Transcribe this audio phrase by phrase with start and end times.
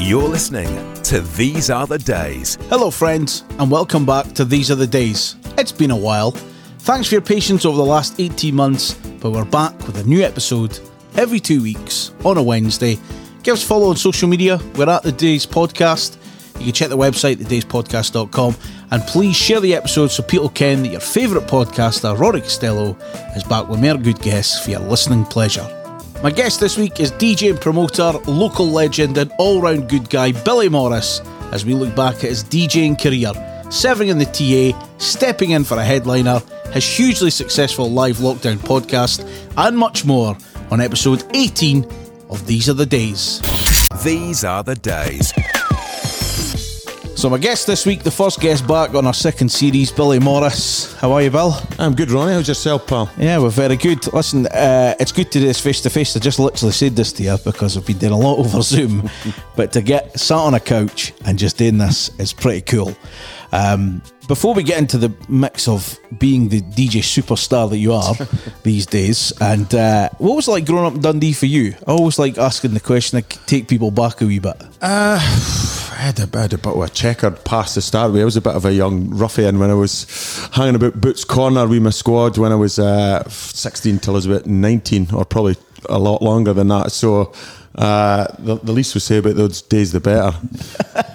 [0.00, 2.56] You're listening to These Are the Days.
[2.70, 5.34] Hello, friends, and welcome back to These Are the Days.
[5.58, 6.30] It's been a while.
[6.78, 10.22] Thanks for your patience over the last 18 months, but we're back with a new
[10.22, 10.78] episode
[11.16, 12.96] every two weeks on a Wednesday.
[13.42, 14.60] Give us a follow on social media.
[14.76, 16.16] We're at The Days Podcast.
[16.58, 18.56] You can check the website, thedayspodcast.com,
[18.92, 22.96] and please share the episode so people can that your favourite podcaster, Rory Costello,
[23.34, 25.77] is back with more good guests for your listening pleasure.
[26.20, 30.32] My guest this week is DJ and promoter, local legend, and all round good guy
[30.32, 31.20] Billy Morris
[31.52, 33.32] as we look back at his DJing career,
[33.70, 36.40] serving in the TA, stepping in for a headliner,
[36.72, 39.24] his hugely successful live lockdown podcast,
[39.56, 40.36] and much more
[40.72, 41.84] on episode 18
[42.30, 43.40] of These Are the Days.
[44.02, 45.32] These Are the Days.
[47.18, 50.94] So, my guest this week, the first guest back on our second series, Billy Morris.
[50.94, 51.52] How are you, Bill?
[51.76, 52.32] I'm good, Ronnie.
[52.32, 53.10] How's yourself, pal?
[53.18, 54.06] Yeah, we're very good.
[54.12, 56.16] Listen, uh, it's good to do this face to face.
[56.16, 59.10] I just literally said this to you because I've been doing a lot over Zoom,
[59.56, 62.96] but to get sat on a couch and just doing this is pretty cool.
[63.52, 68.14] Um, before we get into the mix of being the DJ superstar that you are
[68.62, 71.74] these days, and uh, what was it like growing up in Dundee for you?
[71.86, 74.62] I always like asking the question to take people back a wee bit.
[74.82, 75.18] Uh,
[75.98, 78.22] I had a, I had a bit of a checkered past to start with.
[78.22, 80.06] I was a bit of a young ruffian when I was
[80.52, 84.26] hanging about Boots Corner with my squad when I was uh, 16 till I was
[84.26, 85.56] about 19, or probably
[85.88, 86.92] a lot longer than that.
[86.92, 87.32] So
[87.78, 90.36] uh, the, the least we say about those days, the better.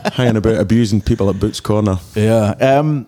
[0.14, 1.97] hanging about abusing people at Boots Corner.
[2.16, 2.52] Yeah.
[2.59, 3.08] Um,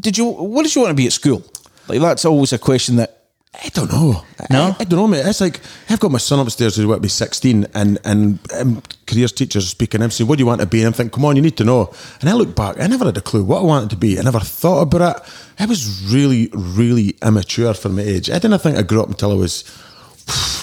[0.00, 0.26] did you?
[0.26, 1.44] What did you want to be at school?
[1.88, 3.22] Like that's always a question that
[3.54, 4.22] I don't know.
[4.48, 4.62] No?
[4.62, 5.26] I, I don't know, mate.
[5.26, 5.60] It's like
[5.90, 9.68] I've got my son upstairs who's about to be sixteen, and and um, careers teachers
[9.68, 10.02] speaking.
[10.02, 11.58] I'm saying, "What do you want to be?" And I'm thinking, "Come on, you need
[11.58, 13.96] to know." And I look back, I never had a clue what I wanted to
[13.96, 14.18] be.
[14.18, 15.22] I never thought about it.
[15.58, 18.30] I was really, really immature for my age.
[18.30, 19.64] I didn't think I grew up until I was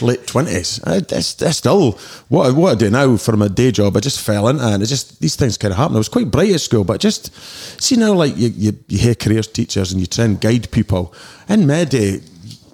[0.02, 0.78] late twenties.
[0.78, 1.94] That's that's still
[2.28, 3.96] what I, what I do now for my day job.
[3.98, 5.96] I just fell into, it and it just these things kind of happen.
[5.96, 7.34] I was quite bright at school, but just
[7.82, 11.14] see now, like you you, you hear careers teachers and you try and guide people.
[11.48, 12.22] In my day,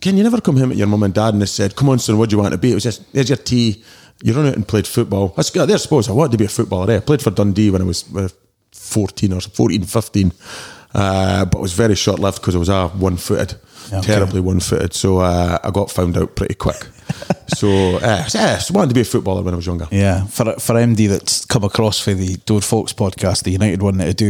[0.01, 1.99] can you never come home at your mum and dad and they said, "Come on,
[1.99, 3.83] son, what do you want to be?" It was just there's your tea.
[4.23, 5.33] You run out and played football.
[5.37, 6.91] I there, I suppose I wanted to be a footballer.
[6.91, 6.97] Eh?
[6.97, 8.29] I played for Dundee when I was uh,
[8.71, 10.31] 14 or 14, 15.
[10.95, 13.55] Uh, but it was very short lived because I was uh, one footed,
[13.93, 14.01] Okay.
[14.01, 14.93] terribly one footed.
[14.93, 16.87] So uh, I got found out pretty quick.
[17.55, 17.67] so
[17.97, 19.87] uh, yeah, I wanted to be a footballer when I was younger.
[19.91, 23.97] Yeah, for for MD that's come across for the Dode Fox podcast, the United one
[23.97, 24.25] that I do.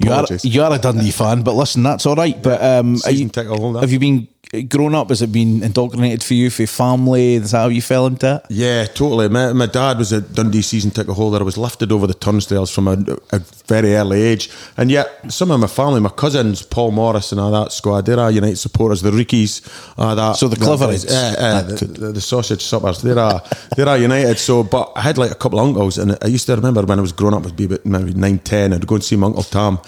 [0.00, 0.44] You are, Apologies.
[0.44, 2.42] you are a Dundee fan, but listen, that's all right.
[2.42, 3.30] But um, you,
[3.80, 4.26] have you been
[4.68, 5.10] grown up?
[5.10, 7.34] Has it been indoctrinated for you, for your family?
[7.34, 8.42] Is that how you fell into it?
[8.48, 9.28] Yeah, totally.
[9.28, 11.38] My, my dad was a Dundee season ticket holder.
[11.38, 12.96] I was lifted over the turnstiles from a,
[13.32, 14.50] a very early age.
[14.76, 18.18] And yet, some of my family, my cousins, Paul Morris and all that squad, they're
[18.18, 19.60] our United supporters, the Rickies,
[19.98, 20.36] uh, that.
[20.36, 21.06] So the Cliverites.
[21.08, 23.40] Uh, uh, the, the, the sausage suppers, they're, uh,
[23.76, 24.38] they're our United.
[24.38, 26.98] So, but I had like a couple of uncles, and I used to remember when
[26.98, 29.26] I was growing up, I'd be about maybe 9, 10, I'd go and see my
[29.26, 29.80] Uncle Tom,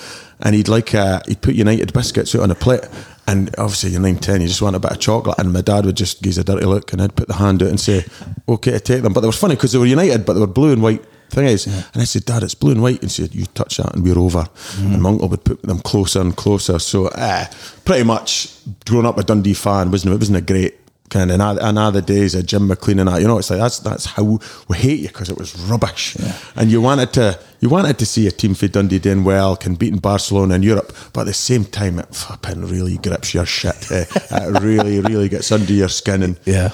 [0.43, 2.84] and he'd like, uh, he'd put United biscuits out on a plate.
[3.27, 5.39] And obviously, you're 9, 10, you just want a bit of chocolate.
[5.39, 7.62] And my dad would just give us a dirty look and I'd put the hand
[7.62, 8.05] out and say,
[8.49, 9.12] okay take them.
[9.12, 11.47] But they were funny because they were United, but they were blue and white thing
[11.47, 11.67] is.
[11.67, 13.03] And I said, Dad, it's blue and white.
[13.03, 14.49] And he said, You touch that and we're over.
[14.78, 16.78] And my uncle would put them closer and closer.
[16.78, 17.47] So, uh,
[17.84, 18.53] pretty much
[18.84, 20.79] growing up a Dundee fan wasn't, it wasn't a great
[21.10, 23.59] kind of, and, and other days of Jim McLean and that, you know, it's like
[23.60, 24.38] that's that's how
[24.69, 26.16] we hate you because it was rubbish.
[26.56, 29.75] And you wanted to you wanted to see a team for Dundee doing well, can
[29.75, 33.91] beating Barcelona in Europe, but at the same time, it flipping really grips your shit.
[33.93, 34.04] eh?
[34.31, 36.22] it really, really gets under your skin.
[36.22, 36.71] And Yeah.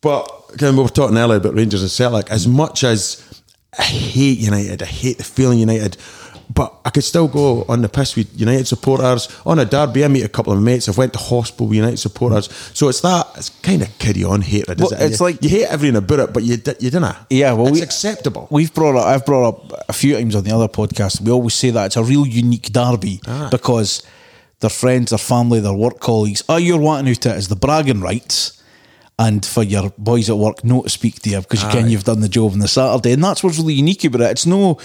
[0.00, 2.30] but again, we were talking earlier about Rangers and Celtic.
[2.30, 3.22] As much as
[3.78, 5.96] I hate United, I hate the feeling United.
[6.52, 9.28] But I could still go on the piss with United supporters.
[9.46, 10.88] On a derby, I meet a couple of mates.
[10.88, 12.48] I've went to hospital with United supporters.
[12.74, 15.00] So it's that, it's kind of carry on hatred, Well, it?
[15.00, 17.14] it's you, like- you hate everything about it, but you, you didn't.
[17.30, 18.48] Yeah, well, it's we- acceptable.
[18.50, 21.20] We've brought up, I've brought up a few times on the other podcast.
[21.20, 23.46] We always say that it's a real unique derby ah.
[23.52, 24.02] because
[24.58, 26.42] their friends, their family, their work colleagues.
[26.48, 28.60] All you're wanting out of it is the bragging rights,
[29.20, 32.04] and for your boys at work not to speak to you because you can you've
[32.04, 34.30] done the job on the Saturday, and that's what's really unique about it.
[34.32, 34.78] It's no,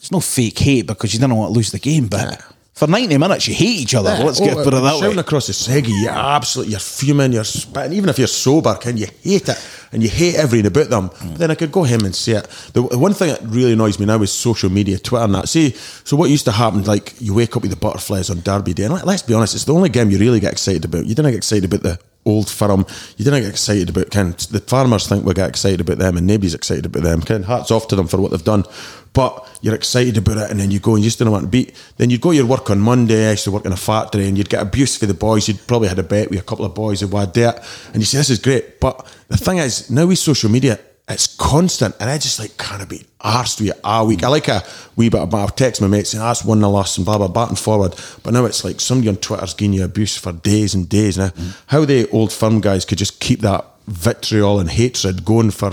[0.00, 2.42] it's no fake hate because you don't want to lose the game, but.
[2.72, 4.08] For 90 minutes, you hate each other.
[4.24, 5.14] Let's get Oh, put it that way.
[5.16, 7.92] across the seggy, you're absolutely, you're fuming, you're spitting.
[7.92, 9.68] Even if you're sober, can you hate it?
[9.92, 11.10] And you hate everything about them.
[11.10, 11.36] Mm.
[11.36, 12.44] Then I could go home and say it.
[12.72, 15.50] The, the one thing that really annoys me now is social media, Twitter and that.
[15.50, 15.72] See,
[16.04, 18.84] so what used to happen, like you wake up with the butterflies on Derby Day,
[18.84, 21.04] and let- let's be honest, it's the only game you really get excited about.
[21.04, 21.98] You didn't get excited about the
[22.30, 22.86] old firm.
[23.16, 26.26] You didn't get excited about of, the farmers think we get excited about them and
[26.26, 27.22] nobody's excited about them.
[27.22, 28.64] Of hats off to them for what they've done.
[29.12, 31.50] But you're excited about it and then you go and you just don't want to
[31.50, 31.74] beat.
[31.96, 34.38] Then you'd go your work on Monday, I used to work in a factory and
[34.38, 35.48] you'd get abuse for the boys.
[35.48, 37.60] You'd probably had a bet with a couple of boys who had dirt
[37.92, 38.80] and you say, this is great.
[38.80, 40.78] But the thing is, now with social media,
[41.10, 44.22] it's constant, and I just like kind of be arsed with it all week.
[44.22, 44.62] I like a
[44.96, 47.28] wee bit of, I'll text my mates saying, that's one the last and blah, blah,
[47.28, 47.94] back and forward.
[48.22, 51.18] But now it's like somebody on Twitter's giving you abuse for days and days.
[51.18, 51.56] Now, mm.
[51.66, 55.72] how the old firm guys could just keep that vitriol and hatred going for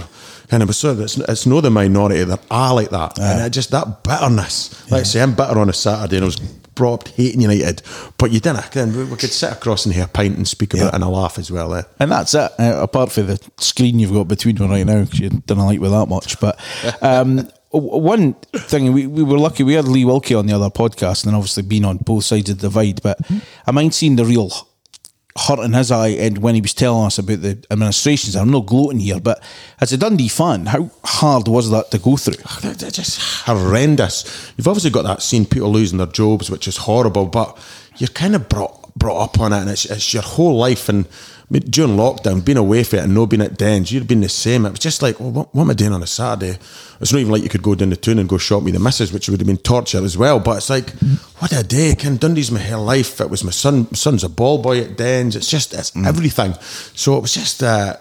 [0.50, 3.70] kind of so it's, it's no the minority that are like that and it just
[3.72, 6.40] that bitterness like I say I'm bitter on a Saturday and I was
[6.78, 7.82] brought hating United
[8.18, 10.82] but you didn't then we, could sit across and have a pint and speak about
[10.84, 10.88] Yeah.
[10.90, 11.82] it and a laugh as well eh?
[12.00, 12.52] And that's it.
[12.60, 15.82] Uh, apart from the screen you've got between me right now, 'cause you didn't like
[15.82, 16.40] me that much.
[16.40, 16.60] But
[17.02, 19.64] um, one thing we, we were lucky.
[19.64, 22.60] We had Lee Wilkie on the other podcast, and obviously been on both sides of
[22.60, 23.02] the divide.
[23.02, 23.20] But
[23.66, 24.52] I mind seeing the real
[25.38, 28.36] hurt in his eye, and when he was telling us about the administrations.
[28.36, 29.42] I'm not gloating here, but
[29.80, 32.44] as a Dundee fan, how hard was that to go through?
[32.62, 34.52] they're, they're just horrendous.
[34.58, 37.58] You've obviously got that scene people losing their jobs, which is horrible, but
[37.98, 40.90] you're kind of brought brought up on it, and it's, it's your whole life.
[40.90, 41.08] And
[41.50, 44.28] During lockdown, being away from it and not being at Dens, you'd have been the
[44.28, 44.66] same.
[44.66, 46.60] It was just like, well, what, what am I doing on a Saturday?
[47.00, 48.80] It's not even like you could go down the town and go shop me the
[48.80, 50.42] missus, which would have been torture as well.
[50.42, 50.90] But it's like,
[51.40, 51.96] what a day!
[51.96, 53.22] Ken Dundee's my whole life.
[53.22, 53.88] It was my son.
[53.92, 55.38] My son's a ball boy at Dens.
[55.38, 56.54] It's just it's everything.
[56.96, 57.64] So it was just.
[57.64, 57.96] Uh,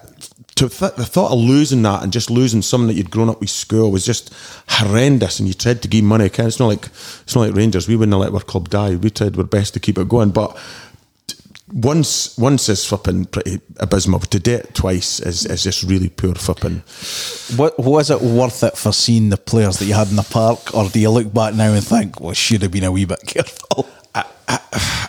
[0.57, 3.41] to th- the thought of losing that and just losing something that you'd grown up
[3.41, 4.35] with school was just
[4.69, 5.39] horrendous.
[5.39, 6.25] And you tried to give money.
[6.25, 7.87] It's not like it's not like Rangers.
[7.87, 8.97] We wouldn't let our club die.
[8.97, 10.57] We tried our best to keep it going, but
[11.73, 14.21] once once is flipping pretty abysmal.
[14.21, 16.83] To do it twice is, is just really poor flipping.
[17.57, 20.75] What was it worth it for seeing the players that you had in the park,
[20.75, 23.21] or do you look back now and think, well, should have been a wee bit
[23.27, 23.89] careful?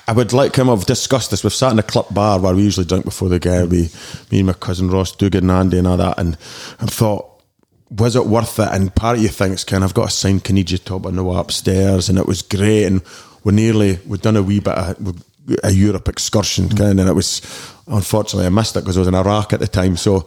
[0.10, 0.70] I would like him.
[0.70, 1.44] I've discussed this.
[1.44, 3.70] We've sat in a club bar where we usually drink before the game.
[3.70, 3.90] We,
[4.32, 6.38] me and my cousin Ross Dugan and Andy and all that, and
[6.80, 7.44] I thought,
[7.90, 8.70] was it worth it?
[8.72, 11.38] And part of you thinks, kind I've got a signed Caniggia top on the way
[11.38, 12.86] upstairs, and it was great.
[12.86, 13.02] And
[13.44, 15.24] we nearly we'd done a wee bit of
[15.64, 17.42] a Europe excursion, kind, and it was
[17.88, 19.98] unfortunately I missed it because I was in Iraq at the time.
[19.98, 20.26] So.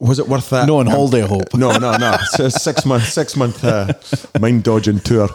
[0.00, 0.66] Was it worth that?
[0.66, 1.54] No, on holiday, I hope.
[1.54, 2.16] No, no, no.
[2.20, 3.94] It's a six month, six month uh,
[4.40, 5.28] mind dodging tour.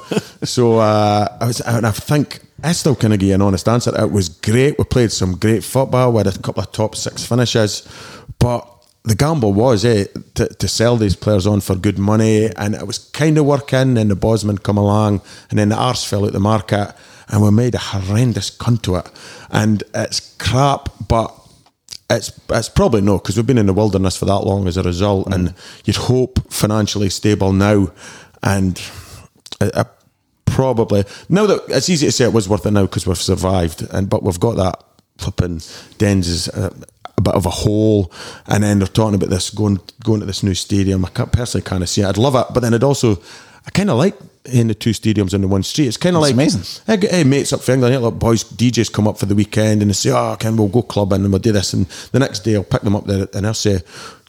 [0.43, 3.67] So uh, I was, and I think I still kind of give you an honest
[3.67, 3.91] answer.
[3.97, 4.77] It was great.
[4.77, 6.11] We played some great football.
[6.11, 7.87] We had a couple of top six finishes,
[8.37, 8.67] but
[9.03, 10.05] the gamble was eh,
[10.35, 13.97] to, to sell these players on for good money, and it was kind of working.
[13.97, 16.93] And the Bosman come along, and then the arse fell out the market,
[17.29, 19.09] and we made a horrendous cunt to it.
[19.49, 21.33] And it's crap, but
[22.09, 24.83] it's it's probably no because we've been in the wilderness for that long as a
[24.83, 25.85] result, and mm.
[25.85, 27.91] you'd hope financially stable now,
[28.41, 28.81] and
[29.61, 29.85] I, I
[30.45, 33.87] probably now that it's easy to say it was worth it now because we've survived,
[33.91, 34.83] and but we've got that
[35.17, 35.61] flipping
[35.97, 36.73] Dens is a,
[37.17, 38.11] a bit of a hole,
[38.47, 41.05] and then they're talking about this going going to this new stadium.
[41.05, 42.07] I can't, personally kind of see it.
[42.07, 43.21] I'd love it, but then I'd also
[43.69, 45.85] I kind of like in the two stadiums in the one street.
[45.85, 46.63] It's kind of like amazing.
[46.87, 47.93] I get hey, mates up for England.
[47.93, 50.69] Hey, look, boys, DJs come up for the weekend and they say, "Oh, can we'll
[50.69, 53.27] go clubbing and we'll do this." And the next day, I'll pick them up there
[53.31, 53.81] and I'll say,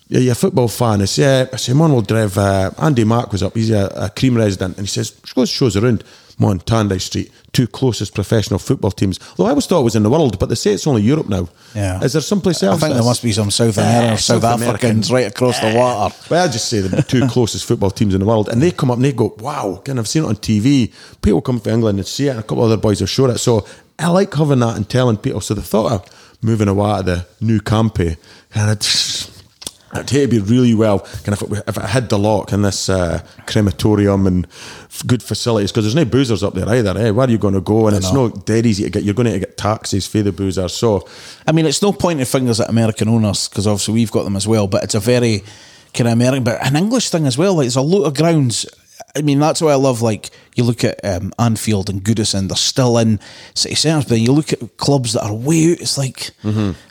[0.08, 1.46] "Yeah, you're a football fan." I say, yeah.
[1.50, 3.54] "I say, man, we'll drive." Uh, Andy Mark was up.
[3.54, 6.04] He's a, a cream resident, and he says, "Goes shows around."
[6.40, 9.18] Mon Tannadice Street, two closest professional football teams.
[9.36, 11.28] Though I always thought it was in the world, but they say it's only Europe
[11.28, 11.48] now.
[11.74, 12.02] Yeah.
[12.02, 12.82] Is there someplace else?
[12.82, 15.14] I think there must be some South American, South, South Africans American.
[15.14, 16.14] right across the water.
[16.30, 18.90] Well, I just say the two closest football teams in the world, and they come
[18.90, 20.92] up and they go, "Wow!" Kind of seen it on TV.
[21.22, 23.30] People come from England and see it, and a couple of other boys have showed
[23.30, 23.38] it.
[23.38, 23.66] So
[23.98, 25.42] I like having that and telling people.
[25.42, 28.16] So the thought of moving away to the new campy,
[28.54, 29.30] and it,
[29.92, 31.00] I'd hate to be really well.
[31.00, 35.72] Kind of if it had the lock in this uh, crematorium and f- good facilities,
[35.72, 36.96] because there's no boozers up there either.
[36.96, 37.10] Eh?
[37.10, 37.88] Where are you going to go?
[37.88, 39.02] And it's not dead easy to get.
[39.02, 40.70] You're going to get taxis for the boozers.
[40.70, 41.08] So
[41.46, 44.46] I mean, it's no pointing fingers at American owners because obviously we've got them as
[44.46, 45.42] well, but it's a very
[45.92, 47.54] kind of American, but an English thing as well.
[47.54, 48.66] Like, there's a lot of grounds.
[49.16, 52.56] I mean, that's why I love, like, you look at um, Anfield and Goodison, they're
[52.56, 53.18] still in
[53.54, 56.30] city centres, but you look at clubs that are way out, it's like,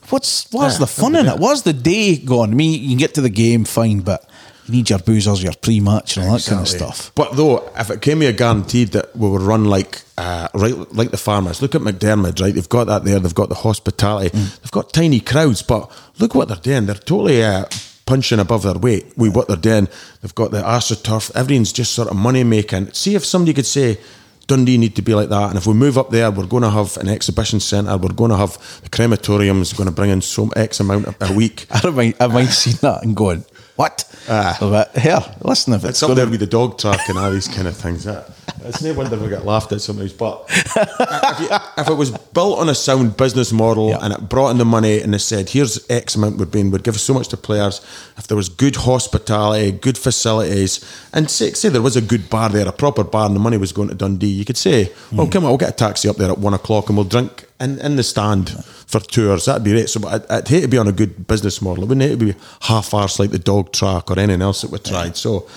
[0.10, 1.40] what's what's Yeah, the fun in it?
[1.40, 2.52] What's the day gone?
[2.52, 4.28] I mean, you can get to the game, fine, but
[4.66, 7.12] you need your boozers, your pre match, and all that kind of stuff.
[7.16, 11.12] But though, if it came here guaranteed that we would run like uh, right like
[11.12, 12.54] the farmers, look at McDiarmid, right?
[12.54, 13.20] They've got that there.
[13.20, 14.30] They've got the hospitality.
[14.38, 14.60] Mm.
[14.62, 16.86] They've got tiny crowds, but look what they're doing.
[16.86, 17.66] They're totally uh,
[18.10, 19.88] punching above their weight with what they're doing.
[20.22, 21.36] They've got the AstroTurf.
[21.36, 22.92] Everything's just sort of money making.
[22.92, 24.00] See if somebody could say.
[24.48, 26.72] Dundee need to be like that, and if we move up there, we're going to
[26.72, 27.96] have an exhibition centre.
[27.96, 31.68] We're going to have the crematorium's going to bring in some X amount a, week.
[31.72, 33.46] I don't mind, I might see that and going,
[33.80, 34.04] what?
[34.28, 34.58] Ah.
[34.60, 37.32] But here, listen, if it's, It's up gonna- there with the dog track and all
[37.32, 38.04] these kind of things.
[38.04, 38.30] That,
[38.66, 40.12] it's no wonder we get laughed at sometimes.
[40.12, 44.00] But if, you, if it was built on a sound business model Yeah.
[44.02, 46.84] and it brought in the money and they said, here's X amount we'd be, we'd
[46.84, 47.80] give so much to players,
[48.18, 50.84] if there was good hospitality, good facilities,
[51.14, 53.56] and say, say there was a good bar there, a proper bar, and the money
[53.58, 56.18] was going to Dundee, you could say, well, come on, we'll get a taxi up
[56.18, 58.50] there at one o'clock and we'll drink in, in the stand
[58.88, 59.46] for tours.
[59.46, 59.90] That'd be great.
[59.90, 61.84] So I'd, I'd hate to be on a good business model.
[61.84, 64.80] It wouldn't hate to be half-arsed like the dog track or anything else that we
[64.80, 65.18] tried.
[65.18, 65.48] So.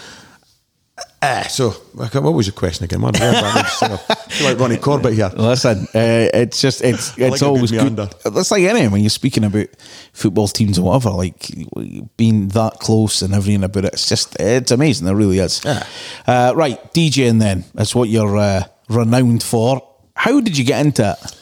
[1.20, 3.00] Uh, so, what was your question again?
[3.00, 3.98] Man, I
[4.42, 5.30] like Ronnie Corbett here.
[5.36, 8.14] Listen, uh, it's just it's it's a always good good.
[8.24, 9.68] It's like anything when you're speaking about
[10.12, 11.48] football teams or whatever, like
[12.16, 13.94] being that close and everything about it.
[13.94, 15.06] It's just it's amazing.
[15.06, 15.64] It really is.
[15.64, 15.86] Yeah.
[16.26, 17.64] Uh, right, DJing then.
[17.72, 19.80] That's what you're uh, renowned for.
[20.16, 21.36] How did you get into it?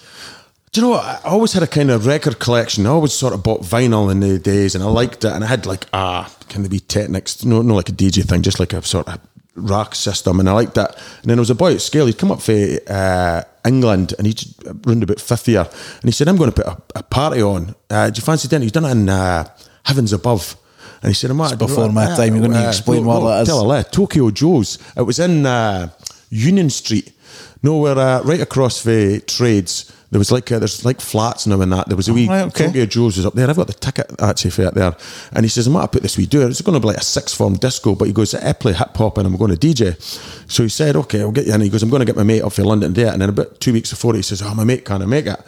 [0.72, 1.04] Do you know what?
[1.04, 2.86] I always had a kind of record collection.
[2.86, 5.32] I always sort of bought vinyl in the days, and I liked it.
[5.32, 7.44] And I had like ah, can they be Technics?
[7.44, 9.18] No, no, like a DJ thing, just like a sort of
[9.56, 10.94] rack system, and I liked that.
[10.94, 12.06] And then there was a boy at scale.
[12.06, 12.52] He'd come up for
[12.88, 14.44] uh, England, and he'd
[14.86, 17.74] round about fifth year, and he said, "I'm going to put a, a party on.
[17.88, 19.48] Uh, do you fancy dinner?" He's done it in uh,
[19.84, 20.56] Heavens Above.
[21.02, 22.36] And he said, "I'm at- before my time.
[22.36, 23.48] You're gonna explain what that is.
[23.48, 23.82] Tell a lie.
[23.82, 24.78] Tokyo Joe's.
[24.96, 25.88] It was in uh,
[26.28, 27.10] Union Street.
[27.62, 29.92] No, we're uh, right across the trades.
[30.10, 31.86] There was like uh, there's like flats now and that.
[31.86, 32.66] There was a wee right, okay.
[32.66, 33.48] Tokyo Joe's was up there.
[33.48, 34.96] I've got the ticket actually for it there.
[35.32, 36.46] And he says, I'm going to put this wee do.
[36.46, 38.96] It's going to be like a six form disco, but he goes, I play hip
[38.96, 40.00] hop and I'm going to DJ.
[40.50, 41.60] So he said, Okay, I'll get you in.
[41.60, 42.98] He goes, I'm going to get my mate up for London it.
[42.98, 45.40] And then about two weeks before, he says, Oh, my mate can't make it.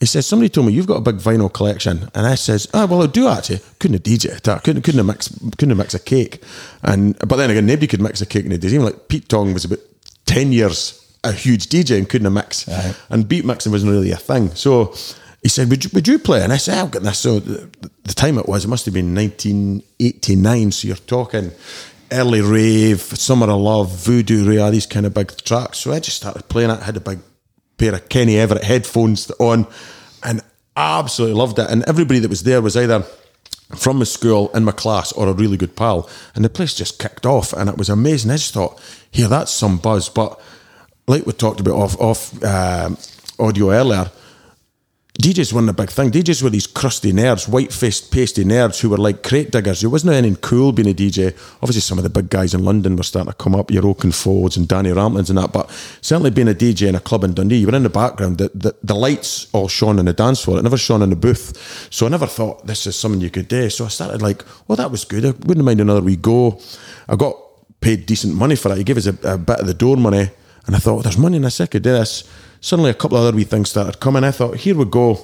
[0.00, 2.10] He says, Somebody told me you've got a big vinyl collection.
[2.14, 3.60] And I says, Oh, well, I do actually.
[3.78, 4.48] Couldn't have DJ it.
[4.48, 6.42] I couldn't, couldn't, have mix, couldn't have mix a cake.
[6.82, 8.74] And But then again, nobody could mix a cake in the days.
[8.74, 9.78] Even like Pete Tong was about
[10.26, 12.66] 10 years a huge DJ and couldn't have mix.
[12.66, 12.94] Right.
[13.10, 14.50] And beat mixing wasn't really a thing.
[14.54, 14.94] So
[15.42, 16.42] he said, Would you, would you play?
[16.42, 17.18] And I said, I've got this.
[17.18, 17.70] So the,
[18.04, 20.72] the time it was, it must have been 1989.
[20.72, 21.52] So you're talking
[22.12, 25.78] early rave, Summer of Love, Voodoo Ray, these kind of big tracks.
[25.78, 27.20] So I just started playing it, I had a big
[27.78, 29.66] pair of Kenny Everett headphones on
[30.22, 30.42] and
[30.76, 31.70] absolutely loved it.
[31.70, 33.04] And everybody that was there was either
[33.76, 36.08] from my school in my class or a really good pal.
[36.34, 38.30] And the place just kicked off and it was amazing.
[38.30, 40.08] I just thought, here, that's some buzz.
[40.08, 40.40] But
[41.10, 42.96] like we talked about off off um,
[43.38, 44.10] audio earlier,
[45.20, 46.10] DJs weren't a big thing.
[46.10, 49.80] DJs were these crusty nerds, white faced, pasty nerds who were like crate diggers.
[49.80, 51.36] There wasn't anything cool being a DJ.
[51.56, 54.56] Obviously, some of the big guys in London were starting to come up, your Oakenfolds
[54.56, 55.52] and Danny Ramplings and that.
[55.52, 55.68] But
[56.00, 58.38] certainly being a DJ in a club in Dundee, you were in the background.
[58.38, 60.58] The, the, the lights all shone on the dance floor.
[60.58, 61.88] It never shone in the booth.
[61.90, 63.68] So I never thought this is something you could do.
[63.68, 65.26] So I started like, well, that was good.
[65.26, 66.60] I wouldn't mind another wee go.
[67.08, 67.36] I got
[67.80, 68.78] paid decent money for that.
[68.78, 70.30] He gave us a, a bit of the door money.
[70.66, 71.60] And I thought, there's money in this.
[71.60, 72.24] I could do this.
[72.60, 74.24] Suddenly, a couple of other wee things started coming.
[74.24, 75.18] I thought, here we go.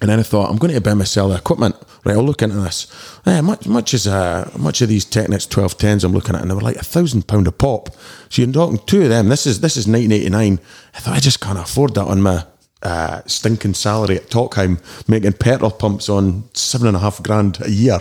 [0.00, 1.74] And then I thought, I'm going to buy myself the equipment.
[2.04, 2.86] Right, I'll look into this.
[3.26, 6.54] Yeah, much, much as uh, much of these Technics 1210s I'm looking at, and they
[6.54, 7.88] were like a thousand pound a pop.
[8.28, 9.28] So you're talking two of them.
[9.28, 10.60] This is this is 1989.
[10.94, 12.44] I thought I just can't afford that on my
[12.82, 17.70] uh, stinking salary at Tokheim, making petrol pumps on seven and a half grand a
[17.70, 17.98] year.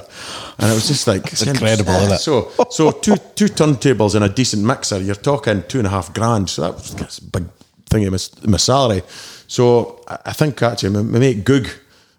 [0.59, 2.19] And it was just like it's incredible, isn't it?
[2.19, 5.01] So so two two turntables and a decent mixer.
[5.01, 6.49] You're talking two and a half grand.
[6.49, 7.45] So that was that's a big
[7.89, 9.01] thing of my, my salary.
[9.47, 11.69] So I I think actually my, my mate Goog,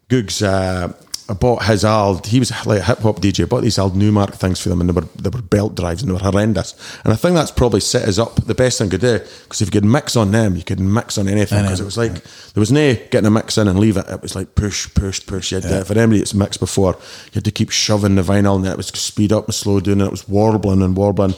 [0.09, 0.93] Goog's uh,
[1.31, 2.27] I bought his old.
[2.27, 3.43] He was like a hip hop DJ.
[3.43, 6.01] I bought these old Numark things for them, and they were they were belt drives,
[6.01, 6.75] and they were horrendous.
[7.05, 9.69] And I think that's probably set us up the best thing to do because if
[9.69, 11.63] you could mix on them, you could mix on anything.
[11.63, 14.09] Because it was like there was no getting a mix in and leave it.
[14.09, 15.53] It was like push, push, push.
[15.53, 16.95] You had to, for anybody that's mixed before,
[17.27, 20.01] you had to keep shoving the vinyl, and it was speed up and slow down,
[20.01, 21.35] and it was warbling and warbling.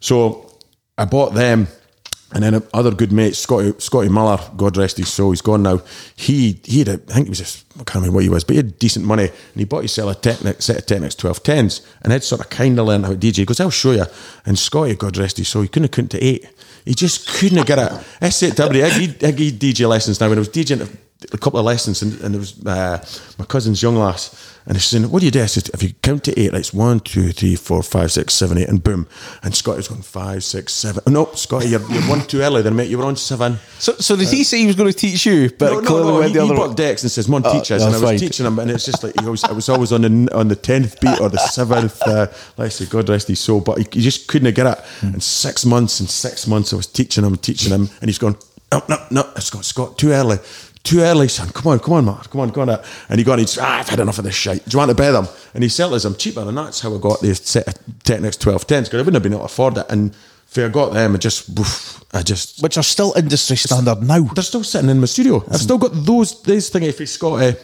[0.00, 0.58] So
[0.96, 1.68] I bought them.
[2.34, 5.80] And then other good mate, Scotty, Scotty Miller, God rest his soul, he's gone now.
[6.16, 8.42] He he had, a, I think he was just, I can't remember what he was,
[8.42, 11.86] but he had decent money and he bought himself a Technic, set of Technics 1210s
[12.02, 13.36] and I'd sort of kind of learned how to DJ.
[13.36, 14.06] He goes, I'll show you.
[14.44, 16.48] And Scotty, God rest his soul, he couldn't have couldn't to eight.
[16.84, 18.06] He just couldn't have got it.
[18.20, 20.28] I said to everybody, I I give DJ lessons now.
[20.28, 20.86] When I was DJing
[21.32, 23.04] a couple of lessons and, and there was uh,
[23.38, 25.42] my cousin's young lass and she's saying, what do you do?
[25.42, 28.32] I said, if you count to eight, like it's one, two, three, four, five, six,
[28.32, 29.06] seven, eight, and boom.
[29.42, 31.02] And Scotty was going five, six, seven.
[31.06, 32.88] Oh, no, Scotty, you're, you're one too early then, mate.
[32.88, 33.58] You were on seven.
[33.78, 35.50] So, so did he say he was going to teach you?
[35.50, 36.18] But No, no, clearly no.
[36.20, 38.18] went He, the he other decks and says, "Mon, Oh, teach us." And I was
[38.18, 40.56] teaching him, and it's just like he was, I was always on the on the
[40.56, 42.00] tenth beat or the seventh.
[42.00, 44.82] Uh, like I say, God rest his soul, but he, he just couldn't get it.
[45.02, 48.38] And six months and six months, I was teaching him, teaching him, and he's going,
[48.72, 50.38] "No, no, no, Scott, Scott, too early."
[50.84, 51.48] Too early, son.
[51.48, 52.28] Come on, come on, Mark.
[52.30, 52.78] Come on, come on.
[53.08, 54.62] And he got, he's, ah, I've had enough of this shit.
[54.68, 55.26] Do you want to buy them?
[55.54, 57.74] And he sold us them cheaper, and that's how I got this set of
[58.04, 59.86] Technics 1210s, because I wouldn't have been able to afford it.
[59.88, 60.10] And
[60.46, 64.24] if I got them, I just, woof, I just, Which are still industry standard now.
[64.34, 65.42] they're still sitting in my studio.
[65.50, 67.56] I've still got those these thingy for Scotty.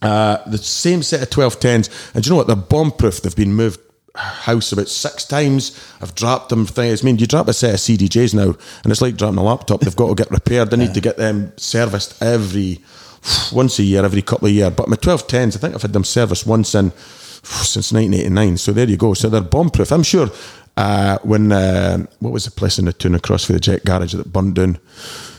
[0.00, 2.46] Uh, the same set of twelve tens, and do you know what?
[2.46, 3.22] They're bomb proof.
[3.22, 3.80] They've been moved
[4.14, 5.78] house about six times.
[6.00, 7.02] I've dropped them things.
[7.02, 9.80] I mean, you drop a set of CDJs now, and it's like dropping a laptop.
[9.80, 10.70] They've got to get repaired.
[10.70, 12.80] They need to get them serviced every
[13.52, 14.72] once a year, every couple of years.
[14.72, 16.90] But my twelve tens, I think I've had them serviced once in
[17.42, 18.56] since 1989.
[18.58, 19.14] So there you go.
[19.14, 19.92] So they're bomb proof.
[19.92, 20.30] I'm sure.
[20.76, 24.14] Uh, when uh, what was the place in the town across for the Jet Garage
[24.14, 24.78] that burned down?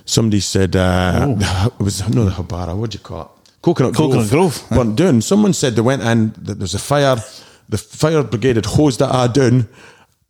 [0.06, 1.36] somebody said uh,
[1.80, 2.76] it was no the Habara.
[2.76, 3.52] What do you call it?
[3.62, 4.12] Coconut Grove.
[4.12, 4.64] Coconut Grove?
[4.70, 5.22] Burnt down.
[5.22, 6.32] Someone said they went in.
[6.38, 7.18] That there's a fire.
[7.70, 9.68] The fire brigade had hosed it all down,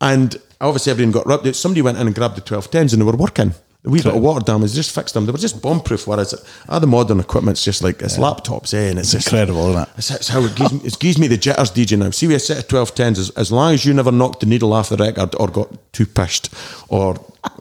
[0.00, 1.46] and obviously everything got ripped.
[1.46, 1.56] out.
[1.56, 3.54] Somebody went in and grabbed the twelve tens, and they were working.
[3.84, 5.26] A wee bit of water damage, just fixed them.
[5.26, 6.08] They were just bomb proof.
[6.08, 6.34] Whereas
[6.68, 8.90] all the modern equipment's just like it's laptops, eh?
[8.90, 9.88] And it's, just, incredible, isn't it?
[9.96, 11.96] It's, it's how it gives, me, it gives me the jitters, DJ.
[11.96, 14.40] Now, see, with a set of twelve tens, as, as long as you never knocked
[14.40, 16.52] the needle off the record or got too pished
[16.88, 17.14] or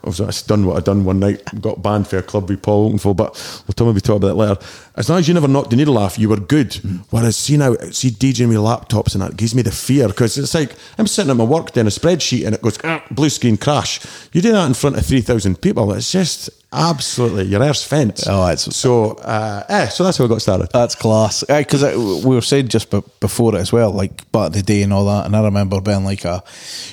[0.03, 2.91] I was done what I done one night, got banned for a club with Paul
[2.91, 4.57] Oakenfold, but we'll tell maybe talk about that later.
[4.95, 6.75] As long as you never knocked the needle off, you were good.
[7.09, 10.53] Whereas see now, see DJing with laptops and that gives me the fear because it's
[10.53, 13.57] like I'm sitting at my work doing a spreadsheet and it goes "Ah," blue screen
[13.57, 13.99] crash.
[14.31, 18.25] You do that in front of three thousand people, it's just absolutely your air's fence.
[18.27, 20.69] Oh, it's- so uh, eh, so that's how I got started.
[20.71, 21.43] That's class.
[21.47, 21.83] Because
[22.25, 24.93] we were saying just be- before it as well, like back in the day and
[24.93, 25.25] all that.
[25.25, 26.43] And I remember being like a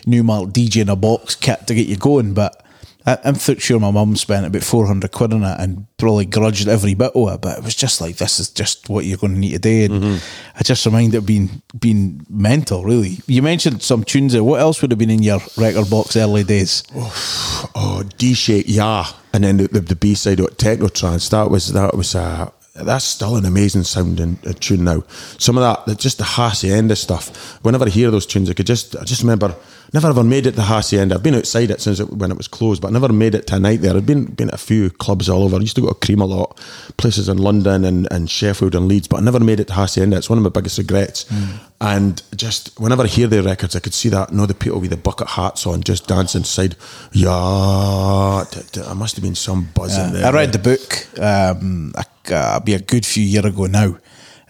[0.07, 2.33] Numark DJ in a box kit to get you going.
[2.35, 2.59] But
[3.07, 6.69] I, I'm th- sure my mum spent about 400 quid on it and probably grudged
[6.69, 7.41] every bit of it.
[7.41, 9.85] But it was just like, this is just what you're going to need today.
[9.87, 10.23] And
[10.57, 13.19] I just remind it of being, being mental, really.
[13.27, 14.45] You mentioned some tunes there.
[14.45, 16.83] What else would have been in your record box early days?
[17.75, 21.29] Oh, D-Shake, yeah, and then the, the, the B side of Techno Trance.
[21.31, 25.05] That was that was uh, that's still an amazing sounding uh, tune now.
[25.39, 27.63] Some of that, just the hacienda stuff.
[27.63, 29.55] Whenever I hear those tunes, I could just I just remember
[29.93, 31.17] never ever made it to hacienda.
[31.17, 33.47] I've been outside it since it, when it was closed, but I never made it
[33.49, 33.95] to a night there.
[33.95, 35.57] I'd been been at a few clubs all over.
[35.57, 36.57] I used to go to Cream a lot,
[36.97, 40.17] places in London and, and Sheffield and Leeds, but I never made it to hacienda.
[40.17, 41.27] It's one of my biggest regrets.
[41.81, 44.31] And just whenever I hear their records, I could see that.
[44.31, 46.77] You know, the people with the bucket hats on, just dancing side.
[47.13, 50.27] Yeah, I must have been some buzz in there.
[50.27, 53.97] I read the book, um, a, uh, be a good few year ago now,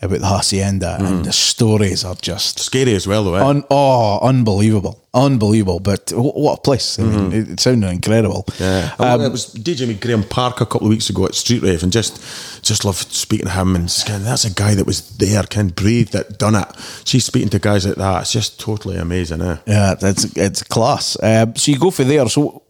[0.00, 1.06] about the hacienda, Mm.
[1.06, 3.36] and the stories are just Scary as well, though.
[3.36, 3.44] Eh?
[3.44, 5.78] un- oh, unbelievable, unbelievable.
[5.78, 6.98] But wh- what a place!
[6.98, 8.42] I mean, it, it sounded incredible.
[8.50, 8.62] Mm-hmm.
[8.64, 11.62] Yeah, I, I was DJing with Graeme Park a couple of weeks ago at Street
[11.62, 12.20] Rave, and just
[12.62, 13.76] just loved speaking to him.
[13.76, 16.56] And just kind of- that's a guy that was there, kind of breathed it, done
[16.56, 16.66] it.
[17.04, 18.22] She's speaking to guys like that.
[18.22, 19.40] It's just totally amazing.
[19.40, 19.56] Eh?
[19.66, 21.16] Yeah, it's it's class.
[21.22, 22.28] Um, so you go for there.
[22.28, 22.62] So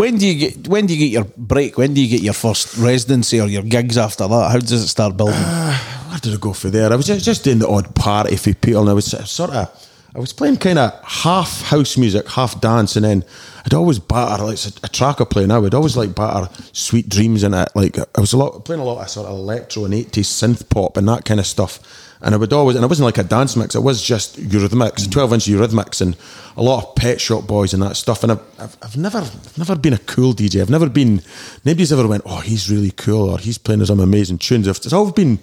[0.00, 1.76] when do you get when do you get your break?
[1.76, 4.50] When do you get your first residency or your gigs after that?
[4.50, 5.34] How does it start building?
[5.36, 5.76] Uh,
[6.08, 6.90] where did I go for there?
[6.90, 9.86] I was just, just doing the odd party for people, and I was sort of.
[10.12, 13.24] I was playing kind of half house music, half dance, and then
[13.64, 15.44] I'd always batter like a, track I play.
[15.44, 17.68] I'd always like batter "Sweet Dreams" in it.
[17.74, 20.68] Like I was a lot playing a lot of sort of electro and eighties synth
[20.70, 21.78] pop and that kind of stuff.
[22.22, 23.74] And I would always, and it wasn't like a dance mix.
[23.74, 25.10] It was just Eurythmics, mm.
[25.12, 26.16] twelve inch Eurythmics, and
[26.56, 28.22] a lot of Pet Shop Boys and that stuff.
[28.22, 30.60] And I've, I've, I've never, I've never been a cool DJ.
[30.60, 31.22] I've never been.
[31.64, 34.68] Nobody's ever went, oh, he's really cool, or he's playing some amazing tunes.
[34.68, 35.38] I've- It's always been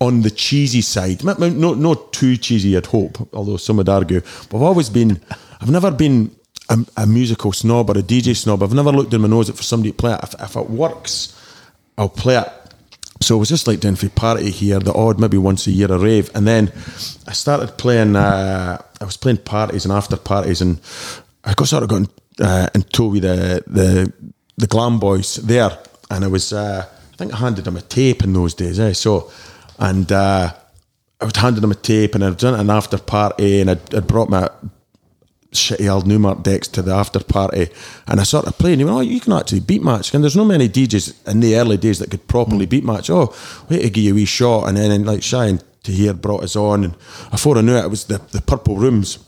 [0.00, 1.24] on the cheesy side.
[1.24, 3.28] M- m- No, not too cheesy, I'd hope.
[3.32, 5.20] Although some would argue, but I've always been.
[5.60, 6.34] I've never been
[6.70, 8.62] a, a musical snob or a DJ snob.
[8.64, 10.20] I've never looked in my nose at for somebody to play it.
[10.24, 11.36] If, if it works,
[11.98, 12.48] I'll play it.
[13.22, 15.92] So it was just like doing for party here, the odd maybe once a year
[15.92, 16.72] a rave, and then
[17.26, 18.16] I started playing.
[18.16, 20.80] Uh, I was playing parties and after parties, and
[21.44, 22.08] I got sort of got in,
[22.40, 24.12] uh, in with the the
[24.56, 25.70] the glam boys there,
[26.10, 28.94] and I was uh, I think I handed them a tape in those days, eh?
[28.94, 29.30] So,
[29.78, 30.52] and uh,
[31.20, 34.06] I was handing them a tape, and I'd done an after party, and I'd, I'd
[34.06, 34.48] brought my
[35.52, 37.68] shitty old Numark decks to the after party,
[38.06, 38.72] and I sort of played.
[38.72, 41.40] And he went, "Oh, you can actually beat match." And there's no many DJs in
[41.40, 43.10] the early days that could properly beat match.
[43.10, 43.34] Oh,
[43.68, 46.44] wait to give you a wee shot, and then and like Shine to here brought
[46.44, 46.94] us on, and
[47.30, 49.18] before I knew it, it was the the Purple Rooms,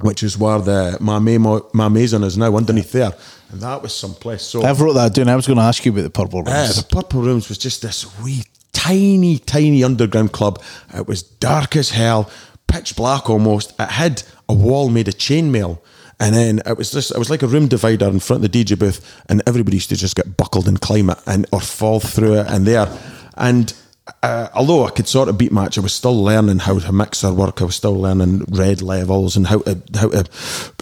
[0.00, 3.12] which is where the my Mo- my Maison is now underneath there,
[3.50, 4.42] and that was some place.
[4.42, 5.28] So I've wrote that down.
[5.28, 6.50] I was going to ask you about the purple rooms.
[6.50, 10.62] yeah, the Purple Rooms was just this wee tiny, tiny underground club.
[10.94, 12.30] It was dark as hell,
[12.68, 13.72] pitch black almost.
[13.80, 15.78] It had a wall made of chainmail.
[16.18, 18.64] And then it was just it was like a room divider in front of the
[18.64, 22.00] DJ booth, and everybody used to just get buckled and climb it and or fall
[22.00, 22.88] through it and there.
[23.36, 23.74] And
[24.22, 27.32] uh, although I could sort of beat match, I was still learning how to mixer
[27.34, 27.60] work.
[27.60, 30.24] I was still learning red levels and how to how to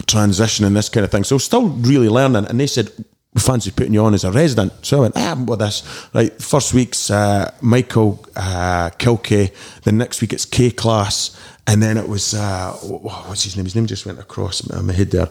[0.05, 1.23] transition and this kind of thing.
[1.23, 2.45] So still really learning.
[2.45, 2.91] And they said,
[3.33, 4.73] we fancy putting you on as a resident.
[4.85, 6.07] So I went, ah, I'm with this.
[6.13, 9.53] Right, first week's uh, Michael uh, Kilkie.
[9.83, 11.37] Then next week it's K-Klass.
[11.67, 13.65] And then it was, uh, wh- what's his name?
[13.65, 15.29] His name just went across my head there.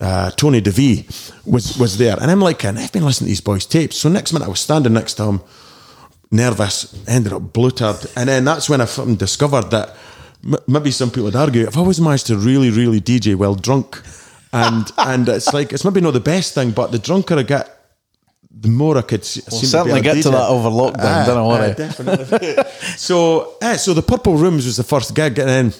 [0.00, 2.16] Uh, Tony De Vit was, was there.
[2.20, 3.96] And I'm like, and I've been listening to these boys' tapes.
[3.96, 5.40] So next minute I was standing next to him,
[6.30, 8.12] nervous, ended up bluttered.
[8.16, 9.96] And then that's when I discovered that
[10.44, 14.02] m- maybe some people would argue, I've always managed to really, really DJ well drunk.
[14.52, 17.75] And and it's like, it's maybe not the best thing, but the drunker I get,
[18.58, 21.74] the more I could seem certainly get to that over lockdown, don't worry.
[21.74, 22.64] definitely.
[22.96, 25.74] so, eh, so the Purple Rooms was the first gig, and then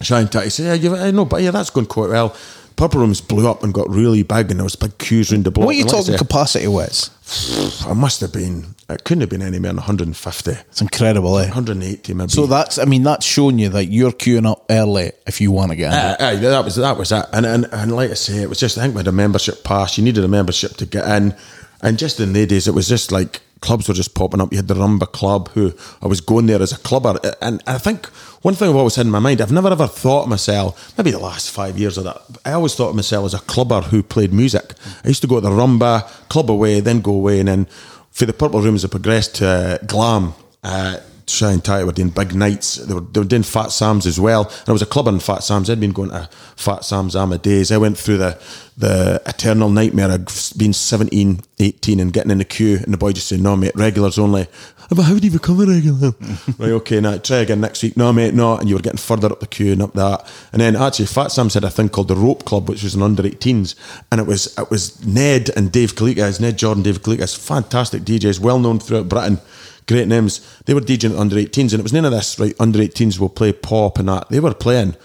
[0.00, 2.36] Shine Tatty said, "Yeah, you, I know, but yeah, that's going quite well."
[2.76, 5.50] Purple Rooms blew up and got really big, and there was big queues round the
[5.50, 5.66] block.
[5.66, 7.10] what are you talking capacity wise?
[7.86, 8.74] I must have been.
[8.88, 11.44] It couldn't have been any more than 150, It's incredible, eh?
[11.44, 12.30] 180 maybe.
[12.30, 15.70] So that's, I mean, that's showing you that you're queuing up early if you want
[15.70, 15.98] to get in.
[15.98, 17.24] Uh, aye, that was that was it.
[17.32, 19.64] And, and and like I say, it was just I think we had a membership
[19.64, 19.96] pass.
[19.96, 21.34] You needed a membership to get in,
[21.82, 24.52] and just in the days, it was just like clubs were just popping up.
[24.52, 27.78] You had the Rumba Club, who I was going there as a clubber, and I
[27.78, 28.06] think
[28.42, 30.96] one thing I've always had in my mind, I've never ever thought of myself.
[30.98, 33.80] Maybe the last five years of that, I always thought of myself as a clubber
[33.82, 34.74] who played music.
[35.04, 37.66] I used to go to the Rumba club away, then go away, and then
[38.10, 40.34] for the Purple Rooms, I progressed to uh, Glam.
[40.62, 40.98] Uh,
[41.32, 42.76] Shy and Tight were doing big nights.
[42.76, 44.44] They were, they were doing Fat Sam's as well.
[44.44, 45.70] And I was a club in Fat Sam's.
[45.70, 47.70] I'd been going to Fat Sam's Amadeus.
[47.70, 48.38] I went through the
[48.76, 53.12] the eternal nightmare of being 17, 18 and getting in the queue and the boy
[53.12, 54.46] just saying, no mate, regulars only.
[54.88, 56.12] But how do you become a regular?
[56.58, 57.96] right, okay, now try again next week.
[57.96, 58.56] No mate, no.
[58.56, 60.26] And you were getting further up the queue and up that.
[60.52, 63.02] And then actually Fat Sam's had a thing called the Rope Club, which was an
[63.02, 63.74] under 18s.
[64.10, 68.40] And it was it was Ned and Dave Kalikas, Ned Jordan, Dave Kalikas, fantastic DJs,
[68.40, 69.38] well known throughout Britain
[69.86, 70.40] great names.
[70.66, 72.54] They were DJing under 18s, and it was none of this, right?
[72.58, 74.28] Under 18s will play pop and that.
[74.28, 74.96] They were playing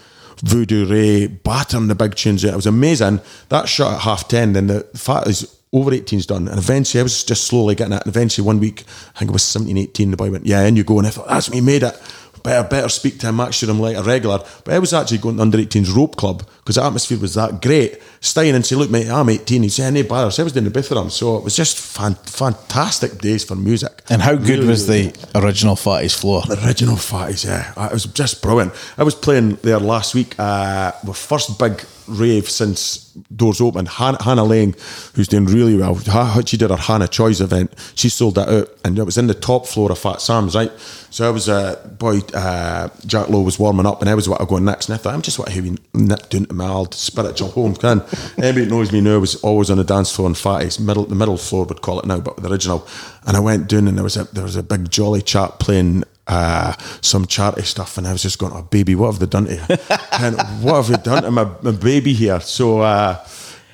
[0.42, 2.44] Voodoo Ray, battering the big tunes.
[2.44, 3.20] It was amazing.
[3.48, 6.48] That shot at half 10, then the fat is over 18's done.
[6.48, 8.02] And eventually, I was just slowly getting it.
[8.04, 10.76] And eventually, one week, I think it was 17, 18, the boy went, Yeah, and
[10.76, 10.98] you go.
[10.98, 12.00] And I thought, That's me, made it.
[12.42, 14.38] Better, better speak to him, make sure I'm like a regular.
[14.64, 17.60] But I was actually going to under 18's rope club because the atmosphere was that
[17.62, 17.98] great.
[18.20, 19.62] Stein and say, Look, mate, I'm 18.
[19.62, 20.30] He said, bother.
[20.30, 20.84] So I was doing the bit.
[21.12, 24.02] So it was just fan, fantastic days for music.
[24.10, 26.42] And how good Really, was the original Fatty's floor?
[26.42, 27.72] the original Fatties, yeah.
[27.76, 28.72] Uh, It was just brilliant.
[28.96, 33.86] I was playing there last week, uh, the first big rave since doors open.
[33.86, 34.74] Han- Hannah Laing,
[35.14, 35.96] who's doing really well,
[36.44, 37.72] she did her Hannah Choice event.
[37.94, 40.72] She sold that out, and it was in the top floor of Fat Sam's, right?
[41.10, 44.40] So I was, uh, boy, uh, Jack Lowe was warming up, and I was what
[44.40, 44.88] I going next.
[44.88, 47.74] And I thought, I'm just what I been nipped into my old spiritual home.
[47.74, 48.02] Can
[48.38, 51.36] anybody knows me now was always on the dance floor in Fatties, middle the middle
[51.36, 52.86] floor would call it now, but the original.
[53.26, 56.04] And I went down, and there was a there was a big jolly chap playing
[56.28, 59.46] uh, some charity stuff, and I was just going, "Oh, baby, what have they done
[59.46, 59.60] to you?
[60.12, 63.24] and what have they done to my, my baby here?" So, uh,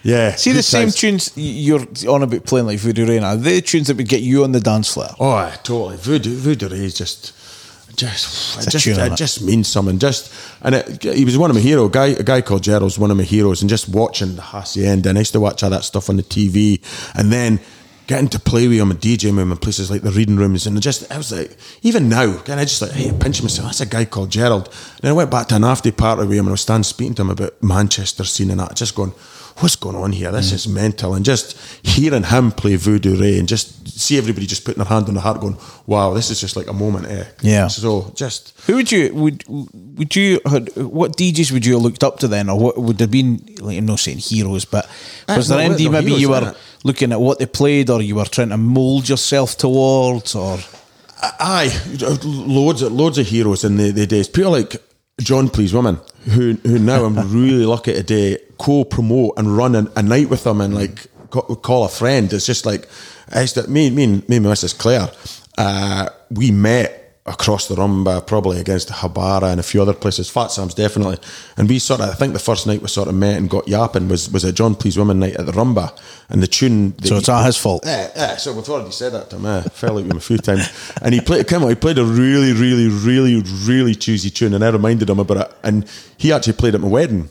[0.05, 0.35] yeah.
[0.37, 0.97] See the same times.
[0.97, 4.21] tunes you're on about playing like Voodoo Ray are they the tunes that would get
[4.21, 5.09] you on the dance floor?
[5.19, 5.97] Oh, totally.
[5.97, 7.33] Voodoo, Voodoo Ray is just,
[7.97, 9.99] just, It's it just, it just means something.
[9.99, 11.90] Just, and it, he was one of my heroes.
[11.90, 15.19] Guy, a guy called Gerald's one of my heroes, and just watching the Hacienda, and
[15.19, 16.83] I used to watch all that stuff on the TV,
[17.14, 17.59] and then
[18.07, 20.81] getting to play with him and DJ him in places like the reading rooms, and
[20.83, 23.67] just, I was like, even now, and I just like, hey, I pinch myself.
[23.69, 24.69] That's a guy called Gerald.
[25.03, 27.14] And I went back to an after party with him, and I was standing speaking
[27.14, 29.12] to him about Manchester scene and that, just going.
[29.59, 30.33] What's going on here?
[30.33, 31.14] This is mental.
[31.14, 35.07] And just hearing him play Voodoo Ray and just see everybody just putting their hand
[35.07, 37.25] on the heart, going, "Wow, this is just like a moment." Eh?
[37.40, 37.69] Yeah.
[37.69, 40.40] So just Who would you would would you
[40.75, 43.79] what DJs would you have looked up to then, or what would have been like
[43.79, 44.88] I'm not saying heroes, but
[45.29, 46.57] was Uh, there no, any maybe heroes, you were innit?
[46.85, 50.59] Looking at what they played, or you were trying to mould yourself towards, or
[51.23, 51.73] aye,
[52.23, 54.29] loads of loads of heroes in the, the days.
[54.29, 54.77] People like
[55.20, 55.99] Jon Pleased Wimmin,
[56.31, 60.61] who who now I'm really lucky today co-promote and run a, a night with them
[60.61, 62.33] and like call a friend.
[62.33, 62.88] It's just like
[63.33, 65.11] I used to, me me and me and my Mrs Claire.
[65.57, 70.29] Uh, we met across the Rumba, probably against Habara and a few other places.
[70.29, 71.17] Fat Sam's definitely.
[71.57, 73.67] And we sort of, I think the first night we sort of met and got
[73.67, 76.95] yapping was was a Jon Pleased Wimmin night at the Rumba, and the tune.
[77.03, 77.83] so he- it's not his fault.
[77.87, 79.47] yeah, yeah, so we've already said that to him.
[79.47, 80.69] I fell out with him a few times.
[81.01, 84.53] And he played, come on, he played a really, really, really, really choosy tune.
[84.53, 85.57] And I reminded him about it.
[85.63, 87.31] And he actually played at my wedding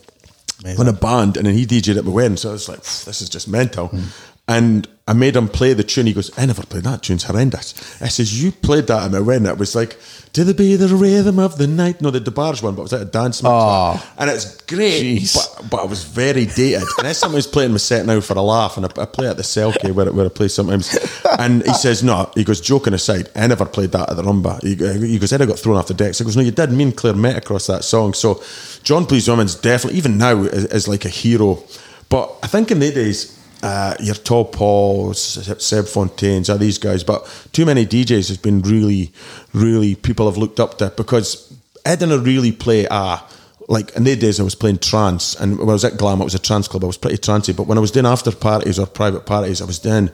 [0.78, 1.36] on a band.
[1.36, 2.36] And then he DJ'd at my wedding.
[2.36, 3.86] So I was like, this is just mental.
[3.88, 4.02] Hmm.
[4.46, 6.06] And I made him play the tune.
[6.06, 8.00] He goes, I never played that tune's horrendous.
[8.00, 9.46] I says, You played that at my wedding.
[9.46, 9.98] It was like,
[10.32, 12.00] To the be the rhythm of the night.
[12.00, 13.50] No, the DeBarge one, but it was like a dance mix.
[13.50, 13.54] Oh.
[13.54, 14.14] Ah.
[14.18, 16.88] and it's great, but, but I was very dated.
[16.98, 18.76] And that's something who's playing my set now for a laugh.
[18.78, 20.94] And I, I play at the Selkie where, where I play sometimes.
[21.38, 24.62] And he says, No, he goes, joking aside, I never played that at the Rumba.
[24.62, 26.18] He, he goes, I got thrown off the decks.
[26.18, 26.70] he goes, No, you did.
[26.70, 28.14] Me and Claire met across that song.
[28.14, 28.42] So
[28.82, 31.62] Jon Pleased Wimmin's definitely, even now, is, is like a hero.
[32.08, 37.04] But I think in the days, uh, your Tall Paul, Seb Fontaines, are these guys,
[37.04, 39.12] but too many DJs has been really,
[39.52, 41.52] really people have looked up to because
[41.86, 43.20] I didn't really play a
[43.68, 46.24] like in the days I was playing trance and when I was at Glam it
[46.24, 48.78] was a trance club I was pretty trancey but when I was doing after parties
[48.78, 50.10] or private parties I was doing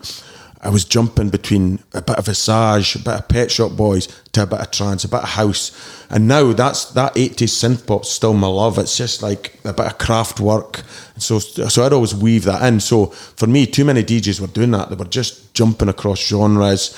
[0.63, 4.43] I was jumping between a bit of Visage, a bit of Pet Shop Boys to
[4.43, 5.73] a bit of trance, a bit of house,
[6.11, 8.79] and now that's that 80s synth pop's still my love.
[8.79, 10.83] It's just like a bit of Kraftwerk,
[11.17, 12.81] so so I'd always weave that in.
[12.81, 14.91] So for me, too many DJs were doing that.
[14.91, 16.95] They were just jumping across genres.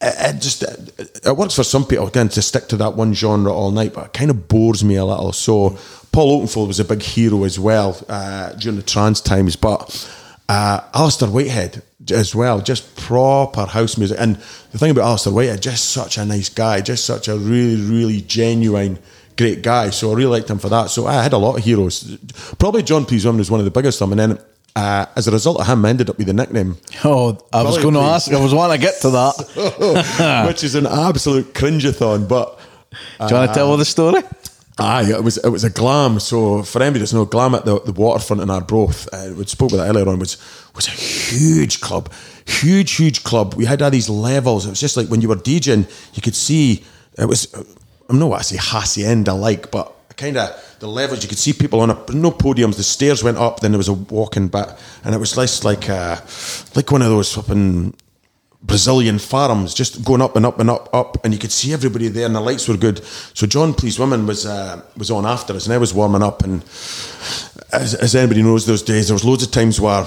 [0.00, 3.52] It, just it, it works for some people again to stick to that one genre
[3.52, 5.32] all night, but it kind of bores me a little.
[5.32, 5.76] So
[6.12, 10.08] Paul Oakenfold was a big hero as well uh, during the trance times, but
[10.50, 11.80] Uh, Alistair Whitehead
[12.12, 14.16] as well, just proper house music.
[14.18, 14.34] And
[14.72, 18.20] the thing about Alistair Whitehead, just such a nice guy, just such a really, really
[18.20, 18.98] genuine,
[19.38, 19.90] great guy.
[19.90, 20.90] So I really liked him for that.
[20.90, 22.16] So I had a lot of heroes.
[22.58, 24.18] Probably John Please Woman was one of the biggest of them.
[24.18, 26.78] And then uh, as a result of him, I ended up with the nickname.
[27.04, 28.32] Oh, I was going to ask.
[28.32, 30.44] I was wanting to get to that.
[30.48, 32.28] which is an absolute cringeathon.
[32.28, 32.58] But
[33.20, 34.22] Do you want to tell the story?
[34.80, 36.18] Aye, it was it was a glam.
[36.20, 39.72] So for anybody that's no glam at the, the waterfront in Arbroath, uh, we spoke
[39.72, 40.18] about that earlier on.
[40.18, 40.36] Was
[40.74, 42.12] was a huge club,
[42.46, 43.54] huge huge club.
[43.54, 44.66] We had all these levels.
[44.66, 46.84] It was just like when you were DJing, you could see
[47.18, 47.52] it was.
[48.08, 51.22] I'm not what I say hacienda like, but kind of the levels.
[51.22, 52.76] You could see people on a no podiums.
[52.76, 53.60] The stairs went up.
[53.60, 56.20] Then there was a walking back, and it was less like uh,
[56.74, 57.94] like one of those flipping
[58.62, 62.08] Brazilian farms, just going up and up and up, up, and you could see everybody
[62.08, 63.02] there, and the lights were good.
[63.34, 66.42] So Jon Pleased Wimmin was uh, was on after us, and I was warming up,
[66.42, 66.62] and
[67.72, 70.06] as, as anybody knows, those days there was loads of times where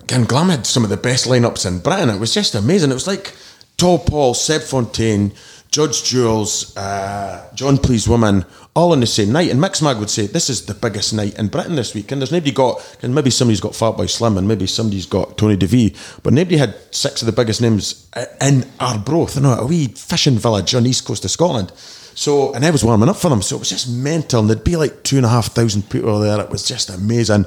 [0.00, 2.10] again Glam had some of the best lineups in Britain.
[2.10, 2.90] It was just amazing.
[2.90, 3.34] It was like
[3.76, 5.32] Tall Paul, Seb Fontaine,
[5.74, 8.44] Judge Jules, uh, John Please Woman,
[8.76, 9.50] all on the same night.
[9.50, 12.12] And Mixmag would say, This is the biggest night in Britain this week.
[12.12, 15.56] And there's nobody got, and maybe somebody's got Fatboy Slim and maybe somebody's got Tony
[15.56, 18.08] De Vit, but nobody had six of the biggest names
[18.40, 21.72] in Arbroath, you know, a wee fishing village on the east coast of Scotland.
[21.74, 23.42] So, and I was warming up for them.
[23.42, 24.42] So it was just mental.
[24.42, 26.40] And there'd be like two and a half thousand people there.
[26.40, 27.46] It was just amazing.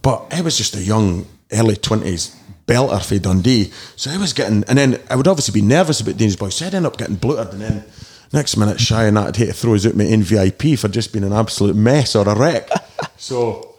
[0.00, 3.70] But I was just a young, early 20s belter for Dundee.
[3.96, 6.56] So I was getting, and then I would obviously be nervous about Dane's Boys.
[6.56, 7.52] So I'd end up getting bloated.
[7.54, 7.84] And then
[8.32, 11.12] next minute, Shy and that would hate to throw us out my NVIP for just
[11.12, 12.68] being an absolute mess or a wreck.
[13.16, 13.74] so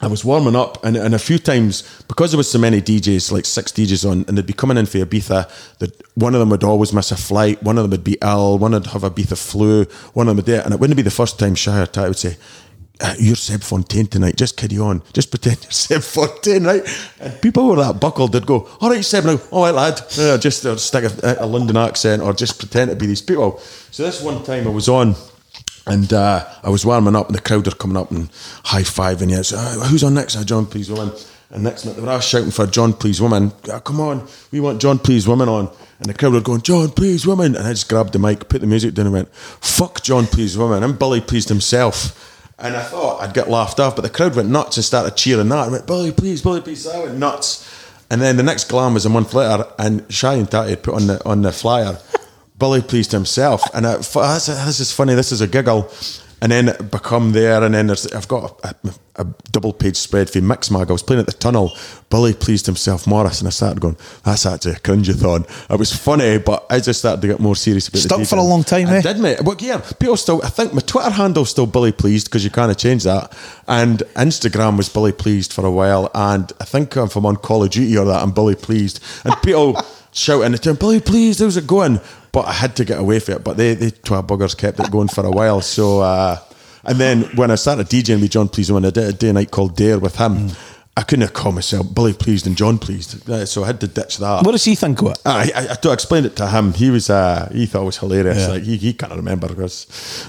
[0.00, 3.32] I was warming up, and, and a few times because there was so many DJs,
[3.32, 5.50] like six DJs on, and they'd be coming in for Ibiza.
[5.78, 8.58] That one of them would always miss a flight, one of them would be ill,
[8.58, 10.96] one would have a Ibiza flu, one of them would do it, and it wouldn't
[10.96, 12.36] be the first time Shy or Ty would say.
[13.00, 14.36] Uh, you're Seb Fontaine tonight.
[14.36, 15.02] Just carry on.
[15.12, 16.82] Just pretend you're Seb Fontaine, right?
[17.20, 18.32] And people were that buckled.
[18.32, 21.46] They'd go, "All right, Seb, now, all right, lad." Uh, just uh, stick a, a
[21.46, 23.58] London accent or just pretend to be these people.
[23.92, 25.14] So this one time I was on,
[25.86, 28.28] and uh, I was warming up, and the crowd are coming up and
[28.64, 29.44] high fiving you.
[29.44, 30.34] So, uh, who's on next?
[30.34, 31.12] Uh, John, please, woman.
[31.50, 33.52] And next minute, they were all shouting for John, please, woman.
[33.72, 35.70] "Ah, come on, we want John, please, woman on.
[36.00, 37.56] And the crowd were going, John, please, woman.
[37.56, 40.56] And I just grabbed the mic, put the music down, and went, fuck John, please,
[40.58, 40.84] woman.
[40.84, 42.27] And Billy pleased himself.
[42.58, 45.48] And I thought I'd get laughed off, but the crowd went nuts and started cheering
[45.50, 45.68] that.
[45.68, 46.82] I went, Billy, please, Billy, please.
[46.82, 47.64] So I went nuts.
[48.10, 50.94] And then the next glam was a month later, and Shy and Tatty had put
[50.94, 51.98] on the on the flyer,
[52.58, 53.62] Billy pleased himself.
[53.74, 55.90] And I, this is funny, this is a giggle.
[56.40, 60.30] And then become there, and then there's, I've got a, a, a double page spread
[60.30, 60.88] for Mixmag.
[60.88, 61.72] I was playing at the tunnel.
[62.10, 65.46] Billy pleased himself, Morris, and I started going, that's actually a cringeathon.
[65.70, 68.36] It was funny, but I just started to get more serious about Stuck the for
[68.36, 69.00] a long time, I eh?
[69.02, 69.42] did, mate.
[69.42, 72.70] Well, yeah, people still, I think my Twitter handle's still Billy Pleased because you kind
[72.70, 73.36] of change that.
[73.66, 76.10] And Instagram was Billy Pleased for a while.
[76.14, 79.02] And I think if I'm on Call of Duty or that, I'm Billy Pleased.
[79.24, 79.80] And people
[80.12, 82.00] shouting at him, Billy Pleased, how's it going?
[82.32, 83.44] But I had to get away from it.
[83.44, 85.60] But they, they twat buggers kept it going for a while.
[85.60, 86.38] So, uh,
[86.88, 89.50] and then when I started DJing with Jon Pleased, when I did a day night
[89.50, 90.50] called Dare with him,
[90.96, 93.28] I couldn't have called myself Billy Pleased and Jon Pleased.
[93.30, 94.44] Uh, So I had to ditch that.
[94.44, 95.18] What does he think of it?
[95.24, 96.72] I, I, I explained it to him.
[96.72, 98.38] He was uh, he thought it was hilarious.
[98.38, 98.48] Yeah.
[98.54, 99.86] Like he, he can't remember because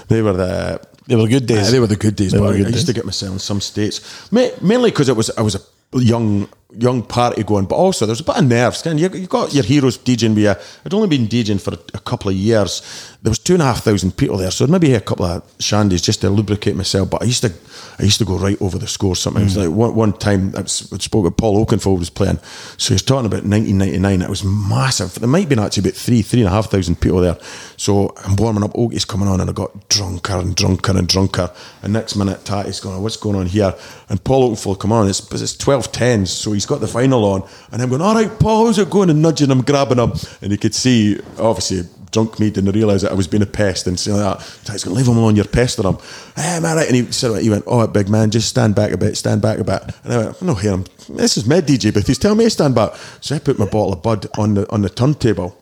[0.08, 1.68] they were the They were good days.
[1.68, 2.30] uh, they were the good days.
[2.32, 2.84] They but I, I used days.
[2.84, 5.60] to get myself in some states, Ma- mainly because it was I was a
[5.98, 6.46] young
[6.78, 8.80] young party going, but also there's a bit of nerves.
[8.82, 10.54] Can you you got your heroes DJing with you.
[10.84, 12.82] I'd only been DJing for a, a couple of years.
[13.22, 16.02] There was two and a half thousand people there, so maybe a couple of shandies
[16.02, 17.10] just to lubricate myself.
[17.10, 17.52] But I used to
[17.98, 19.14] I used to go right over the score.
[19.14, 19.66] Sometimes Mm.
[19.66, 22.38] like one, one time I, was, I spoke with Paul Oakenfold was playing,
[22.78, 24.22] so he was talking about 1999.
[24.22, 25.14] It was massive.
[25.16, 27.36] There might be actually about three three and a half thousand people there.
[27.76, 28.72] So I'm warming up.
[28.72, 31.50] Oakie's coming on, and I got drunker and drunker and drunker.
[31.82, 33.74] And next minute, Tatty's going, "What's going on here?"
[34.08, 35.08] And Paul Oakenfold come on.
[35.08, 38.30] It's it's twelve tens, so he's got the final on, and I'm going, "All right,
[38.38, 42.38] Paul, how's it going?" And nudging him, grabbing him, and you could see obviously drunk
[42.40, 44.46] me didn't realise that I was being a pest and saying like that.
[44.64, 45.98] Tatty's gonna "Leave him alone, you're pestering him."
[46.36, 46.86] Eh, hey, am I right?
[46.86, 49.58] And he said, "He went, oh, big man, just stand back a bit, stand back
[49.58, 52.38] a bit." And I went, "No, here, I'm, this is med DJ, but he's telling
[52.38, 54.90] me to stand back." So I put my bottle of Bud on the on the
[54.90, 55.56] turntable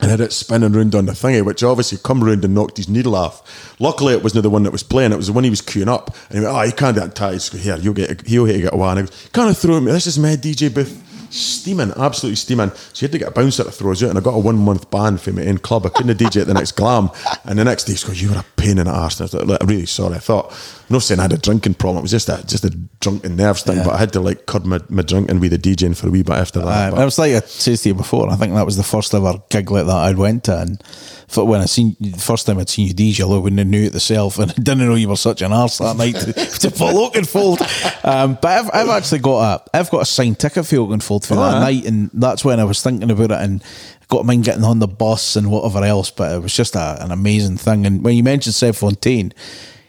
[0.00, 2.88] and had it spinning round on the thingy, which obviously come round and knocked his
[2.88, 3.74] needle off.
[3.80, 5.88] Luckily, it wasn't the one that was playing; it was the one he was queuing
[5.88, 6.14] up.
[6.28, 8.74] And he went, "Oh, you can't do that." Go, here, you'll get, he'll hit get
[8.74, 8.98] a one.
[8.98, 9.92] And I go, "Can't throw me.
[9.92, 12.70] This is my DJ booth." Steaming, absolutely steaming.
[12.92, 14.38] So you had to get a bouncer to throw us out, and I got a
[14.38, 15.86] one month ban from my own club.
[15.86, 17.10] I couldn't DJ at the next glam,
[17.44, 19.36] and the next day he goes, "You were a pain in the arse." And I
[19.38, 21.98] was like, "I'm really sorry." I thought, I'm not saying I had a drinking problem.
[21.98, 23.84] It was just a just a drunken nerves thing, Yeah.
[23.84, 26.22] but I had to like curb my, my drinking with the DJing for a wee
[26.22, 26.88] bit after that.
[26.88, 28.28] Um, but- it was like I said to you before.
[28.30, 30.82] I think that was the first ever gig like that I'd went to, and
[31.28, 33.84] for when I seen the first time I'd seen you DJ, I wouldn't have knew
[33.84, 36.70] it myself, and I didn't know you were such an arse that night to, to
[36.70, 37.60] pull Oakenfold.
[38.04, 41.34] Um, but I've, I've actually got a I've got a signed ticket for Oakenfold for
[41.36, 43.62] that night, and that's when I was thinking about it and.
[44.08, 47.10] Got mine getting on the bus and whatever else, but it was just a, an
[47.12, 47.84] amazing thing.
[47.86, 49.32] And when you mentioned Seb Fontaine,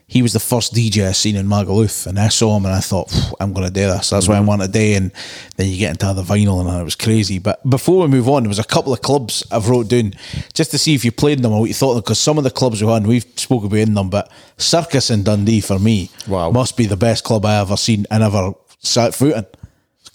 [0.07, 2.79] he was the first DJ I seen in Magaluf, and I saw him and I
[2.79, 4.09] thought, I'm going to do this.
[4.09, 4.95] That's why I want today.
[4.95, 5.11] And
[5.55, 7.37] then you get into the vinyl, and it was crazy.
[7.37, 10.15] But before we move on, there was a couple of clubs I've wrote down
[10.53, 12.39] just to see if you played them or what you thought of them, because some
[12.39, 15.77] of the clubs we had, we've spoken about in them, but Circus in Dundee for
[15.77, 16.49] me Wow.
[16.49, 19.45] must be the best club I ever seen and ever sat foot in.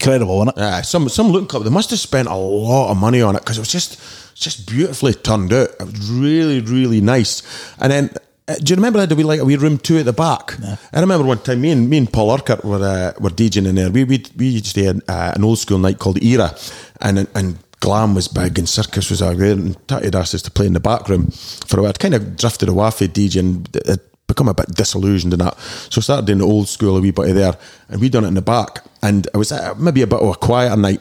[0.00, 0.60] Incredible, isn't it?
[0.60, 1.64] Yeah, some some look club.
[1.64, 3.94] They must have spent a lot of money on it because it was just
[4.32, 5.70] it's just beautifully turned out.
[5.80, 7.42] It was really really nice.
[7.78, 8.10] And then
[8.46, 10.54] uh, do you remember that we like a wee room two at the back?
[10.92, 13.76] I remember one time me and me and Paul Urquhart were uh, were DJing in
[13.76, 13.90] there.
[13.90, 16.54] We we we used to uh, an old school night called Era,
[17.00, 17.58] and and.
[17.80, 20.64] Glam was big and Circus was out there, and Tatty had asked us to play
[20.64, 21.30] in the back room
[21.66, 21.90] for a while.
[21.90, 25.58] I'd kind of drifted away from DJing, it become a bit disillusioned in that.
[25.58, 27.56] So I started doing the old school a wee bit of there,
[27.88, 28.84] and we done it in the back.
[29.02, 31.00] And it was uh, maybe a bit of a quieter night.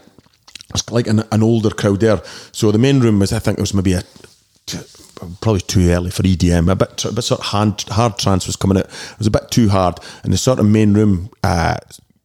[0.70, 2.22] It's like an, an older crowd there.
[2.52, 4.04] So the main room was, I think, it was maybe a
[5.42, 6.72] probably too early for EDM.
[6.72, 8.86] A bit, a bit sort of hand, hard trance was coming out.
[8.86, 11.30] It was a bit too hard, and the sort of main room.
[11.44, 11.78] Uh,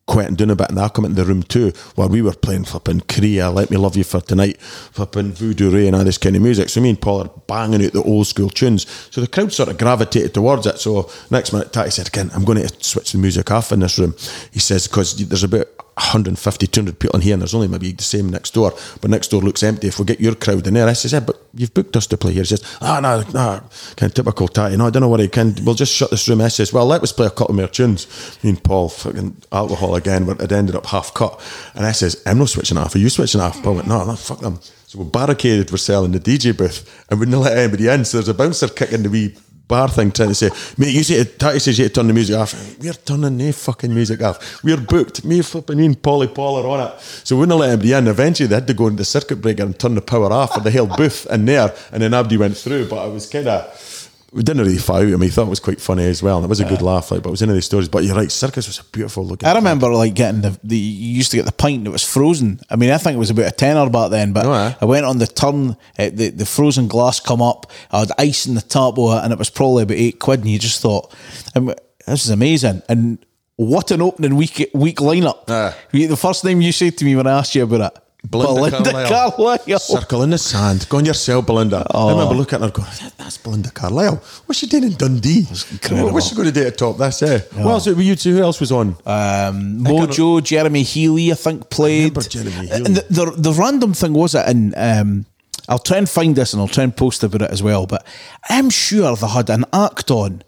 [0.09, 2.65] quieting down a bit and I come into the room too where we were playing
[2.65, 6.35] flipping Kariya, Let Me Love You for Tonight, flipping Voodoo Ray and all this kind
[6.35, 6.69] of music.
[6.71, 8.87] So me and Paul are banging out the old school tunes.
[9.11, 10.79] So the crowd sort of gravitated towards it.
[10.79, 13.99] So next minute Tatty said again, I'm going to switch the music off in this
[13.99, 14.15] room.
[14.51, 15.67] He says, because there's about
[15.99, 19.29] 150, 200 people in here and there's only maybe the same next door, but next
[19.29, 19.89] door looks empty.
[19.89, 22.17] If we get your crowd in there, I says, yeah, but you've booked us to
[22.17, 22.43] play here.
[22.43, 23.63] He says, ah, no, no,
[23.97, 24.77] kind of typical Tatty.
[24.77, 26.41] No, I don't know what he can, we'll just shut this room.
[26.41, 28.07] I says, well, let us play a couple more tunes.
[28.43, 31.41] Me and Paul, fucking alcohol again, but it ended up half cut.
[31.75, 32.95] And I says, I'm not switching off.
[32.95, 33.63] Are you switching off?
[33.63, 34.61] Paul went, no, no, fuck them.
[34.89, 38.07] So we're barricaded, we're selling the DJ booth and we didn't let anybody in.
[38.07, 39.37] So there's a bouncer kicking the wee
[39.69, 42.15] bar thing trying to say, mate, you say, Tatty says you have to turn the
[42.15, 42.79] music off.
[42.79, 44.65] We're turning the fucking music off.
[44.65, 45.25] We're booked.
[45.25, 47.01] Me flipping me and Polly Paul are on it.
[47.01, 48.09] So we wouldn't let anybody in.
[48.09, 50.61] Eventually they had to go into the circuit breaker and turn the power off for
[50.61, 51.75] the whole booth in there.
[51.93, 52.89] And then Abdi went through.
[52.89, 53.98] But it was kind of,
[54.33, 55.03] we didn't really fight.
[55.05, 56.37] I mean, he thought it was quite funny as well.
[56.37, 57.89] And it was a good laugh, like, but it was of these stories.
[57.89, 59.49] But you're right, Circus was a beautiful looking.
[59.49, 62.61] I remember like getting the, the you used to get the pint that was frozen.
[62.69, 64.75] I mean, I think it was about a tenner back then, but Oh, yeah.
[64.81, 67.71] I went on the turn, uh, the the frozen glass come up.
[67.91, 70.41] I had ice in the top of it, and it was probably about eight quid.
[70.41, 71.15] And you just thought,
[71.55, 71.73] um,
[72.07, 72.83] this is amazing.
[72.89, 73.25] And
[73.57, 75.47] what an opening week week lineup!
[75.91, 79.09] The first name you said to me when I asked you about it, Belinda Carlisle.
[79.09, 79.79] Carlisle.
[79.79, 80.89] Circle in the sand.
[80.89, 81.87] Go on yourself, Belinda.
[81.95, 84.21] I remember looking at her going, "That- that's Belinda Carlisle.
[84.47, 85.47] What's she doing in Dundee?
[85.71, 86.13] incredible.
[86.13, 86.99] What's she going to do at top?
[86.99, 87.49] That's it.
[87.55, 88.37] What else were you two?
[88.37, 88.97] Who else was on?
[89.07, 92.17] Um, Mojo, Jeremy Healy, I think played.
[92.17, 95.27] remember Jeremy And the, the the random thing was it, and um,
[95.69, 97.87] I'll try and find this and I'll try and post about it as well.
[97.87, 98.05] But
[98.49, 100.43] I'm sure they had an act on,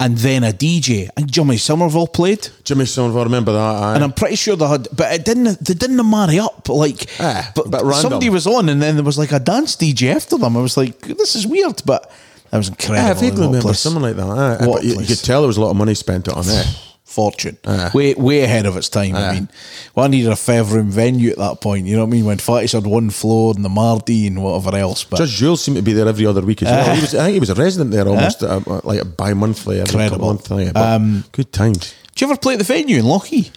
[0.00, 3.58] and then a DJ, and Jimmy Somerville played, Jimmy Somerville, I remember that.
[3.58, 3.94] aye.
[3.94, 5.64] and I'm pretty sure they had, but it didn't.
[5.64, 6.68] They didn't marry up.
[6.68, 7.92] Like, Ah, but random.
[7.94, 10.56] somebody was on, and then there was like a dance DJ after them.
[10.56, 12.10] I was like, this is weird, but
[12.50, 12.96] that was incredible.
[13.04, 13.80] Yeah, I vaguely remember place.
[13.80, 14.22] something like that.
[14.28, 14.66] aye.
[14.66, 16.66] What But you, you could tell there was a lot of money spent on it.
[17.04, 17.58] fortune.
[17.66, 17.90] Ah.
[17.94, 19.14] Way way ahead of its time.
[19.14, 19.32] I ah.
[19.32, 19.48] mean,
[19.94, 21.86] well, I needed a five room venue at that point.
[21.86, 22.24] You know what I mean?
[22.24, 25.04] When Fatty's had one floor and the Mardi and whatever else.
[25.04, 26.94] But Judge Jules seemed to be there every other week as well.
[26.94, 28.62] He was, I think he was a resident there almost ah.
[28.66, 30.26] uh, like a bi-monthly, every Incredible.
[30.26, 30.50] months.
[30.50, 31.94] Yeah, but um, good times.
[32.14, 33.50] do you ever play at the venue in Lochee?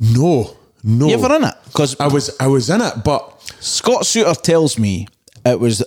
[0.00, 1.08] No, no.
[1.08, 1.54] You ever in it?
[1.66, 5.06] Because I was, I was in it, but Scott Suter tells me
[5.44, 5.84] it was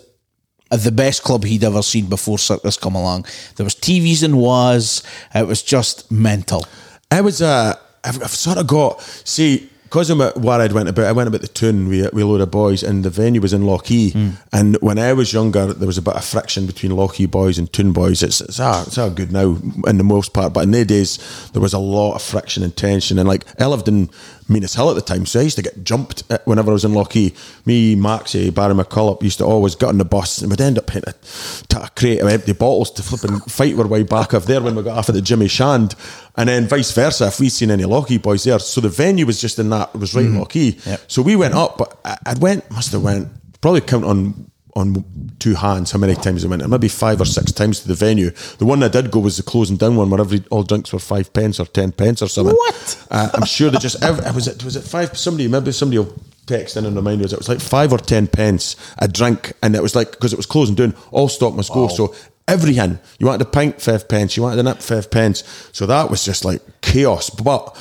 [0.69, 3.25] the best club he'd ever seen before Circus come along.
[3.55, 5.03] There was TVs and was.
[5.33, 6.65] It was just mental.
[7.13, 10.89] I was uh, I've, I've sort of got see because I'm at where I'd went
[10.89, 11.05] about.
[11.05, 13.53] I went about the tune with, with a load of boys, and the venue was
[13.53, 14.33] in Lochee.
[14.51, 17.71] And when I was younger, there was a bit of friction between Lochee boys and
[17.71, 18.23] Tune boys.
[18.23, 21.19] It's it's all, it's all good now in the most part, but in the days
[21.51, 23.19] there was a lot of friction and tension.
[23.19, 24.09] And like I lived in
[24.49, 26.91] Menzieshill at the time, so I used to get jumped uh, whenever I was in
[26.91, 27.35] Lochee.
[27.65, 30.89] Me, Maxie, Barry McCullough used to always get on the bus and we'd end up
[30.89, 34.61] hitting a, crate of empty bottles to flip and fight our way back off there
[34.61, 35.95] when we got off at the Jimmy Shand.
[36.35, 38.59] And then vice versa, if we seen any Lochee boys there.
[38.59, 40.85] So the venue was just in that, was right in Lochee.
[40.85, 41.01] Yep.
[41.07, 43.29] So we went up, but I, I went, must have went,
[43.61, 45.05] probably count on on
[45.39, 48.31] two hands how many times I went, maybe five or six times to the venue.
[48.57, 50.99] The one I did go was the closing down one where every all drinks were
[50.99, 52.55] five pence or ten pence or something.
[52.55, 53.05] What?
[53.11, 54.01] Uh, I'm sure they just.
[54.03, 55.17] ev- Was it was it five?
[55.17, 56.13] Somebody maybe somebody will
[56.47, 59.75] text in and remind us it was like five or ten pence a drink, and
[59.75, 61.87] it was like because it was closing down, all stock must go.
[61.87, 62.15] So
[62.47, 64.35] everything you wanted a pint, five pence.
[64.35, 65.43] You wanted a nip, five pence.
[65.71, 67.29] So that was just like chaos.
[67.29, 67.77] But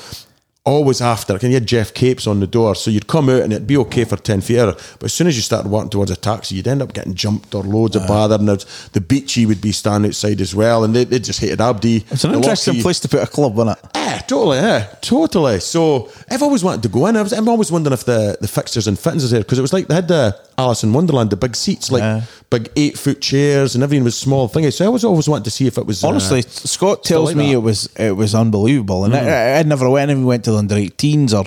[0.64, 3.52] always after, can you had Geoff Capes on the door, so you'd come out and
[3.52, 4.56] it'd be okay for ten feet.
[4.56, 7.54] But as soon as you started walking towards a taxi, you'd end up getting jumped
[7.54, 8.36] or loads of bother.
[8.36, 12.04] And the beachy would be standing outside as well, and they, they just hated Abdi.
[12.10, 13.78] It's an interesting place to put a club, isn't it?
[14.12, 15.60] Yeah, totally, yeah, totally.
[15.60, 17.16] So I've always wanted to go in.
[17.16, 19.62] I was, I'm always wondering if the, the fixtures and fittings is there because it
[19.62, 22.22] was like they had the Alice in Wonderland, the big seats, like Yeah.
[22.50, 24.72] big eight foot chairs, and everything was small thingy.
[24.72, 27.36] So I was always wanted to see if it was uh, Honestly, Scott tells like
[27.36, 27.50] me that.
[27.50, 27.54] Mm.
[27.54, 30.10] it was it was unbelievable, and I, I never went.
[30.10, 31.46] Even went to the under 18s or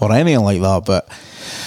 [0.00, 0.84] or anything like that.
[0.86, 1.08] But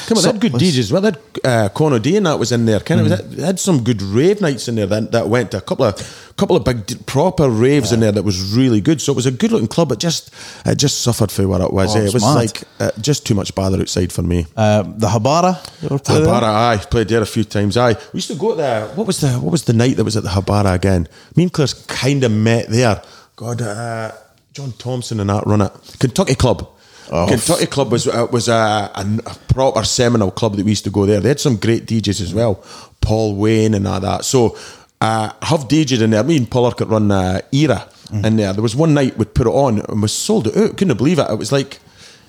[0.08, 0.92] Come on, they had good DJs.
[0.92, 2.80] Well, they had uh, Con D and that was in there.
[2.80, 3.12] Kind Mm.
[3.20, 5.86] of, they had some good rave nights in there that, that went to a couple
[5.86, 9.02] of couple of big proper raves in there that was really good.
[9.02, 9.92] So it was a good looking club.
[9.92, 10.32] It just
[10.66, 11.96] it just suffered for what it was.
[11.96, 12.34] Oh, it was mad.
[12.36, 14.46] like uh, just too much bother outside for me.
[14.56, 16.26] uh, the Habara, you ever play there?
[16.28, 17.76] Habara, aye, played there a few times.
[17.78, 18.88] Aye, we used to go there.
[18.96, 21.08] what was the what was the night that was at the Habara again?
[21.36, 23.02] Me and Claire's kind of met there.
[23.36, 24.12] God, uh,
[24.54, 25.72] John Thompson and that run it.
[26.00, 26.68] Kentucky Club.
[27.12, 27.28] Oh.
[27.28, 31.06] Kentucky Club was uh, was a, a, proper seminal club that we used to go
[31.06, 31.20] there.
[31.20, 32.64] They had some great DJs as well,
[33.02, 34.26] Paul Wayne and all that.
[34.26, 34.56] So
[35.02, 36.24] uh, I have DJed in there.
[36.24, 38.54] Me and Paul Urquhart run uh, Era in there.
[38.54, 40.78] There was one night we'd put it on and we sold it out.
[40.78, 41.30] Couldn't believe it.
[41.30, 41.80] It was like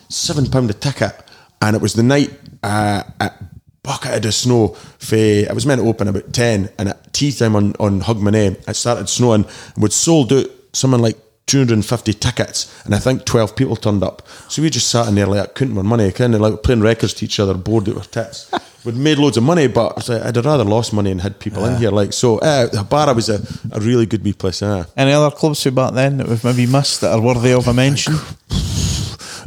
[0.08, 1.14] seven pound a ticket,
[1.60, 2.30] and it was the night
[2.62, 3.36] uh, at
[3.82, 4.68] bucket of snow.
[4.98, 8.68] For it was meant to open about ten, and at tea time on on Hogmanay,
[8.68, 9.44] it started snowing.
[9.44, 11.18] and We'd sold out something like.
[11.50, 14.22] 250 tickets and I think 12 people turned up.
[14.48, 17.12] So we just sat in there like couldn't win money, kind of like playing records
[17.14, 18.50] to each other, bored out of tits.
[18.84, 21.40] We'd made loads of money, but I was like, I'd rather lost money and had
[21.40, 21.90] people in here.
[21.90, 23.42] Like so, uh, Habara was a,
[23.72, 24.62] a really good wee place.
[24.62, 24.84] Yeah.
[24.96, 27.74] Any other clubs who back then that we've maybe missed that are worthy of a
[27.74, 28.14] mention?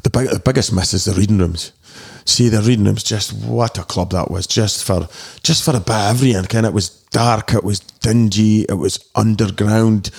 [0.03, 1.71] the, big, the biggest miss is the reading rooms.
[2.25, 4.45] See the reading rooms, just what a club that was.
[4.45, 5.07] Just for
[5.41, 6.43] just for a bit of everything.
[6.45, 10.11] Kind it was dark, it was dingy, it was underground.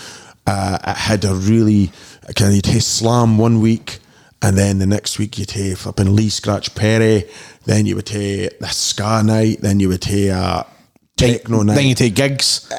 [0.46, 1.90] Uh, it had a really
[2.34, 3.98] kind of you'd have slam one week,
[4.42, 7.24] and then the next week you'd have flipping Lee Scratch Perry.
[7.64, 9.60] Then you would have the ska night.
[9.60, 10.64] Then you would have uh,
[11.16, 12.70] techno night Then you'd take gigs.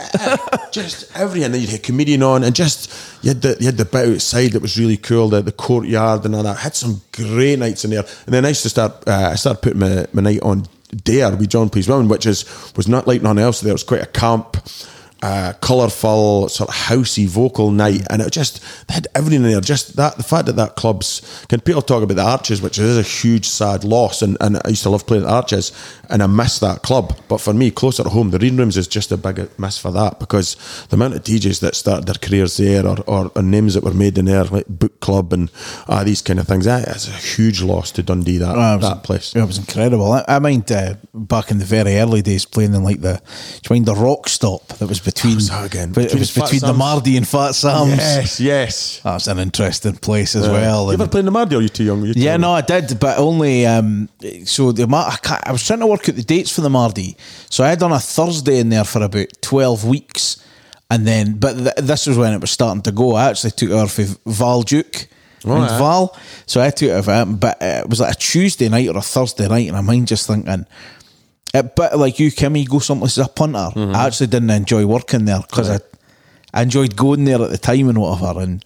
[0.71, 1.51] just everything.
[1.51, 2.91] Then you'd a comedian on, and just
[3.23, 6.25] you had the you had the bit outside that was really cool, the, the courtyard
[6.25, 6.57] and all that.
[6.57, 8.05] had some great nights in there.
[8.25, 9.07] And then I used to start.
[9.07, 10.65] Uh, I started putting my, my night on
[11.03, 12.45] Dare with Jon Pleased Wimmin, which is
[12.75, 13.61] was not like nothing else.
[13.61, 14.57] There was quite a camp.
[15.21, 19.61] Uh, colourful, sort of housey vocal night, and it just they had everything in there.
[19.61, 22.97] Just that the fact that that club's can people talk about the Arches, which is
[22.97, 25.71] a huge sad loss, and, and I used to love playing at Arches,
[26.09, 27.17] and I miss that club.
[27.27, 29.89] But for me, closer to home, the reading rooms is just a big miss for
[29.91, 30.57] that because
[30.89, 33.93] the amount of DJs that started their careers there, or, or, or names that were
[33.93, 35.49] made in there, like Book Club and
[35.87, 38.37] uh, these kind of things, that is a huge loss to Dundee.
[38.37, 39.35] That Oh, that place.
[39.35, 40.11] It was incredible.
[40.11, 43.21] I, I mind uh, back in the very early days playing in like the,
[43.61, 45.91] do you mind the rock stop that was between, was that again?
[45.93, 46.73] but it was Fat between the?
[46.73, 47.97] Mardy and Fat Sam's.
[47.97, 48.99] Yes, yes.
[49.01, 50.87] That was an interesting place as well.
[50.87, 51.55] you ever and- played the Mardy?
[51.55, 52.03] Or are you too young?
[52.03, 52.41] You too yeah, young?
[52.41, 54.09] no, I did, but only um,
[54.43, 56.69] so the Mar- I, can't, I was trying to work out the dates for the
[56.69, 57.15] Mardi.
[57.49, 60.43] so I had on a Thursday in there for about twelve weeks,
[60.89, 63.13] and then but th- this was when it was starting to go.
[63.13, 65.07] I actually took it off of Val Duke.
[65.47, 65.77] Oh, and yeah.
[65.77, 68.97] Val, so I took it him, but uh, it was like a Tuesday night or
[68.97, 70.65] a Thursday night, and I'm mind just thinking,
[71.59, 73.69] a bit like you, Kim, you go someplace as a punter.
[73.73, 73.95] Mm-hmm.
[73.95, 75.79] I actually didn't enjoy working there because I,
[76.53, 78.41] I enjoyed going there at the time and whatever.
[78.41, 78.63] And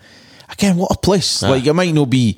[0.50, 1.42] again, what a place!
[1.42, 2.38] Like it might not be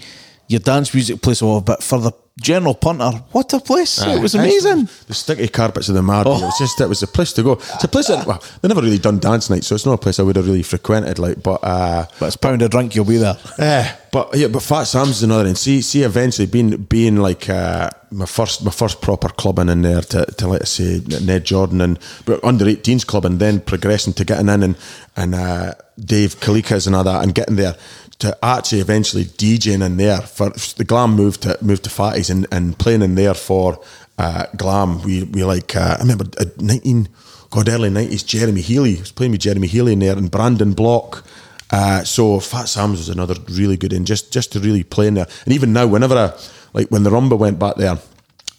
[0.52, 4.02] your dance music place whatever, but for the general punter, what a place!
[4.02, 4.88] it was amazing.
[5.08, 6.30] The sticky carpets of the Mardy.
[6.32, 7.54] It was just it was a place to go.
[7.54, 9.98] It's a place that well, they never really done dance nights, so it's not a
[9.98, 11.20] place I would have really frequented.
[11.20, 13.38] Like, but uh, But it's pound a drink, you'll be there.
[13.60, 15.46] eh, but yeah, but Fat Sam's is another.
[15.48, 19.82] And see, see, eventually being being like uh, my first my first proper clubbing in
[19.84, 23.60] there to, to let us say Ned Jordan and but under 18s club and then
[23.62, 24.76] progressing to getting in and
[25.16, 27.76] and uh, Dave Kalikas and all that and getting there
[28.22, 32.48] to actually eventually DJing in there for the glam moved to moved to Fatties and,
[32.52, 33.80] and playing in there for
[34.18, 35.02] uh, glam.
[35.04, 37.10] We we like uh, I remember uh, 19
[37.50, 41.26] God early 90s Jeremy Healy was playing with Jeremy Healy in there and Brandon Block.
[41.72, 45.16] Uh, so Fat Sam's was another really good in just just to really play in
[45.16, 45.28] there.
[45.46, 46.34] And even now, whenever I
[46.74, 47.98] like when the Rumba went back there,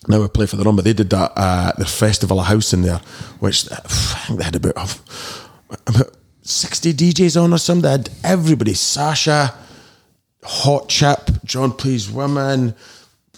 [0.08, 0.82] now I play for the Rumba.
[0.82, 3.00] They did that uh, the Festival of House in there,
[3.38, 4.98] which I think they had about,
[5.86, 7.90] about sixty DJs on or something.
[7.90, 9.54] Had everybody: Sasha,
[10.44, 12.74] Hot Chip, Jon Pleased Wimmin.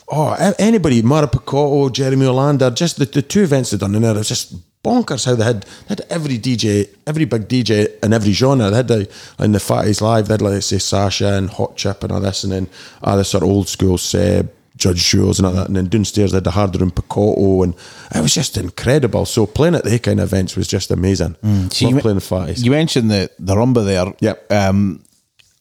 [0.08, 4.14] Oh, anybody, Mauro Picotto, Jeremy Olander, just the, the two events they've done in there,
[4.14, 8.12] it was just bonkers how they had they had every DJ, every big DJ in
[8.12, 8.70] every genre.
[8.70, 12.04] They had the, in the Fatties Live, they had like say Sasha and Hot Chip
[12.04, 12.68] and all this, and then
[13.02, 15.68] other sort of old school Seb, Judge Jules and all that.
[15.68, 17.74] And then downstairs they had the harder and Picotto, and
[18.14, 19.24] it was just incredible.
[19.26, 21.36] So playing at the kind of events was just amazing.
[21.70, 22.64] So Love you, playing fatties.
[22.64, 24.12] you mentioned the, the rumba there.
[24.20, 24.52] Yep.
[24.52, 25.04] Um,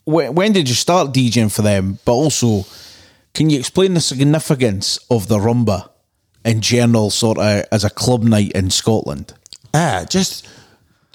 [0.05, 1.99] when, when did you start DJing for them?
[2.05, 2.65] But also,
[3.33, 5.89] can you explain the significance of the rumba
[6.43, 9.33] in general, sort of as a club night in Scotland?
[9.73, 10.47] Ah, just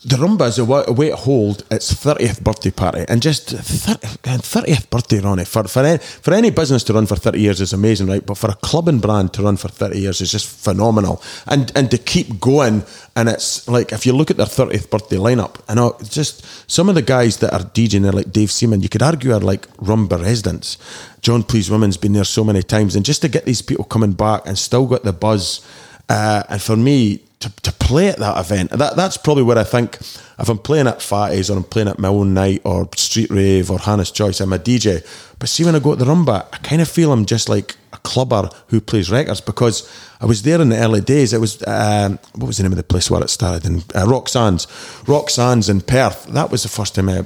[0.04, 5.18] the rumba is a to hold its 30th birthday party and just 30, 30th birthday
[5.18, 8.24] run for for any, for any business to run for 30 years is amazing right?
[8.24, 11.20] But for a club and brand to run for 30 years is just phenomenal.
[11.48, 12.84] And and to keep going
[13.16, 16.88] and it's like if you look at their 30th birthday lineup I know just some
[16.88, 19.66] of the guys that are DJing there like Dave Seaman you could argue are like
[19.78, 20.78] rumba residents.
[21.22, 24.12] Jon Pleased Wimmin's been there so many times and just to get these people coming
[24.12, 25.66] back and still got the buzz
[26.08, 29.64] uh, and for me to, to play at that event, that that's probably where I
[29.64, 29.96] think
[30.38, 33.70] if I'm playing at Fatties or I'm playing at my own night or Street Rave
[33.70, 35.06] or Hannah's Choice, I'm a DJ.
[35.38, 37.76] But see, when I go to the Rumba, I kind of feel I'm just like
[37.92, 39.88] a clubber who plays records because
[40.20, 41.32] I was there in the early days.
[41.32, 43.64] It was, um, what was the name of the place where it started?
[43.64, 44.66] In uh, Rock Sands.
[45.06, 46.26] Rock Sands in Perth.
[46.26, 47.24] That was the first time I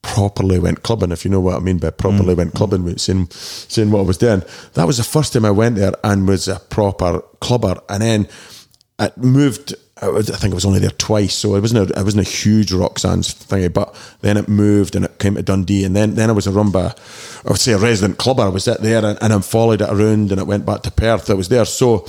[0.00, 3.28] properly went clubbing, if you know what I mean by properly went clubbing, with saying,
[3.30, 4.42] saying what I was doing.
[4.74, 7.80] That was the first time I went there and was a proper clubber.
[7.88, 8.28] And then
[8.98, 9.74] it moved.
[10.00, 12.70] I think I was only there twice, so it wasn't a, it wasn't a huge
[12.70, 13.72] sands thingy.
[13.72, 16.50] But then it moved and it came to Dundee, and then then I was a
[16.50, 16.96] rumba,
[17.44, 18.42] I would say a resident clubber.
[18.42, 20.90] I was at there and, and I followed it around, and it went back to
[20.90, 21.30] Perth.
[21.30, 22.06] I was there, so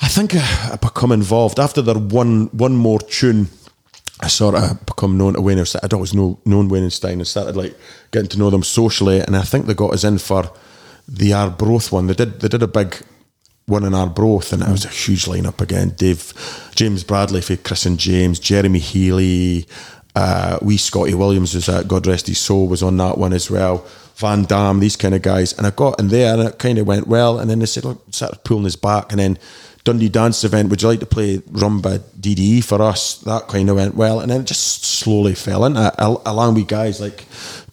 [0.00, 3.48] I think I, I become involved after there one one more tune.
[4.20, 5.58] I sort of become known to Wayne.
[5.82, 7.76] I'd always know, known Wayne and Stein and started like
[8.12, 9.18] getting to know them socially.
[9.18, 10.48] And I think they got us in for
[11.08, 12.06] the Arbroath one.
[12.06, 12.96] They did they did a big
[13.68, 15.90] in Arbroath, and it was a huge lineup again.
[15.96, 16.32] Dave,
[16.74, 19.66] James Bradley for Chris and James, Jeremy Healy,
[20.14, 23.50] uh, wee Scotty Williams was at God rest his soul was on that one as
[23.50, 23.86] well.
[24.16, 26.86] Van Damme, these kind of guys, and I got in there and it kind of
[26.86, 27.38] went well.
[27.38, 29.38] And then they said, look, started pulling his back, and then
[29.84, 33.16] Dundee Dance Event, would you like to play Rumba DDE for us?
[33.18, 36.68] That kind of went well, and then it just slowly fell into it, along with
[36.68, 37.24] guys like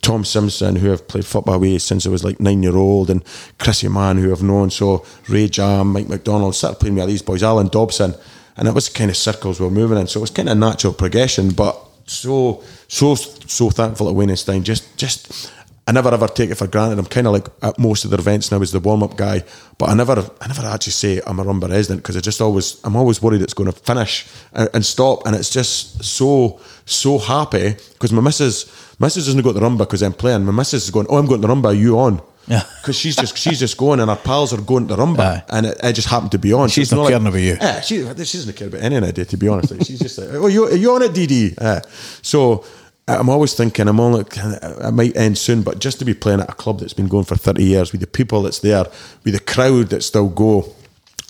[0.02, 3.24] Tom Simpson, who I've played football with since I was like nine year old, and
[3.58, 4.70] Chrissy Mann, who I've known.
[4.70, 8.16] So Ray Jam, Mike McDonald, started playing with all these boys, Alan Dobson,
[8.58, 10.08] and it was kind of circles we were moving in.
[10.08, 14.40] So it was kind of natural progression, but so so so thankful to Wayne and
[14.40, 14.64] Stein.
[14.64, 15.52] Just just
[15.88, 17.00] I never ever take it for granted.
[17.00, 19.44] I'm kind of like at most of their events now as the warm up guy,
[19.78, 22.80] but I never I never actually say I'm a rumba resident because I just always
[22.84, 27.18] I'm always worried it's going to finish and, and stop, and it's just so so
[27.18, 28.66] happy because my missus
[29.00, 30.46] missus doesn't go to the rumba because I'm playing.
[30.46, 31.66] My missus is going, oh, I'm going to the rumba.
[31.66, 32.22] Are you on?
[32.48, 32.64] Yeah.
[32.82, 35.44] Because she's just she's just going and her pals are going to the rumba Aye.
[35.50, 36.70] and it, it just happened to be on.
[36.70, 37.58] She's it's not caring about you.
[37.62, 39.72] Yeah, she, she doesn't care about any idea to be honest.
[39.72, 41.58] Like, she's just like, oh, you, are you on it, DD?
[41.60, 41.82] Uh,
[42.24, 42.66] so
[43.08, 44.38] I'm always thinking I'm on it.
[44.84, 47.26] I might end soon, but just to be playing at a club that's been going
[47.26, 48.86] for 30 years with the people that's there,
[49.24, 50.74] with the crowd that still go,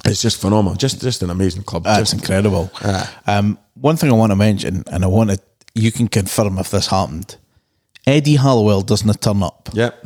[0.06, 0.76] it's just phenomenal.
[0.76, 1.84] Just just an amazing club.
[1.84, 2.72] That's just, incredible.
[2.82, 3.10] Aye.
[3.28, 5.40] Um, one thing I want to mention, and I want to,
[5.74, 7.36] you can confirm if this happened.
[8.08, 9.70] Eddie Halliwell doesn't turn up.
[9.74, 10.06] Yep.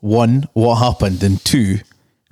[0.00, 1.78] One, what happened, and two,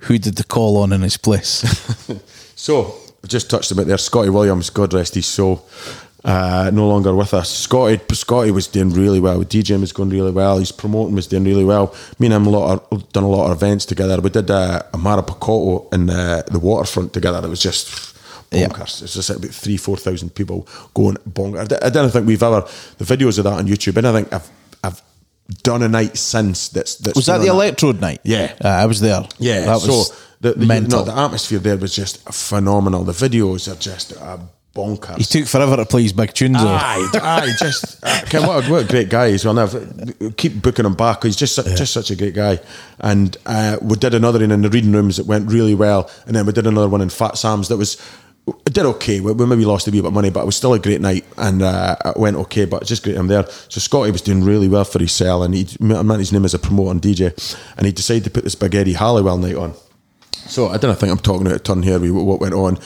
[0.01, 1.63] who did the call on in his place?
[2.59, 3.99] So I just touched about there.
[3.99, 5.63] Scotty Williams, God rest his soul,
[6.25, 7.51] uh, no longer with us.
[7.55, 9.43] Scotty, Scotty was doing really well.
[9.43, 10.57] DJing was going really well.
[10.57, 11.93] His promoting was doing really well.
[12.17, 14.19] Me and him a lot of, done a lot of events together.
[14.19, 17.45] We did uh, a Mauro Picotto in the, the waterfront together.
[17.45, 18.15] It was just
[18.51, 18.69] Yeah.
[18.69, 19.03] bonkers.
[19.03, 21.71] It's just about three, four thousand people going bonkers.
[21.83, 22.61] I don't think we've ever
[22.97, 23.97] the videos of that on YouTube.
[23.97, 24.49] And I think I've
[25.63, 28.19] done a night since that's that's Was that the Electrode night?
[28.23, 28.53] Yeah.
[28.63, 29.23] Uh, I was there.
[29.39, 30.99] yeah, that was so the, the, mental.
[30.99, 33.03] no, the atmosphere there was just phenomenal.
[33.03, 34.37] The videos are just uh,
[34.75, 35.17] bonkers.
[35.17, 36.57] he took forever to play his big tunes.
[36.59, 39.55] Aye, aye, just uh, what, a, what a great guy as well.
[39.55, 39.67] Now,
[40.37, 41.23] keep booking him back.
[41.23, 42.59] He's just su- just such a great guy.
[42.99, 46.35] And uh, we did another one in the reading rooms that went really well, and
[46.35, 47.97] then we did another one in Fat Sam's that was.
[48.65, 49.19] It did okay.
[49.19, 51.25] We, maybe lost a wee bit of money, but it was still a great night
[51.37, 52.65] and uh, it went okay.
[52.65, 53.45] But just great I'm there.
[53.67, 56.45] So Scotty was doing really well for his cell, and he I met his name
[56.45, 57.33] as a promoter and DJ,
[57.77, 59.73] and he decided to put this Eddie Halliwell night on.
[60.31, 62.77] So I don't think I'm talking out of turn here what went on.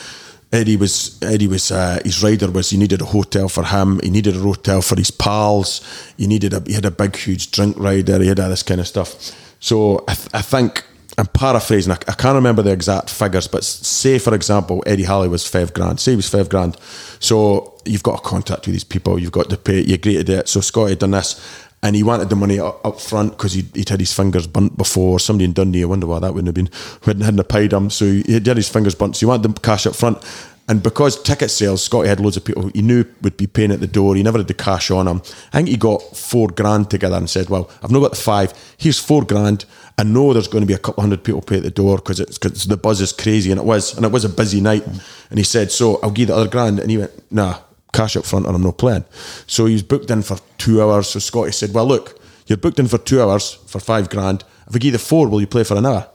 [0.51, 3.99] Eddie was Eddie was uh, his rider was he needed a hotel for him.
[4.03, 5.81] He needed a hotel for his pals.
[6.17, 8.19] He needed a he had a big huge drink rider.
[8.19, 9.15] He had all this kind of stuff.
[9.59, 10.83] So I, th- I think
[11.17, 11.91] I'm paraphrasing.
[11.91, 15.73] I, I can't remember the exact figures, but say for example Eddie Halliwell was five
[15.73, 15.99] grand.
[15.99, 16.77] Say he was five grand.
[17.19, 19.19] So you've got a contract with these people.
[19.19, 19.81] You've got to pay.
[19.81, 20.49] You agree to it.
[20.49, 23.75] So Scott had done this and he wanted the money up, up front because he'd,
[23.75, 25.19] he'd had his fingers burnt before.
[25.19, 26.69] Somebody in Dundee, I wonder why that wouldn't have been,
[27.05, 27.89] hadn't, hadn't paid him.
[27.89, 29.15] So he had his fingers burnt.
[29.15, 30.23] So he wanted the cash up front.
[30.71, 33.81] And because ticket sales, Scotty had loads of people he knew would be paying at
[33.81, 34.15] the door.
[34.15, 35.21] He never had the cash on him.
[35.51, 38.53] I think he got four grand together and said, "Well, I've not got the five.
[38.77, 39.65] Here's four grand.
[39.97, 42.21] I know there's going to be a couple hundred people pay at the door because
[42.21, 44.87] it's because the buzz is crazy, and it was, and it was a busy night."
[45.29, 47.57] And he said, "So I'll give the other grand," and he went, "Nah."
[47.91, 49.03] Cash up front, and I'm not playing.
[49.47, 51.09] So he was booked in for two hours.
[51.09, 52.17] So Scotty said, "Well, look,
[52.47, 54.45] you're booked in for two hours for five grand.
[54.69, 56.07] If I give you the four, will you play for an hour?"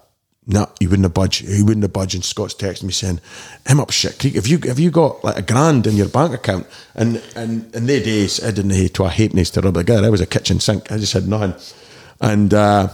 [0.48, 1.38] No, he wouldn't have budge.
[1.38, 2.14] He wouldn't have budge.
[2.14, 3.20] And Scott's texting me saying,
[3.66, 4.34] "I'm up shit creek.
[4.34, 7.86] Have you have you got like a grand in your bank account?" And and in
[7.86, 10.04] the days, I didn't hate to a halfpennies to rub a guy.
[10.04, 10.92] I was a kitchen sink.
[10.92, 11.54] I just had nothing.
[12.20, 12.88] And uh,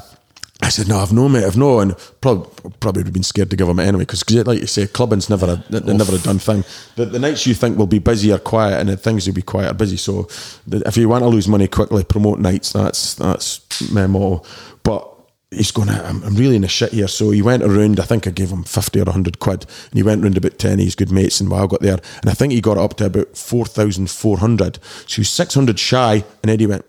[0.62, 1.44] I said, "No, I've no mate.
[1.44, 2.48] I've no." And probably
[2.80, 5.28] probably would have been scared to give him it anyway because, like you say, clubbing's
[5.28, 6.64] never a never a done thing.
[6.96, 9.42] The, the nights you think will be busy or quiet, and the things will be
[9.42, 9.98] quiet or busy.
[9.98, 10.28] So,
[10.70, 12.72] if you want to lose money quickly, promote nights.
[12.72, 14.42] That's that's my motto.
[14.84, 15.11] But
[15.52, 17.08] he's going, I'm, I'm really in a shit here.
[17.08, 20.02] So he went around, I think I gave him 50 or 100 quid, and he
[20.02, 22.34] went around about 10 of his good mates, and while I got there, and I
[22.34, 24.78] think he got it up to about 4,400.
[24.82, 26.84] So he was 600 shy, and Eddie went,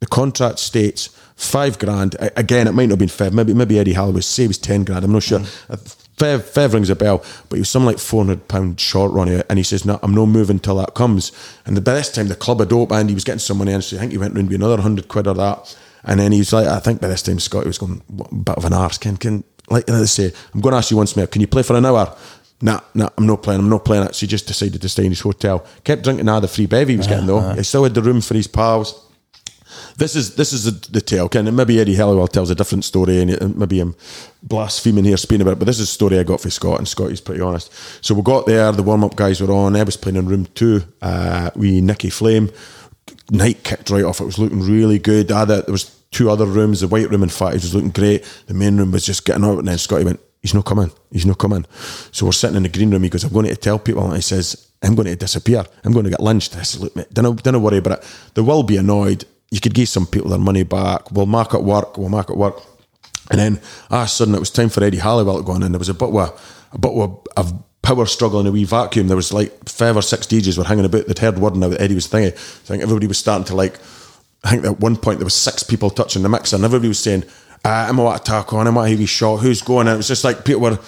[0.00, 2.16] the contract states five grand.
[2.36, 4.84] Again, it might not have been Fev, maybe, maybe Eddie Halliwell, say it was 10
[4.84, 5.40] grand, I'm not sure.
[5.68, 5.76] Uh,
[6.16, 9.46] Fev, Fev rings a bell, but he was some like 400 pound short on it,
[9.48, 11.32] and he says, no, I'm not moving till that comes.
[11.64, 13.96] And by this time, the club had opened, he was getting some money in, so
[13.96, 15.76] I think he went around with another 100 quid or that.
[16.04, 18.64] And then he's like, I think by this time Scotty was going, a bit of
[18.64, 18.98] an arse.
[18.98, 21.62] Can, can, like they say, I'm going to ask you once more, can you play
[21.62, 22.16] for an hour?
[22.62, 24.14] Nah, nah, I'm not playing, I'm not playing it.
[24.14, 25.64] So he just decided to stay in his hotel.
[25.84, 27.40] Kept drinking all the free bevy he was getting though.
[27.54, 29.06] He still had the room for his pals.
[29.96, 31.28] This is this is the, the tale.
[31.28, 33.94] Ken, and maybe Eddie Halliwell tells a different story, and it- maybe I'm
[34.42, 35.58] blaspheming here, speaking about it.
[35.58, 37.72] But this is a story I got for Scott, and Scotty's pretty honest.
[38.04, 39.76] So we got there, the warm up guys were on.
[39.76, 40.82] I was playing in room two.
[41.00, 42.50] Uh, we Nicky Flame.
[43.30, 44.20] Night kicked right off.
[44.20, 45.30] It was looking really good.
[45.30, 46.80] I, there was two other rooms.
[46.80, 48.24] The white room, in fact, it was looking great.
[48.46, 50.90] The main room was just getting up, and then Scotty went, "He's not coming.
[51.12, 51.64] He's not coming."
[52.12, 53.02] So we're sitting in the green room.
[53.02, 55.64] He goes, "I'm going to tell people." And he says, "I'm going to disappear.
[55.84, 58.06] I'm going to get lynched." I said, "Look, mate, don't don't worry about it.
[58.34, 59.24] They will be annoyed.
[59.50, 61.10] You could give some people their money back.
[61.10, 61.96] We'll mark at work.
[61.98, 62.62] We'll mark at work."
[63.30, 63.60] And then,
[63.90, 65.94] ah, sudden it was time for Eddie Halliwell to go on, and there was a
[65.94, 66.32] bit of a,
[66.72, 67.62] a bit of, a, of
[67.94, 69.08] power struggle in a wee vacuum.
[69.08, 71.06] There was like five or six DJs were hanging about.
[71.06, 72.28] They'd heard word now that Eddie was thingy.
[72.28, 73.78] I think everybody was starting to like.
[74.44, 77.00] I think at one point there was six people touching the mixer, and everybody was
[77.00, 77.24] saying,
[77.64, 78.68] uh, "I'm a what attack on.
[78.68, 79.38] I'm a heavy shot.
[79.38, 80.78] Who's going?" And it was just like people were.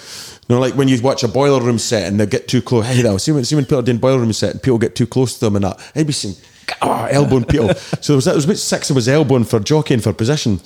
[0.49, 2.85] You know, like when you watch a boiler room set and they get too close.
[2.85, 4.93] Hey, though, see when, see when people are doing boiler room set and people get
[4.93, 5.79] too close to them and that.
[5.95, 6.35] I'd be saying,
[6.81, 7.73] oh, elbowing people.
[8.01, 10.59] so there was, there was about six of us elbowing for jockeying for position.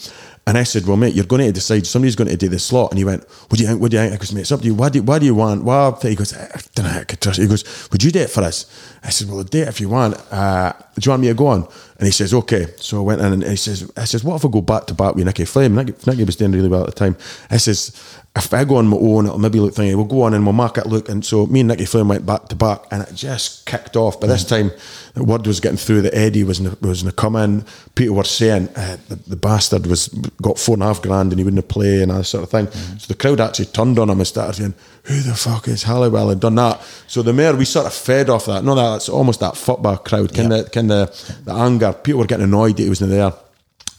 [0.48, 1.86] And I said, well, mate, you're going to decide.
[1.86, 2.92] Somebody's going to do the slot.
[2.92, 3.82] And he went, what do you think?
[3.82, 4.14] What do you think?
[4.14, 4.74] I goes, mate, it's up to you.
[4.74, 5.66] Why do you, why do you want?
[5.66, 5.94] Why?
[6.02, 7.44] He goes, I don't know I could trust you.
[7.44, 8.66] He goes, would you do it for us?
[9.04, 10.16] I said, well, I'll do it if you want.
[10.32, 11.68] Uh, do you want me to go on?
[11.98, 12.68] And he says, okay.
[12.78, 14.96] So I went in and he says, I says, what if I go back to
[14.96, 15.76] back with Nicky Flame?
[15.76, 17.16] Nicky, Nicky was doing really well at the time.
[17.52, 17.96] I says,
[18.38, 19.96] if I go on my own, it'll maybe look thingy.
[19.96, 21.10] We'll go on and we'll mark it look.
[21.10, 24.20] And so me and Nicky Flame went back to back, and it just kicked off.
[24.20, 24.72] By this time,
[25.14, 27.66] the word was getting through that Eddie was in, was in come in.
[27.96, 30.08] People were saying uh, the, the bastard was
[30.42, 32.52] got four and a half grand and he wouldn't play and all that sort of
[32.52, 32.68] thing.
[33.00, 36.30] So the crowd actually turned on him and started saying, "Who the fuck is Halliwell?"
[36.30, 36.82] and done that.
[37.08, 38.64] So the mayor, we sort of fed off that.
[38.64, 41.94] No, that's almost that football crowd, kind of, kind of the anger.
[41.94, 43.34] People were getting annoyed that he wasn't there.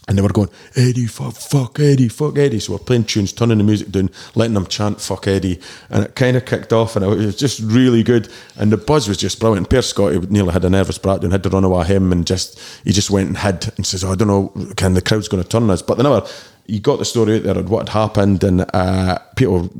[0.06, 2.60] And they were going, Eddie, fuck, fuck Eddie, fuck Eddie.
[2.60, 5.60] So we're playing tunes, turning the music down, letting them chant, fuck Eddie.
[5.90, 8.30] And it kind of kicked off and it was just really good.
[8.56, 9.68] And the buzz was just brilliant.
[9.68, 12.92] Pierre Scotty nearly had a nervous breakdown, had to run away him and just, he
[12.92, 15.48] just went and hid and says, oh, I don't know, can the crowd's going to
[15.48, 15.82] turn on us?
[15.82, 16.26] But they never,
[16.66, 19.70] he got the story out there of what had happened and uh, people,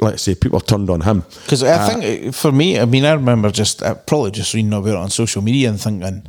[0.00, 1.24] let's say, people turned on him.
[1.42, 4.72] Because I think uh, for me, I mean, I remember just uh, probably just reading
[4.72, 6.22] about it on social media and thinking,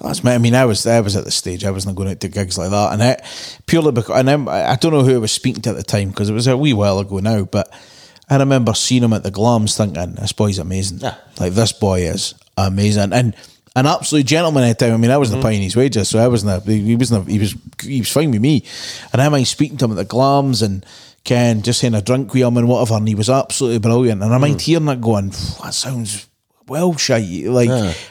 [0.00, 0.32] that's me.
[0.32, 1.64] I mean, I was I was at the stage.
[1.64, 3.22] I wasn't going out to gigs like that, and it
[3.66, 6.10] purely because and I'm, I don't know who I was speaking to at the time
[6.10, 7.44] because it was a wee while ago now.
[7.44, 7.72] But
[8.28, 10.98] I remember seeing him at the Glams, thinking this boy's amazing.
[10.98, 11.16] Yeah.
[11.38, 13.34] Like this boy is amazing, and
[13.76, 14.94] an absolute gentleman at the time.
[14.94, 15.48] I mean, I wasn't mm-hmm.
[15.48, 16.66] paying his wages, so I wasn't.
[16.66, 17.28] A, he wasn't.
[17.28, 17.54] A, he was.
[17.82, 18.64] He was fine with me,
[19.12, 20.84] and I mind speaking to him at the Glams and.
[21.22, 24.22] Ken just saying a drink with him and whatever, and he was absolutely brilliant.
[24.22, 24.60] And I mind mm.
[24.62, 26.26] hearing that going, that sounds
[26.66, 27.44] well shite.
[27.44, 27.68] Like,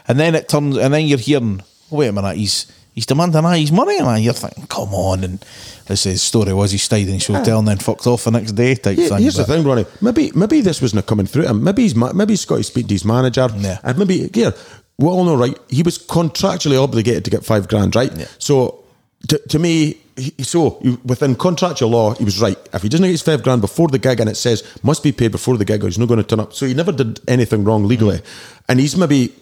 [0.08, 3.52] and then it turns, and then you're hearing, wait a minute, he's he's demanding all
[3.52, 5.24] his money, and you're thinking, come on.
[5.24, 5.40] And
[5.88, 8.52] this his story was he stayed in his hotel and then fucked off the next
[8.54, 9.20] day type Yeah, thing.
[9.22, 9.86] here's the but- thing, Ronnie.
[10.02, 11.64] Maybe maybe this wasn't coming through him.
[11.64, 13.48] Maybe he's maybe he's got to speak to his manager.
[13.58, 13.80] Yeah.
[13.84, 14.52] And maybe yeah,
[14.98, 15.58] we all know right.
[15.70, 18.12] He was contractually obligated to get five grand, right?
[18.16, 18.26] Yeah.
[18.38, 18.84] So
[19.30, 22.58] to, to me, he, so within contractual law, he was right.
[22.74, 25.12] If he doesn't get his five grand before the gig, and it says must be
[25.12, 26.54] paid before the gig, or he's not going to turn up.
[26.54, 28.62] So he never did anything wrong legally, Mm.
[28.70, 29.34] and he's maybe.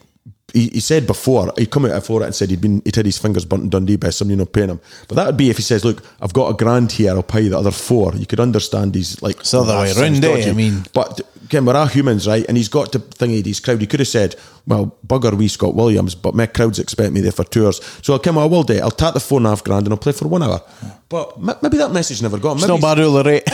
[0.54, 3.06] He, he said before he'd come out before it and said he'd been he'd had
[3.06, 4.80] his fingers burnt in Dundee by somebody not paying him.
[5.10, 7.12] But that would be if he says, "Look, I've got a grand here.
[7.12, 8.14] I'll pay you the other four.
[8.16, 10.36] You could understand he's like It's the other way "Ah, sounds round, eh?
[10.38, 12.46] dodgy." I mean- but again, we're all humans, right?
[12.48, 13.82] And he's got to thingy his crowd.
[13.82, 14.36] He could have said,
[14.66, 17.80] well, bugger wee Scott Williams, but my crowds expect me there for tours.
[18.02, 18.78] So I'll come, I will do.
[18.80, 20.62] I'll tap the four and a half grand and I'll play for one hour.
[21.08, 22.58] But m- maybe that message never got.
[22.58, 23.44] It's not bad rule of rate.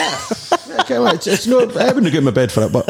[0.84, 1.78] Okay, well, it's, it's not.
[1.78, 2.86] I wouldn't get my bed for it, but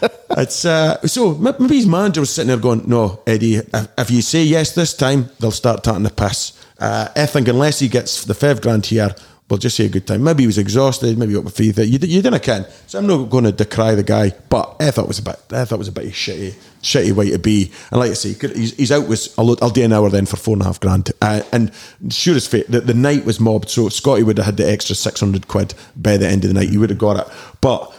[0.30, 3.60] it's uh, so maybe his manager was sitting there going, "No, Eddie,
[3.98, 7.78] if, you say yes this time, they'll start taking the piss." Uh, I think unless
[7.78, 9.14] he gets the five grand here,
[9.48, 10.22] we'll just say a good time.
[10.22, 11.78] Maybe he was exhausted, maybe up with faith.
[11.78, 15.04] You, you didn't can, so I'm not going to decry the guy, but I thought
[15.04, 15.40] it was a bit.
[15.50, 17.70] I thought it was a bit shitty, shitty way to be.
[17.90, 20.36] And like I say, he's, he's out with I'll, I'll do an hour then for
[20.36, 21.10] four and a half grand.
[21.22, 21.72] Uh, and
[22.10, 24.94] sure as fate, the, the night was mobbed, so Scotty would have had the extra
[24.94, 26.70] six hundred quid by the end of the night.
[26.70, 27.94] He would have got it, but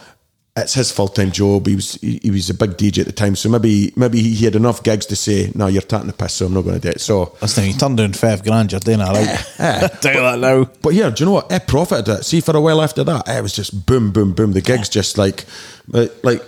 [0.58, 1.66] it's his full time job.
[1.66, 4.44] He was he, he was a big DJ at the time, so maybe maybe he
[4.44, 6.80] had enough gigs to say, "No, you're taking the piss, so I'm not going to
[6.80, 9.28] do it." So, Listen, you turned down five grand, you're doing all right.
[10.00, 10.64] Tell you that now.
[10.82, 11.52] but yeah, do you know what?
[11.52, 12.24] I profited it.
[12.24, 14.52] See, for a while after that, it was just boom, boom, boom.
[14.52, 15.44] The gigs just like
[15.88, 16.42] like, like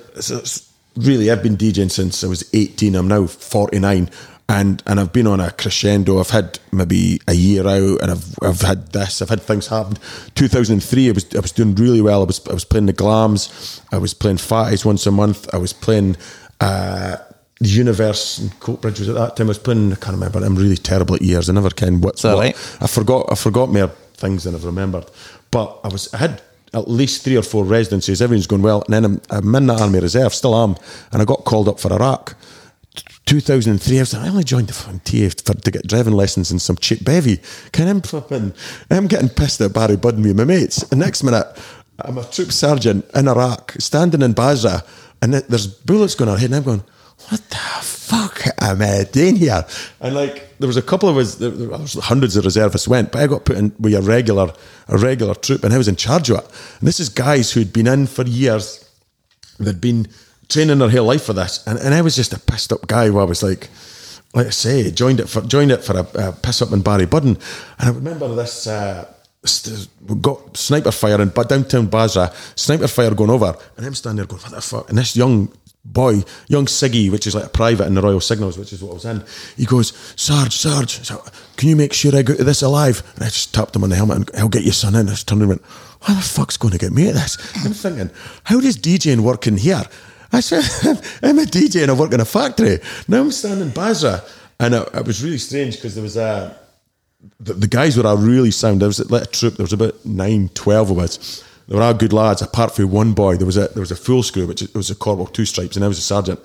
[0.96, 1.30] really.
[1.30, 2.94] I've been DJing since I was 18.
[2.94, 4.11] I'm now 49.
[4.51, 6.18] And, and I've been on a crescendo.
[6.18, 9.22] I've had maybe a year out, and I've I've had this.
[9.22, 9.96] I've had things happen.
[10.34, 12.22] 2003, I was I was doing really well.
[12.22, 13.80] I was I was playing the Glams.
[13.92, 15.48] I was playing Fatties once a month.
[15.55, 16.16] I was playing
[16.61, 17.16] uh,
[17.61, 19.46] the Universe and Coatbridge was at that time.
[19.46, 19.92] I was playing.
[19.92, 20.44] I can't remember.
[20.44, 21.48] I'm really terrible at years.
[21.48, 22.01] I never can.
[22.01, 22.40] What's that what.
[22.40, 22.57] right?
[22.80, 23.26] I forgot.
[23.30, 25.07] I forgot more things than I've remembered.
[25.51, 26.12] But I was.
[26.14, 26.42] I had
[26.72, 28.22] at least three or four residencies.
[28.22, 30.34] Everything's going well, and then I'm, I'm in the army reserve.
[30.34, 30.76] Still am,
[31.12, 32.34] and I got called up for Iraq.
[33.30, 36.50] 2003, I was like, I only joined the fucking TA for, to get driving lessons
[36.50, 37.38] in some cheap bevy.
[37.70, 38.52] Can I'm flipping,
[38.90, 40.82] I'm getting pissed at Barry Buddon with my mates.
[40.90, 41.46] And next minute,
[42.00, 44.82] I'm a troop sergeant in Iraq, standing in Basra,
[45.22, 46.82] and th- there's bullets going on ahead, and I'm going,
[47.28, 49.64] what the fuck am I doing here?
[50.00, 53.12] And like, there was a couple of us, there, there was hundreds of reservists went,
[53.12, 54.52] but I got put in with a regular,
[54.88, 56.50] a regular troop, and I was in charge of it.
[56.80, 58.90] And this is guys who'd been in for years,
[59.60, 60.08] they'd been
[60.51, 63.09] training their whole life for this, and, and I was just a pissed up guy.
[63.11, 63.68] Where I was like,
[64.34, 67.07] like I say, joined it for joined it for a, a piss up in Barry
[67.07, 67.38] Buddon,
[67.78, 68.66] and I remember this.
[68.66, 69.07] Uh,
[70.07, 74.26] we got sniper fire in downtown Basra, sniper fire going over, and I'm standing there
[74.26, 75.51] going, "What the fuck?" And this young
[75.82, 78.90] boy, young Siggy, which is like a private in the Royal Signals, which is what
[78.90, 79.24] I was in,
[79.57, 81.01] he goes, "Sarge, Sarge,
[81.57, 83.96] can you make sure I get this alive?" And I just tapped him on the
[83.96, 85.09] helmet and I'll get your son in.
[85.09, 85.62] I just turned and went,
[86.03, 88.11] "What the fuck's going to get me at this?" I'm thinking,
[88.44, 89.84] how does DJing work in here?
[90.32, 90.62] I said,
[91.22, 92.78] I'm a DJ and I work in a factory.
[93.08, 94.22] Now I'm standing in Basra.
[94.58, 96.56] And it, it was really strange because there was a,
[97.40, 98.80] the, the guys were all really sound.
[98.80, 101.44] There was like a troop, there was about nine, 12 of us.
[101.70, 103.36] They were all good lads, apart from one boy.
[103.36, 105.76] There was a there was a full screw, which it was a corporal two stripes,
[105.76, 106.40] and I was a sergeant.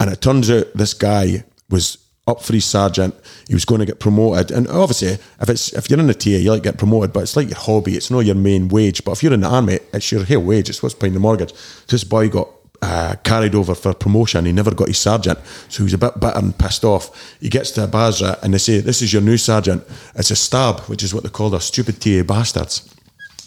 [0.00, 3.14] And it turns out this guy was up for his sergeant.
[3.48, 6.30] He was going to get promoted, and obviously, if it's if you're in the TA,
[6.30, 7.96] you like get promoted, but it's like your hobby.
[7.96, 9.04] It's not your main wage.
[9.04, 10.70] But if you're in the army, it's your whole wage.
[10.70, 11.52] It's what's paying the mortgage.
[11.88, 12.48] This boy got
[12.82, 14.44] uh, carried over for promotion.
[14.44, 17.36] He never got his sergeant, so he's a bit bitter and pissed off.
[17.40, 20.36] He gets to a Basra and they say, "This is your new sergeant." It's a
[20.36, 22.94] stab, which is what they call their stupid TA bastards.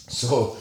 [0.08, 0.56] So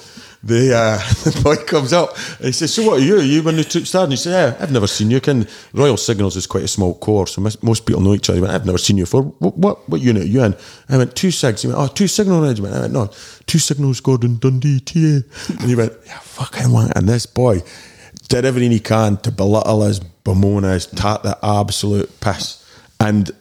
[0.45, 3.17] the, uh, the boy comes up and he says, So what are you?
[3.17, 4.11] Are you when the troop started?
[4.11, 5.19] He says, Yeah, I've never seen you.
[5.19, 8.37] Can Royal Signals is quite a small corps, so most, people know each other.
[8.37, 9.23] He went, I've never seen you before.
[9.23, 10.55] What, what, what unit are you in?
[10.87, 11.61] I went, Two Sigs.
[11.61, 12.75] He went, Oh, two Signal Regiment.
[12.75, 13.09] I went, No,
[13.47, 15.27] two Signals Gordon Dundee TA.
[15.49, 16.93] And he went, Yeah, fucking want.
[16.95, 17.63] And this boy
[18.27, 22.63] did everything he can to belittle us, bemoan us, tat the absolute piss.
[22.99, 23.31] And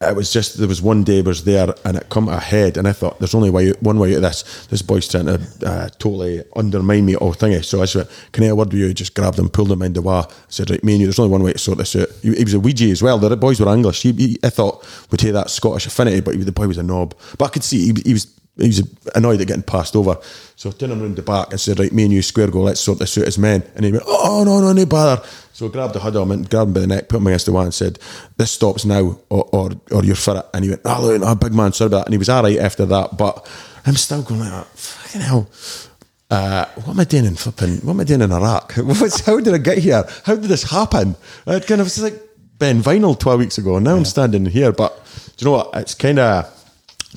[0.00, 2.86] it was just there was one day I was there and it come ahead and
[2.86, 4.66] I thought there's only way one way out of this.
[4.68, 7.64] This boy's trying to uh, totally undermine me or thingy.
[7.64, 9.82] So I said, "Can I have a word with you?" Just grabbed him, pulled him
[9.82, 10.26] into wah.
[10.28, 11.06] I said, "Right, me and you.
[11.06, 13.18] There's only one way to sort this out." He, he was a Ouija as well.
[13.18, 14.02] The boys were English.
[14.02, 16.84] He, he, I thought would take that Scottish affinity, but he, the boy was a
[16.84, 17.16] knob.
[17.36, 20.18] But I could see he, he was he was annoyed at getting passed over.
[20.56, 22.62] So I turned him round the back and said, Right, me and you square go,
[22.62, 23.62] let's sort this out as men.
[23.76, 25.22] And he went, Oh, no, no, no bother.
[25.52, 27.26] So I grabbed the hood on him and grabbed him by the neck, put him
[27.28, 28.00] against the wall and said,
[28.36, 30.46] This stops now or, or, or you're for it.
[30.52, 32.06] And he went, Oh, look, no, big man, sorry about that.
[32.06, 33.16] And he was all right after that.
[33.16, 33.48] But
[33.86, 35.48] I'm still going like, Fucking hell.
[36.30, 37.76] Uh, what am I doing in flipping?
[37.78, 38.72] What am I doing in Iraq?
[39.24, 40.04] How did I get here?
[40.24, 41.16] How did this happen?
[41.46, 42.20] It kind of was like
[42.58, 43.76] Ben Vinyl 12 weeks ago.
[43.76, 44.72] And now I'm standing here.
[44.72, 45.00] But
[45.36, 45.70] do you know what?
[45.74, 46.57] It's kind of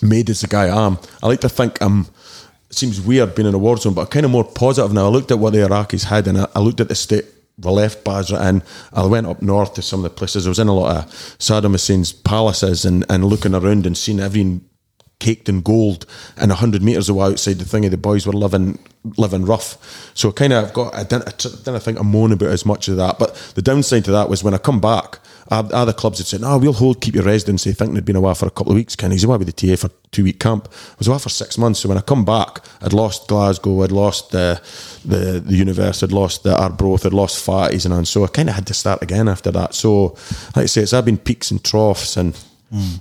[0.02, 0.98] made as the guy I am.
[1.22, 2.08] I like to think I'm.
[2.70, 5.06] It seems weird being in a war zone, but I'm kind of more positive now.
[5.06, 7.26] I looked at what the Iraqis had, and I, I looked at the state
[7.58, 10.46] we left Basra, and I went up north to some of the places.
[10.46, 11.06] I was in a lot of
[11.38, 14.68] Saddam Hussein's palaces, and, and looking around and seeing everything
[15.20, 16.06] caked in gold,
[16.38, 18.80] and hundred meters away outside the thingy, the boys were living
[19.18, 20.12] living rough.
[20.14, 22.88] So I kind of got I didn't, I didn't think I'm moaning about as much
[22.88, 25.20] of that, but the downside to that was when I come back,
[25.52, 28.46] other clubs had said, "No, we'll hold, keep your residency," thinking they'd been away for
[28.48, 28.96] a couple of weeks.
[28.96, 30.70] Can he's away with the TA for two week camp.
[30.72, 31.82] I was away for six months.
[31.82, 34.62] So when I come back, I'd lost Glasgow, I'd lost the
[35.04, 38.06] the the universe, I'd lost the Arbroath, I'd lost Fatties, and, on.
[38.06, 39.74] so I kind of had to start again after that.
[39.74, 40.16] So,
[40.56, 42.38] like I say, it's I've been peaks and troughs, and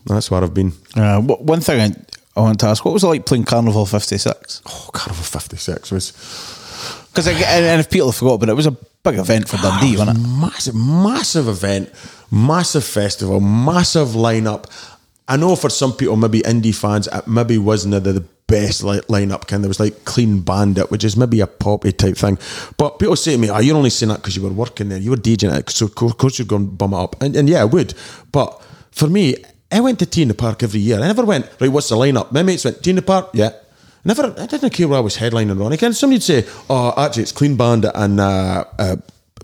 [0.06, 0.72] that's where I've been.
[0.96, 4.62] Uh, one thing I, I want to ask: What was it like playing Carnival '56?
[4.66, 6.12] Oh, Carnival '56 was.
[7.10, 9.96] Because and, and if people have forgot, but it was a big event for Dundee,
[9.96, 10.28] ah, wasn't it?
[10.28, 11.90] massive, massive event,
[12.30, 14.66] massive festival, massive lineup.
[15.28, 19.00] I know for some people, maybe indie fans, it maybe wasn't the, the best li-
[19.02, 19.46] lineup.
[19.46, 22.36] Kind there was like Clean Bandit, which is maybe a poppy type thing.
[22.76, 24.98] But people say to me, "Oh, you're only saying that because you were working there,
[24.98, 27.48] you were DJing it, so of course you're going to bum it up." And, and
[27.48, 27.94] yeah, I would.
[28.32, 29.36] But for me,
[29.70, 30.98] I went to the Park every year.
[31.00, 31.70] I never went right.
[31.70, 32.32] What's the lineup?
[32.32, 33.52] My mates went the Park, yeah.
[34.04, 35.72] Never, I didn't care where I was headlining on.
[35.72, 38.96] Again, somebody'd say, "Oh, actually, it's Clean Bandit and uh, uh,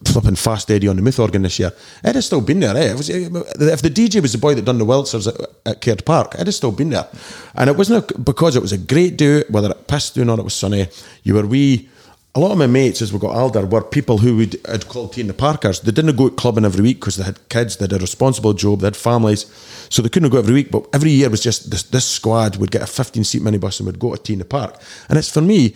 [0.07, 2.74] flipping Fast Eddie on the Myth organ this year." I'd have still been there.
[2.74, 2.94] Eh?
[2.94, 6.36] Was, if the DJ was the boy that done the Weltzers at, at Caird Park,
[6.38, 7.07] I'd have still been there.
[7.54, 10.40] And it wasn't a, because it was a great do, whether it pissed down or
[10.40, 10.88] it was sunny.
[11.22, 11.90] You were wee.
[12.37, 15.14] A lot of my mates, as we got older, were people who would had called
[15.14, 15.80] Tina Parkers.
[15.80, 18.80] They didn't go clubbing every week because they had kids, they had a responsible job,
[18.80, 19.47] they had families,
[19.89, 20.70] so they couldn't go every week.
[20.70, 23.87] But every year was just this, this squad would get a 15 seat minibus and
[23.87, 24.78] would go to T in the Park.
[25.09, 25.74] And it's for me,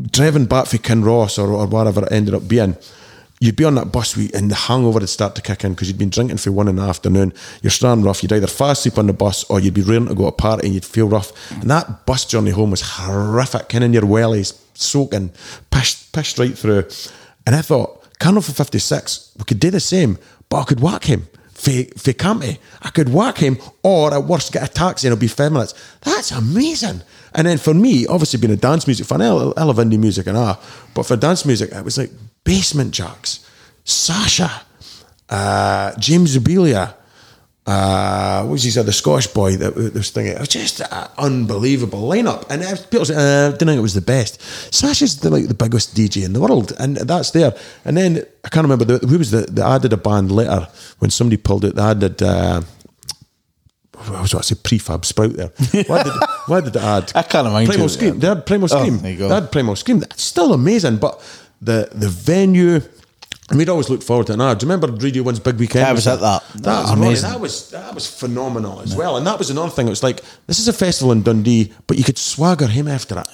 [0.00, 2.76] driving back from Kinross or, or wherever it ended up being,
[3.40, 5.88] you'd be on that bus week and the hangover would start to kick in because
[5.88, 7.32] you'd been drinking for one in the afternoon.
[7.62, 8.22] You're starting rough.
[8.22, 10.32] You'd either fast asleep on the bus or you'd be ready to go to a
[10.32, 11.32] party and you'd feel rough.
[11.52, 13.74] And that bus journey home was horrific.
[13.74, 15.32] Of in your wellies, soaking,
[15.70, 16.84] pished, pished right through.
[17.46, 20.18] And I thought, Carnival for 56, we could do the same,
[20.48, 21.28] but I could whack him.
[21.52, 21.70] For,
[22.12, 25.52] Campy, I could whack him, or at worst get a taxi and it'll be five
[25.52, 25.74] minutes.
[26.02, 27.02] That's amazing.
[27.34, 30.26] And then for me, obviously being a dance music fan, I I love indie music
[30.26, 30.60] and ah,
[30.94, 32.10] but for dance music, it was like
[32.46, 33.44] Basement Jaxx,
[33.84, 34.50] Sasha,
[35.28, 36.94] uh, James Zabiela,
[37.66, 40.80] uh, what was he said, the Scottish boy that, that was thinking, it was just
[40.80, 42.48] an unbelievable lineup.
[42.48, 44.40] And people say, uh, I didn't think it was the best.
[44.72, 47.52] Sasha's the, like the biggest DJ in the world, and that's there.
[47.84, 50.68] And then I can't remember the, who was the, the added a band later
[51.00, 51.74] when somebody pulled it.
[51.74, 52.22] They added.
[52.22, 52.62] Uh,
[53.98, 55.50] I was what to say prefab sprout there.
[55.88, 56.12] Why did
[56.46, 57.10] why did it add?
[57.16, 58.18] I can't who- Scream.
[58.20, 58.98] They had Primal Oh, Scream.
[58.98, 59.28] there you go.
[59.28, 60.00] They had Primal Scream.
[60.00, 61.18] That's still amazing, but
[61.60, 62.80] the the venue.
[63.48, 64.38] And we'd always look forward to it.
[64.38, 65.84] Now, do you remember Radio One's big weekend?
[65.84, 66.42] I was at that.
[66.54, 67.30] That, That was amazing.
[67.30, 69.16] That was that was phenomenal as well.
[69.16, 69.86] And that was another thing.
[69.86, 73.20] It was like this is a festival in Dundee, but you could swagger him after
[73.20, 73.28] it.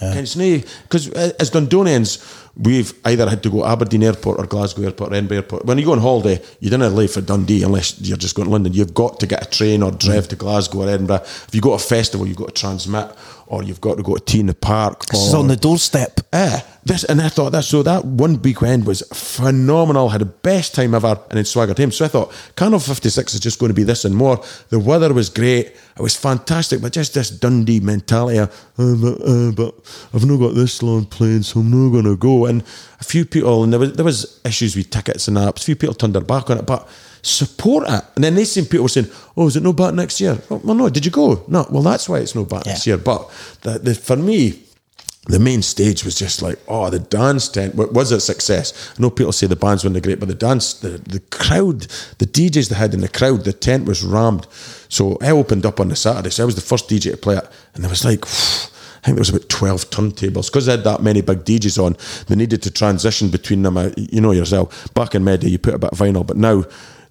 [0.83, 2.21] Because uh, as Dundonians,
[2.57, 5.65] we've either had to go Aberdeen Airport or Glasgow Airport or Edinburgh Airport.
[5.65, 8.53] When you go on holiday, you don't leave for Dundee unless you're just going to
[8.53, 8.75] London.
[8.75, 10.29] You've got to get a train or drive mm.
[10.29, 11.23] to Glasgow or Edinburgh.
[11.23, 13.11] If you go to a festival, you've got to transmit,
[13.47, 15.07] or you've got to go to T in the Park.
[15.07, 16.21] This is on the doorstep.
[16.33, 20.09] Eh, this and I thought that so that one weekend was phenomenal.
[20.09, 21.93] Had the best time ever, and then swaggered him.
[21.93, 24.43] So I thought Carnival Fifty Six is just going to be this and more.
[24.71, 25.67] The weather was great.
[25.67, 28.39] It was fantastic, but just this Dundee mentality.
[28.39, 29.75] Of, uh, but, uh, but
[30.15, 32.47] I've not got this long plane, so I'm not going to go.
[32.47, 32.63] And
[33.01, 35.59] a few people, and there was there was issues with tickets and that.
[35.59, 36.89] A few people turned their back on it, but
[37.23, 38.05] support it.
[38.17, 40.61] And then they same people were saying, "Oh, is it no back next year?" Well,
[40.65, 40.89] well, no.
[40.89, 41.45] Did you go?
[41.49, 41.67] No.
[41.71, 42.95] Well, that's why it's no back next Yeah.
[42.95, 42.99] year.
[43.03, 43.31] But
[43.63, 44.59] the, the, for me
[45.29, 48.91] the main stage was just like, oh, the dance tent was a success.
[48.99, 51.83] I know people say the bands weren't great, but the dance, the, the crowd,
[52.19, 54.49] the DJs they had in the crowd, the tent was rammed.
[54.89, 57.37] So I opened up on the Saturday, so I was the first DJ to play
[57.37, 60.47] it, and there was like, I think there was about 12 turntables.
[60.49, 61.97] Because they had that many big DJs on,
[62.27, 63.77] they needed to transition between them.
[63.77, 66.65] Uh, You know yourself, back in Medi, you put a bit of vinyl, but now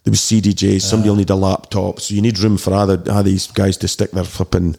[0.03, 3.23] there was CDJs, somebody will need a laptop, so you need room for other, other
[3.23, 4.75] these guys to stick their flipping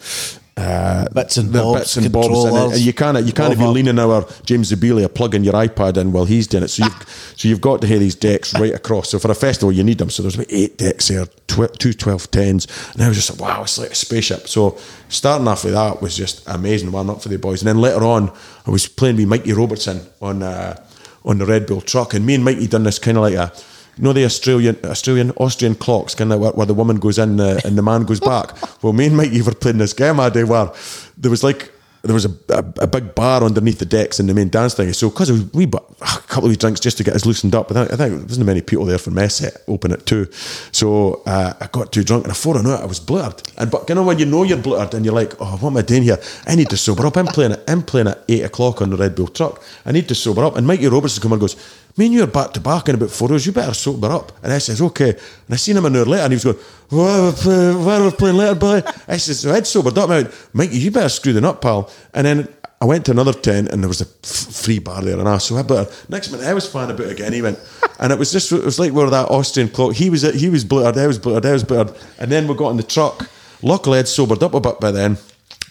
[0.54, 2.72] uh, Bits and bobs, bits and bobs in it.
[2.74, 6.26] And you can't you can't be leaning our James Zabiela plugging your iPad in while
[6.26, 6.68] he's doing it.
[6.68, 9.08] So you've so you've got to have these decks right across.
[9.10, 10.10] So for a festival, you need them.
[10.10, 13.40] So there's about eight decks there, tw- two 12 tens, and I was just like,
[13.40, 14.46] wow, it's like a spaceship.
[14.46, 14.76] So
[15.08, 16.92] starting off with that was just amazing.
[16.92, 18.30] Warm up for the boys, and then later on,
[18.66, 20.76] I was playing with Mikey Robertson on uh,
[21.24, 23.52] on the Red Bull truck, and me and Mikey done this kind of like a.
[23.96, 27.38] You know the Australian, Australian, Austrian clocks, kind of where, where the woman goes in
[27.38, 28.50] uh, and the man goes back.
[28.82, 30.72] Well, me and Mikey were playing this game one day where
[31.16, 31.70] there was like
[32.02, 34.92] there was a, a, a big bar underneath the decks in the main dance thing.
[34.92, 37.74] So because we bought a couple of drinks just to get us loosened up, I
[37.74, 40.26] think, I think there wasn't many people there for mess set open at two.
[40.72, 43.40] So uh, I got too drunk and before I knew it, I was blurred.
[43.56, 45.76] And but you know when you know you're blurred and you're like, oh, what am
[45.76, 46.18] I doing here?
[46.46, 47.16] I need to sober up.
[47.16, 47.62] I'm playing it.
[47.68, 49.62] I'm playing at eight o'clock on the Red Bull truck.
[49.86, 50.56] I need to sober up.
[50.56, 51.56] And Mikey Robertson come and goes.
[51.96, 53.44] Me and you are back to back in about four hours.
[53.44, 54.32] You better sober up.
[54.42, 55.10] And I says, okay.
[55.10, 56.56] And I seen him an hour later, and he was going,
[56.88, 60.08] "Why are we playing, later, boy?" I says, so I'd sobered up.
[60.08, 61.90] I went, Mikey, you better screw the up, pal.
[62.14, 62.48] And then
[62.80, 65.56] I went to another tent and there was a free bar there, and I so
[65.56, 65.88] I better.
[66.08, 67.32] Next minute, I was fine about again.
[67.32, 67.58] He went,
[68.00, 69.92] and it was just it was like we were that Austrian clock.
[69.94, 72.70] He was he was blurred, I was blurred, I was blurred, and then we got
[72.70, 73.28] in the truck.
[73.62, 75.18] Luckily, I'd sobered up a bit by then.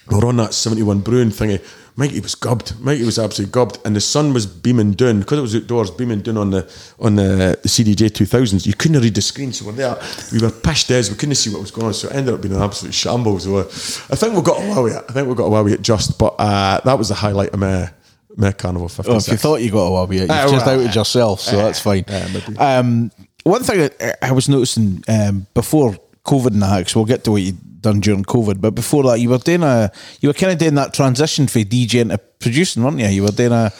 [0.08, 1.60] We're on that seventy-one Bruin thingy.
[1.96, 2.78] Mikey was gubbed.
[2.80, 6.20] Mikey was absolutely gobbed, and the sun was beaming down because it was outdoors, beaming
[6.22, 8.66] down on the on the, the CDJ two thousands.
[8.66, 9.98] You couldn't read the screen, so we're there.
[10.32, 12.40] We were pished as we couldn't see what was going on, so it ended up
[12.40, 13.44] being an absolute shambles.
[13.44, 13.62] So, uh,
[14.10, 15.04] I think we got away with it.
[15.08, 17.60] I think we got away with it just, but uh, that was the highlight of
[17.60, 17.90] my
[18.36, 19.06] my carnival six.
[19.08, 21.56] if you thought you got away with it, you've Ah, just well, outed yourself, so
[21.58, 22.04] that's fine.
[22.08, 23.10] yeah, um,
[23.44, 23.90] one thing
[24.22, 27.52] I, was noticing um, before COVID and that, 'cause we'll get to what you
[27.82, 30.74] done during COVID, but before that, you were doing a, you were kind of doing
[30.76, 33.06] that transition from DJing to producing, weren't you?
[33.08, 33.72] You were doing a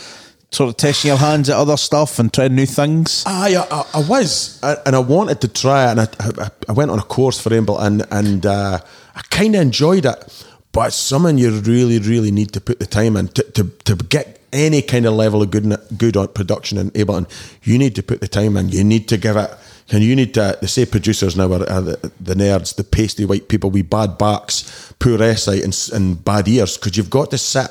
[0.50, 3.24] sort of testing your hands at other stuff and trying new things.
[3.26, 6.90] I, I, I was, I- and I wanted to try it, and I, I, went
[6.90, 8.78] on a course for Amble, and and uh,
[9.14, 10.46] I kind of enjoyed it.
[10.72, 13.94] But it's something you really, really need to put the time in to, to, to
[13.94, 17.26] get any kind of level of good good on production in Ableton.
[17.62, 18.68] You need to put the time in.
[18.70, 19.50] You need to give it.
[19.91, 20.59] And you need to.
[20.61, 24.16] They say producers now are, are the, the nerds, the pasty white people with bad
[24.16, 26.78] backs, poor eyesight, and, and bad ears.
[26.78, 27.68] Because you've got to sit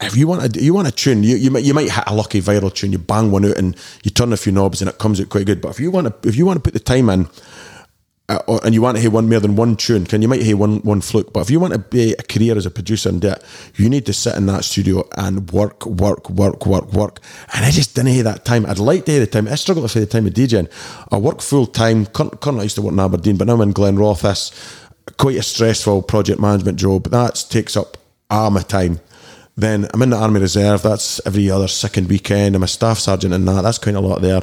[0.00, 2.14] if you want to you want a tune, you, you might you might hit a
[2.14, 4.98] lucky viral tune, you bang one out and you turn a few knobs and it
[4.98, 5.60] comes out quite good.
[5.60, 7.28] But if you want to if you want to put the time in,
[8.28, 10.56] uh, and you want to hear one more than one tune, can you might hear
[10.56, 11.32] one one fluke.
[11.32, 13.42] But if you want to be a career as a producer and do it,
[13.76, 17.20] you need to sit in that studio and work, work, work, work, work.
[17.54, 18.66] And I just didn't have that time.
[18.66, 19.48] I'd like to have the time.
[19.48, 20.70] I struggle to find the time of DJing.
[21.10, 22.04] I work full time.
[22.06, 24.20] Currently, I used to work in Aberdeen, but now I'm in Glenrothes.
[24.20, 24.52] That's
[25.16, 27.04] quite a stressful project management job.
[27.04, 27.96] That takes up
[28.28, 29.00] all my time.
[29.56, 30.82] Then I'm in the Army Reserve.
[30.82, 32.54] That's every other second weekend.
[32.54, 33.62] I'm a staff sergeant in that.
[33.62, 34.42] That's quite a lot there.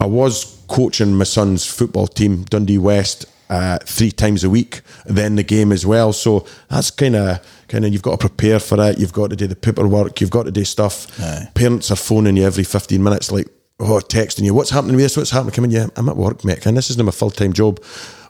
[0.00, 4.82] I was coaching my son's football team, Dundee West, uh, three times a week.
[5.06, 6.12] Then the game as well.
[6.12, 8.98] So that's kind of kind of you've got to prepare for it.
[8.98, 10.20] You've got to do the paperwork.
[10.20, 11.20] You've got to do stuff.
[11.20, 11.48] Aye.
[11.54, 13.48] Parents are phoning you every 15 minutes, like
[13.80, 14.54] oh, texting you.
[14.54, 15.16] What's happening with this?
[15.16, 15.54] What's happening?
[15.54, 15.70] Come in.
[15.70, 16.66] Yeah, I'm at work, mate.
[16.66, 17.82] And this isn't my full time job.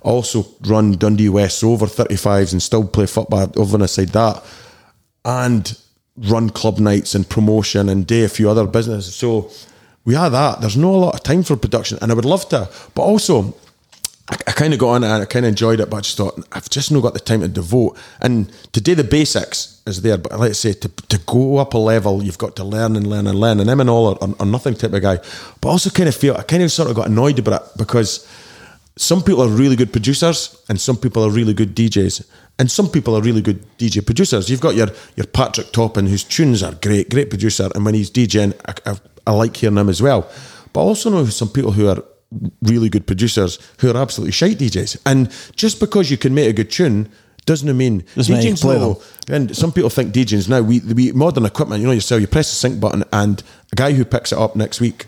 [0.04, 4.08] I also run Dundee West over 35s and still play football over on the side
[4.10, 4.44] that
[5.24, 5.76] and
[6.16, 9.14] run club nights and promotion and do a few other businesses.
[9.14, 9.50] So
[10.08, 10.62] we are that.
[10.62, 13.54] There's no a lot of time for production, and I would love to, but also.
[14.30, 16.00] I, I kind of got on it and I kind of enjoyed it, but I
[16.02, 17.96] just thought I've just not got the time to devote.
[18.20, 21.78] And to do the basics is there, but let's say to, to go up a
[21.78, 23.58] level, you've got to learn and learn and learn.
[23.58, 25.16] And I'm an all or, or nothing type of guy,
[25.62, 28.28] but also kind of feel I kind of sort of got annoyed about it because
[28.96, 32.26] some people are really good producers and some people are really good DJs
[32.58, 34.50] and some people are really good DJ producers.
[34.50, 38.10] You've got your your Patrick Topping whose tunes are great, great producer, and when he's
[38.10, 38.96] DJing, I, I,
[39.28, 40.28] I like hearing him as well.
[40.72, 42.02] But I also know some people who are
[42.62, 45.00] really good producers who are absolutely shite DJs.
[45.06, 47.08] And just because you can make a good tune
[47.46, 51.46] doesn't mean Doesn't DJs play know- And some people think DJs now we we modern
[51.46, 51.80] equipment.
[51.80, 52.20] You know yourself.
[52.20, 55.06] You press the sync button, and a guy who picks it up next week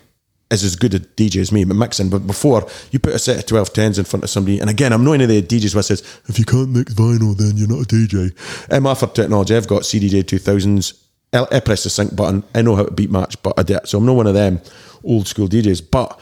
[0.51, 2.09] is as good a DJ as me, but mixing.
[2.11, 4.93] But before, you put a set of 12 tens in front of somebody, and again,
[4.93, 7.69] I'm not any of the DJs where says, if you can't mix vinyl, then you're
[7.69, 8.33] not a DJ.
[8.71, 9.55] I'm after technology.
[9.55, 10.95] I've got CDJ 2000s.
[11.33, 12.45] I, I eh, press the sync button.
[12.55, 13.89] I know how to beat match, but I do it.
[13.89, 14.61] So I'm not one of them
[15.05, 15.91] old school DJs.
[15.91, 16.19] But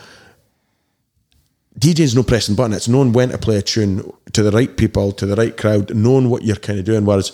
[1.78, 2.72] DJ's no pressing button.
[2.72, 5.94] It's knowing when to play a tune to the right people, to the right crowd,
[5.94, 7.04] knowing what you're kind of doing.
[7.04, 7.32] Whereas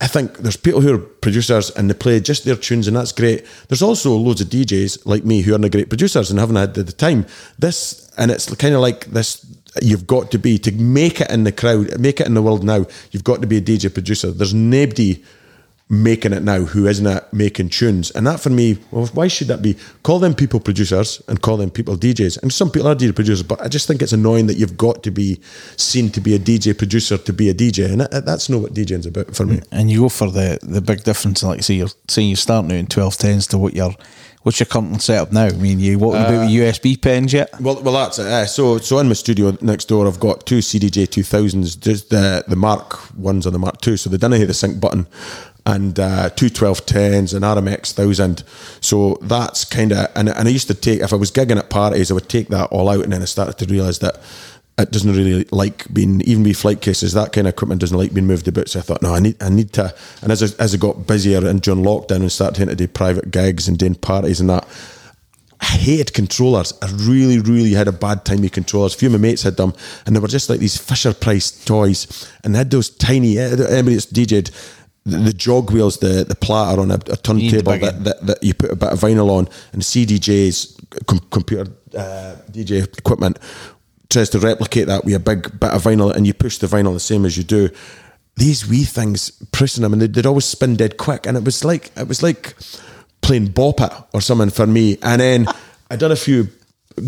[0.00, 3.12] I think there's people who are producers and they play just their tunes, and that's
[3.12, 3.46] great.
[3.68, 6.84] There's also loads of DJs like me who aren't great producers and haven't had the
[6.84, 7.26] time.
[7.58, 9.44] This and it's kind of like this.
[9.82, 12.64] You've got to be to make it in the crowd, make it in the world
[12.64, 12.86] now.
[13.10, 14.30] You've got to be a DJ producer.
[14.30, 15.22] There's nobody
[15.88, 18.10] making it now who isn't it making tunes.
[18.10, 19.76] And that for me, well, why should that be?
[20.02, 22.42] Call them people producers and call them people DJs.
[22.42, 25.04] And some people are DJ producers, but I just think it's annoying that you've got
[25.04, 25.40] to be
[25.76, 27.90] seen to be a DJ producer to be a DJ.
[27.90, 29.60] And that, that's not what DJing's about for me.
[29.70, 32.78] And you go for the the big difference, like say you're saying you're starting out
[32.78, 33.94] in twelve tens to what your
[34.46, 35.46] what's your current setup now?
[35.46, 37.50] I mean, you what about with USB pens yet?
[37.60, 38.26] Well, well, that's it.
[38.26, 38.44] eh.
[38.44, 42.44] so, so in my studio next door, I've got two CDJ two thousands, just the
[42.46, 45.08] the Mark ones on the Mark two, so they didn't have the sync button,
[45.66, 48.44] and uh, two and RMX thousand.
[48.80, 51.68] So that's kind of and and I used to take if I was gigging at
[51.68, 54.18] parties, I would take that all out, and then I started to realise that.
[54.78, 57.14] It doesn't really like being even with flight cases.
[57.14, 58.68] That kind of equipment doesn't like being moved about.
[58.68, 59.94] So I thought, no, I need, I need to.
[60.20, 63.30] And as I, as I got busier and during lockdown and started to do private
[63.30, 64.68] gigs and doing parties and that,
[65.60, 66.74] I hated controllers.
[66.82, 68.94] I really, really had a bad time with controllers.
[68.94, 69.72] A few of my mates had them,
[70.04, 73.38] and they were just like these Fisher Price toys, and they had those tiny.
[73.38, 74.50] Anybody that's DJed,
[75.06, 78.52] the, the jog wheels, the the platter on a, a turntable that, that, that you
[78.54, 83.38] put a bit of vinyl on, and CDJs, com- computer uh, DJ equipment,
[84.10, 86.92] tries to replicate that with a big bit of vinyl, and you push the vinyl
[86.92, 87.70] the same as you do.
[88.36, 91.64] these wee things pressing them, and they'd, they'd always spin dead quick, and it was
[91.64, 92.54] like it was like
[93.22, 94.98] playing Bop It or something for me.
[95.02, 95.46] And then
[95.90, 96.48] I'd done a few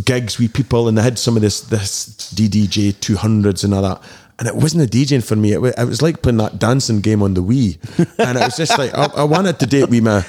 [0.05, 3.83] gigs with people, and they had some of this this DDJ two hundreds and all
[3.83, 4.03] that.
[4.39, 5.53] And it wasn't a DJing for me.
[5.53, 7.77] It was, it was like playing that dancing game on the Wii,
[8.19, 10.25] and it was just like I, I wanted to date with my.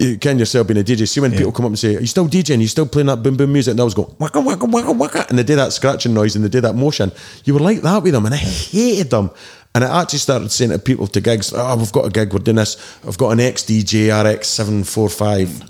[0.00, 1.06] You can yourself being a DJ.
[1.06, 2.56] See when people come up and say, "Are you still DJing?
[2.56, 4.92] Are you still playing that boom boom music?" And I was going waka waka waka
[4.92, 7.12] waka, and they did that scratching noise and they did that motion.
[7.44, 9.30] You were like that with them, and I hated them.
[9.74, 12.32] And I actually started saying to people to gigs, "Oh, we've got a gig.
[12.32, 12.78] We're doing this.
[13.06, 15.60] I've got an XDJ RX seven four five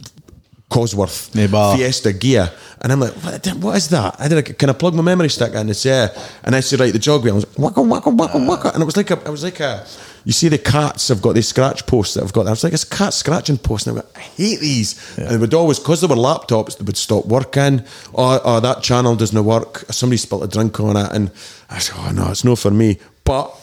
[0.75, 1.77] Cosworth Yeah.
[1.77, 2.51] Fiesta gear.
[2.81, 4.17] And I'm like, what, what is that?
[4.19, 4.35] I did.
[4.35, 5.57] Like, can I plug my memory stick in?
[5.57, 6.09] And it's yeah.
[6.43, 7.35] And I said, right, the jog wheel.
[7.35, 8.71] I was like, waka waka waka waka.
[8.75, 9.87] And it was like a, it was like a.
[10.25, 12.47] You see the cats have got these scratch posts that I've got.
[12.47, 13.87] I was like, it's a cat scratching post.
[13.87, 15.19] And I, went, I hate these.
[15.19, 17.81] And they would always, because they were laptops, they would stop working.
[18.13, 19.85] Or, oh, that channel doesn't work.
[19.91, 21.13] Somebody spilt a drink on it.
[21.13, 21.31] And
[21.71, 22.99] I said, oh no, it's no for me.
[23.25, 23.55] But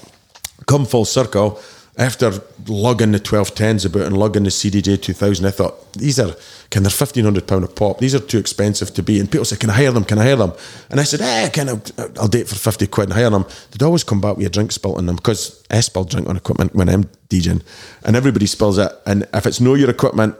[0.68, 1.59] come full circle,
[2.02, 2.32] after
[2.68, 6.34] lugging the 1210s about and lugging the CDJ 2000, I thought, these are,
[6.72, 7.99] can they're £1,500 a pop.
[7.99, 9.20] These are too expensive to be.
[9.20, 10.04] And people say, can I hire them?
[10.04, 10.54] Can I hire them?
[10.89, 11.80] And I said, eh, can I,
[12.20, 13.45] I'll date for 50 quid and hire them.
[13.70, 16.36] They'd always come back with a drink spilt on them because I spill drink on
[16.36, 17.62] equipment when I'm DJing
[18.04, 18.91] and everybody spills it.
[19.06, 20.36] And if it's no your equipment,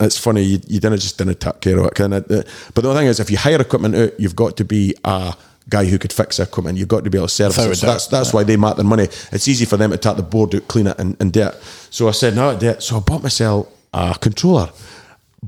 [0.00, 1.94] it's funny, you, you didn't just didn't take care of it.
[1.94, 4.94] Kind of, but the thing is, if you hire equipment out, you've got to be
[5.04, 5.34] a
[5.70, 6.76] guy who could fix the equipment.
[6.76, 7.76] You've got to be able to service it.
[7.76, 9.04] So that's that's why they make their money.
[9.04, 11.54] It's easy for them to take the board out, clean it, and, and do it.
[11.90, 12.82] So I said, no, I do it.
[12.82, 14.70] So I bought myself a controller.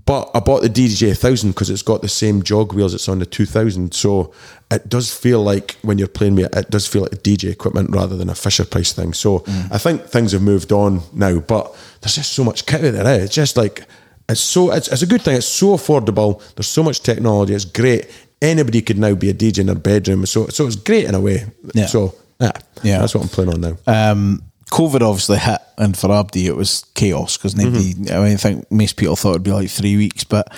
[0.06, 3.18] But I bought the DDJ 1000 because it's got the same jog wheels it's on
[3.18, 3.92] the 2000.
[3.92, 4.32] So
[4.70, 7.50] it does feel like when you're playing with it, it does feel like a DJ
[7.50, 9.12] equipment rather than a Fisher Price thing.
[9.12, 12.92] So I think things have moved on now, but there's just so much kit out
[12.92, 13.06] there.
[13.06, 13.24] Eh?
[13.24, 13.84] It's just like,
[14.30, 15.36] it's so, it's, it's a good thing.
[15.36, 16.40] It's so affordable.
[16.54, 17.52] There's so much technology.
[17.52, 18.08] It's great.
[18.42, 20.26] Anybody could now be a DJ in their bedroom.
[20.26, 21.44] So, so it's great in a way.
[21.74, 21.86] Yeah.
[21.86, 22.98] So, yeah, Yeah.
[22.98, 23.76] that's what I'm playing on now.
[23.86, 27.92] um, COVID obviously hit, and for Abdi it was chaos because nobody.
[27.92, 28.14] Mm-hmm.
[28.14, 30.50] I mean, I think most people thought it'd be like three weeks, but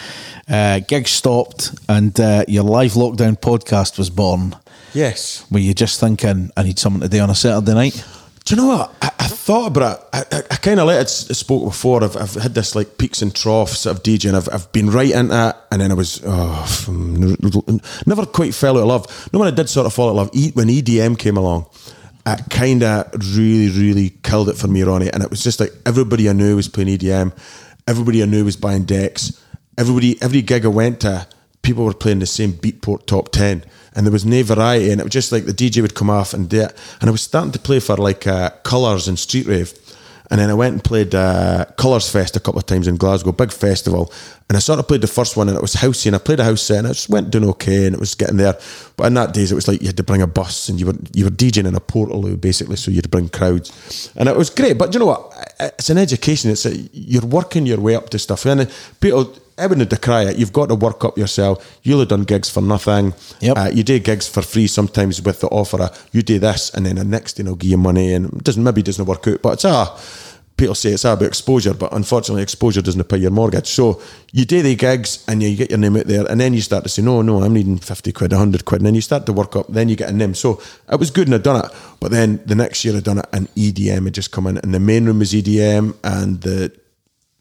[0.48, 4.54] uh, gigs stopped, and uh, your live lockdown podcast was born.
[4.92, 5.44] yes.
[5.50, 8.04] Were you just thinking, I need something to do on a Saturday night?
[8.44, 8.94] Do you know what?
[9.00, 10.06] I, I thought about it.
[10.12, 12.04] I, I, I kind of let it spoke before.
[12.04, 14.34] I've, I've had this like peaks and troughs of DJing.
[14.34, 18.82] I've, I've been right into it, and then I was oh, never quite fell out
[18.82, 19.28] of love.
[19.32, 21.66] No, when I did sort of fall out of love, when EDM came along,
[22.26, 25.10] it kind of really, really killed it for me, Ronnie.
[25.10, 27.34] And it was just like everybody I knew was playing EDM,
[27.88, 29.42] everybody I knew was buying decks,
[29.78, 31.26] everybody, every gig I went to,
[31.62, 33.64] people were playing the same Beatport top 10
[33.94, 36.34] and there was no variety and it was just like the DJ would come off
[36.34, 39.46] and do it and I was starting to play for like uh, Colours and Street
[39.46, 39.72] Rave
[40.30, 43.32] and then I went and played uh, Colours Fest a couple of times in Glasgow,
[43.32, 44.12] big festival.
[44.48, 46.40] And I sort of played the first one and it was housey and I played
[46.40, 48.58] a house set and I just went doing okay and it was getting there.
[48.96, 50.86] But in that days it was like you had to bring a bus and you
[50.86, 54.12] were you were DJing in a portal basically, so you had to bring crowds.
[54.16, 54.78] And it was great.
[54.78, 55.54] But you know what?
[55.60, 56.50] It's an education.
[56.50, 58.46] It's a, you're working your way up to stuff.
[58.46, 58.70] And
[59.00, 60.36] people I wouldn't decry it.
[60.36, 61.78] You've got to work up yourself.
[61.82, 63.14] You'll have done gigs for nothing.
[63.40, 63.56] Yep.
[63.56, 66.86] Uh, you do gigs for free sometimes with the offer of you do this and
[66.86, 69.42] then the next thing will give you money and it doesn't maybe doesn't work out.
[69.42, 69.86] But it's a
[70.56, 73.66] people say it's all about exposure, but unfortunately exposure doesn't pay your mortgage.
[73.66, 74.00] So
[74.32, 76.84] you do the gigs and you get your name out there and then you start
[76.84, 79.32] to say, No, no, I'm needing fifty quid, hundred quid, and then you start to
[79.32, 80.34] work up, then you get a name.
[80.34, 81.70] So it was good and I'd done it.
[82.00, 84.74] But then the next year I'd done it and EDM had just come in and
[84.74, 86.72] the main room was EDM and the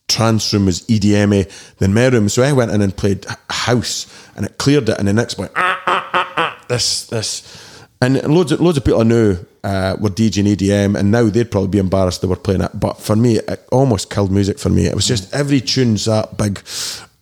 [0.07, 2.29] trance room was EDM, then my room.
[2.29, 4.97] So I went in and played house, and it cleared it.
[4.99, 8.83] And the next one, ah, ah, ah, ah, this, this, and loads of loads of
[8.83, 12.35] people I knew uh, were DJing EDM, and now they'd probably be embarrassed they were
[12.35, 12.71] playing it.
[12.73, 14.85] But for me, it almost killed music for me.
[14.87, 16.61] It was just every tune's that big.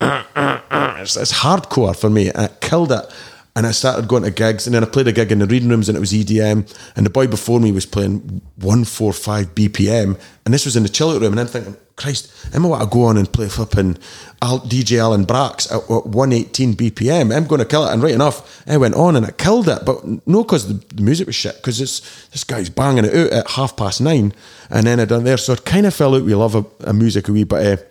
[0.02, 1.02] ah, ah, ah.
[1.02, 3.06] It's, it's hardcore for me, and it killed it.
[3.54, 5.70] And I started going to gigs, and then I played a gig in the reading
[5.70, 6.74] rooms, and it was EDM.
[6.96, 11.12] And the boy before me was playing 145 BPM, and this was in the chill
[11.12, 11.34] out room.
[11.34, 13.98] And I'm thinking, Christ, I'm going to go on and play flipping
[14.42, 17.36] DJ Alan Braxe at, at 118 BPM.
[17.36, 17.94] I'm going to kill it.
[17.94, 21.28] And right enough, I went on and it killed it, but no because the, music
[21.28, 24.34] was shit, because this guy's banging it out at half past nine.
[24.70, 26.24] And then I done there, so it kind of fell out.
[26.24, 27.80] We love a, a music a wee bit.
[27.80, 27.84] Uh,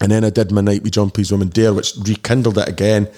[0.00, 3.08] and then I did my night with Jon Pleased Wimmin Dare, which rekindled it again.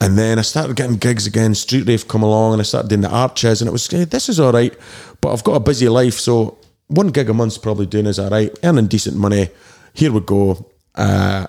[0.00, 1.54] And then I started getting gigs again.
[1.54, 4.28] Street Rave come along, and I started doing the arches, and it was hey, this
[4.28, 4.76] is all right,
[5.20, 6.58] but I've got a busy life, so
[6.88, 9.48] one gig a month's probably doing is all right, earning decent money.
[9.92, 10.70] Here we go.
[10.94, 11.46] Uh,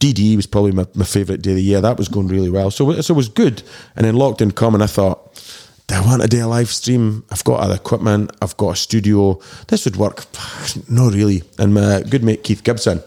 [0.00, 1.80] DD was probably my, my favourite day of the year.
[1.80, 3.62] That was going really well, so so it was good.
[3.96, 5.42] And then lockdown come, and I thought,
[5.86, 7.24] do I want to do a live stream?
[7.30, 8.30] I've got other equipment.
[8.42, 9.40] I've got a studio.
[9.68, 10.24] This would work.
[10.88, 11.42] No, really.
[11.58, 13.02] And my good mate Keith Gibson,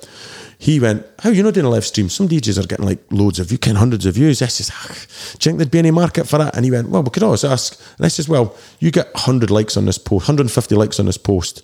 [0.58, 2.10] he went, "How you not doing a live stream?
[2.10, 4.94] Some DJs are getting like loads of views, hundreds of views." I says, ah, "Do
[4.94, 7.44] you think there'd be any market for that?" And he went, "Well, we could always
[7.44, 11.06] ask." And I says, "Well, you get hundred likes on this post, 150 likes on
[11.06, 11.62] this post."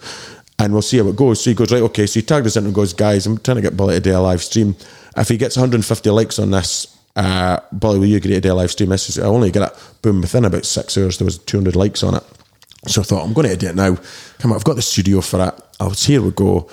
[0.59, 1.43] And we'll see how it goes.
[1.43, 2.05] So he goes, right, okay.
[2.05, 4.15] So he tagged us in and goes, guys, I'm trying to get Bully to do
[4.15, 4.75] a live stream.
[5.17, 8.71] If he gets 150 likes on this, uh, will you agree to do a live
[8.71, 8.91] stream?
[8.91, 9.77] I says, I only get it.
[10.01, 12.23] Boom, within about six hours, there was 200 likes on it.
[12.87, 13.95] So I thought, I'm going to do it now.
[14.39, 15.53] Come on, I've got the studio for it.
[15.79, 16.69] I'll here we go.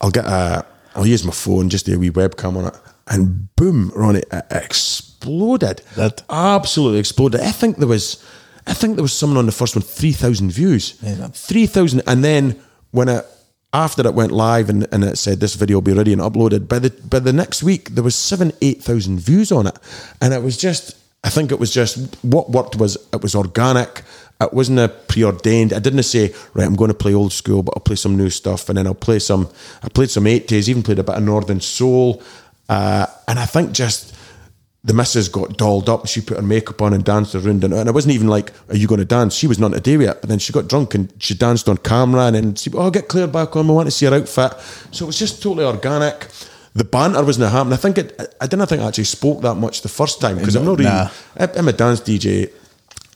[0.00, 0.64] I'll get a,
[0.98, 2.74] Oh, I'll use my phone, just do a wee webcam on it.
[3.06, 5.82] And boom, Ronnie, it exploded.
[5.96, 7.40] That- absolutely exploded.
[7.40, 8.22] I think there was,
[8.66, 10.98] I think there was someone on the first one, 3,000 views.
[11.02, 11.28] Yeah.
[11.28, 12.02] 3,000.
[12.06, 12.60] And then
[12.90, 13.24] when it,
[13.72, 16.68] after it went live and, and it said this video will be ready and uploaded,
[16.68, 19.78] by the by the next week there was seven, eight thousand views on it.
[20.22, 24.02] And it was just I think it was just what worked was it was organic.
[24.40, 25.72] It wasn't a preordained.
[25.72, 28.30] I didn't say, right, I'm going to play old school, but I'll play some new
[28.30, 29.48] stuff and then I'll play some
[29.82, 32.22] I played some 80s, even played a bit of Northern Soul.
[32.68, 34.14] Uh, and I think just
[34.84, 36.06] the missus got dolled up.
[36.06, 37.64] She put her makeup on and danced around.
[37.64, 39.34] And, and it wasn't even like, Are you going to dance?
[39.34, 41.76] She was not a do yet, But then she got drunk and she danced on
[41.78, 42.26] camera.
[42.26, 43.66] And then she, Oh, get Claire back on.
[43.66, 44.52] We want to see her outfit.
[44.92, 46.28] So it was just totally organic.
[46.74, 47.72] The banter wasn't happening.
[47.72, 50.54] I think it, I didn't think I actually spoke that much the first time because
[50.54, 51.08] I'm not really, Nah.
[51.36, 52.52] I- I'm a dance DJ.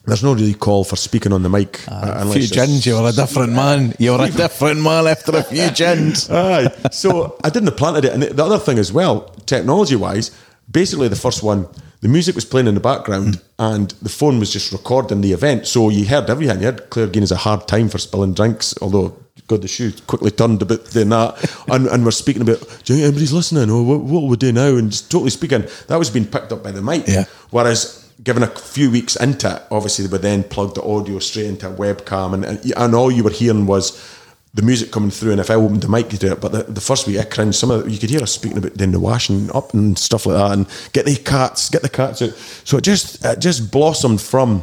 [0.04, 1.86] There's no really call for speaking on the mic.
[1.88, 3.94] uh, A few gins, you were a different man.
[3.98, 6.28] You were a different man after a few gins.
[6.30, 6.70] Aye.
[6.90, 8.12] So I didn't have planted it.
[8.12, 10.32] And the other thing as well, technology wise,
[10.70, 11.68] basically the first one,
[12.00, 15.68] the music was playing in the background and the phone was just recording the event.
[15.68, 16.58] So you heard everything.
[16.58, 19.16] You had Claire Guinness a hard time for spilling drinks, although
[19.46, 21.64] God the shoe quickly turned about doing that.
[21.68, 23.70] and, and we're speaking about, do you think anybody's listening?
[23.70, 24.74] Or what, what will we do now?
[24.76, 27.06] And just totally speaking, that was being picked up by the mic.
[27.06, 27.26] Yeah.
[27.50, 31.46] Whereas given a few weeks into it, obviously they would then plug the audio straight
[31.46, 34.18] into a webcam and, and, and all you were hearing was
[34.54, 36.40] the music coming through and if I opened the mic you do it.
[36.40, 38.58] But the, the first week I cringed, some of it, you could hear us speaking
[38.58, 41.88] about doing the washing up and stuff like that and get the cats, get the
[41.88, 42.34] cats out.
[42.64, 44.62] So it just it just blossomed from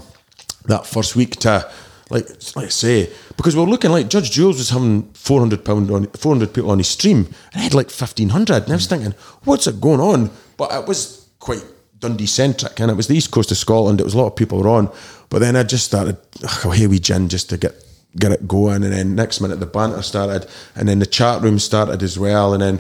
[0.66, 1.70] that first week to
[2.12, 5.64] like like I say, because we are looking like Judge Jules was having four hundred
[5.66, 8.72] pound on four hundred people on his stream, and I had like fifteen hundred, and
[8.72, 9.14] I was thinking,
[9.44, 10.32] what's it going on?
[10.58, 11.64] But it was quite
[12.00, 14.00] Dundee centric, and it was the east coast of Scotland.
[14.00, 14.90] It was a lot of people were on,
[15.30, 16.18] but then I just started,
[16.64, 17.86] oh, here we gin just to get
[18.18, 21.60] get it going, and then next minute the banter started, and then the chat room
[21.60, 22.80] started as well, and then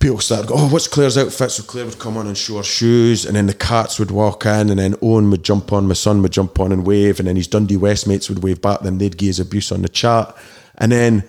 [0.00, 1.50] people started oh, what's Claire's outfit?
[1.50, 4.44] So Claire would come on and show her shoes, and then the cats would walk
[4.46, 7.28] in, and then Owen would jump on, my son would jump on and wave, and
[7.28, 10.34] then his Dundee West mates would wave back, then they'd gaze abuse on the chat.
[10.76, 11.24] And then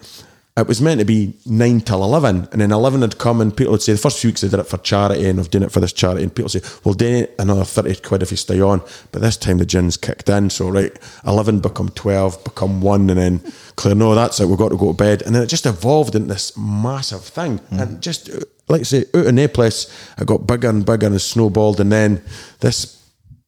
[0.57, 3.73] it was meant to be nine till 11, and then 11 had come, and people
[3.73, 5.72] would say, the first few weeks I did it for charity, and I've done it
[5.72, 8.82] for this charity, and people say, well, donate another 30 quid if you stay on.
[9.11, 13.19] But this time the gins kicked in, so right, 11 become 12, become 1, and
[13.19, 15.23] then Claire, no, that's it, we've got to go to bed.
[15.23, 18.30] And then it just evolved into this massive thing, and just,
[18.69, 21.91] like I say, out of no place, it got bigger and bigger and snowballed, and
[21.91, 22.23] then
[22.61, 23.03] this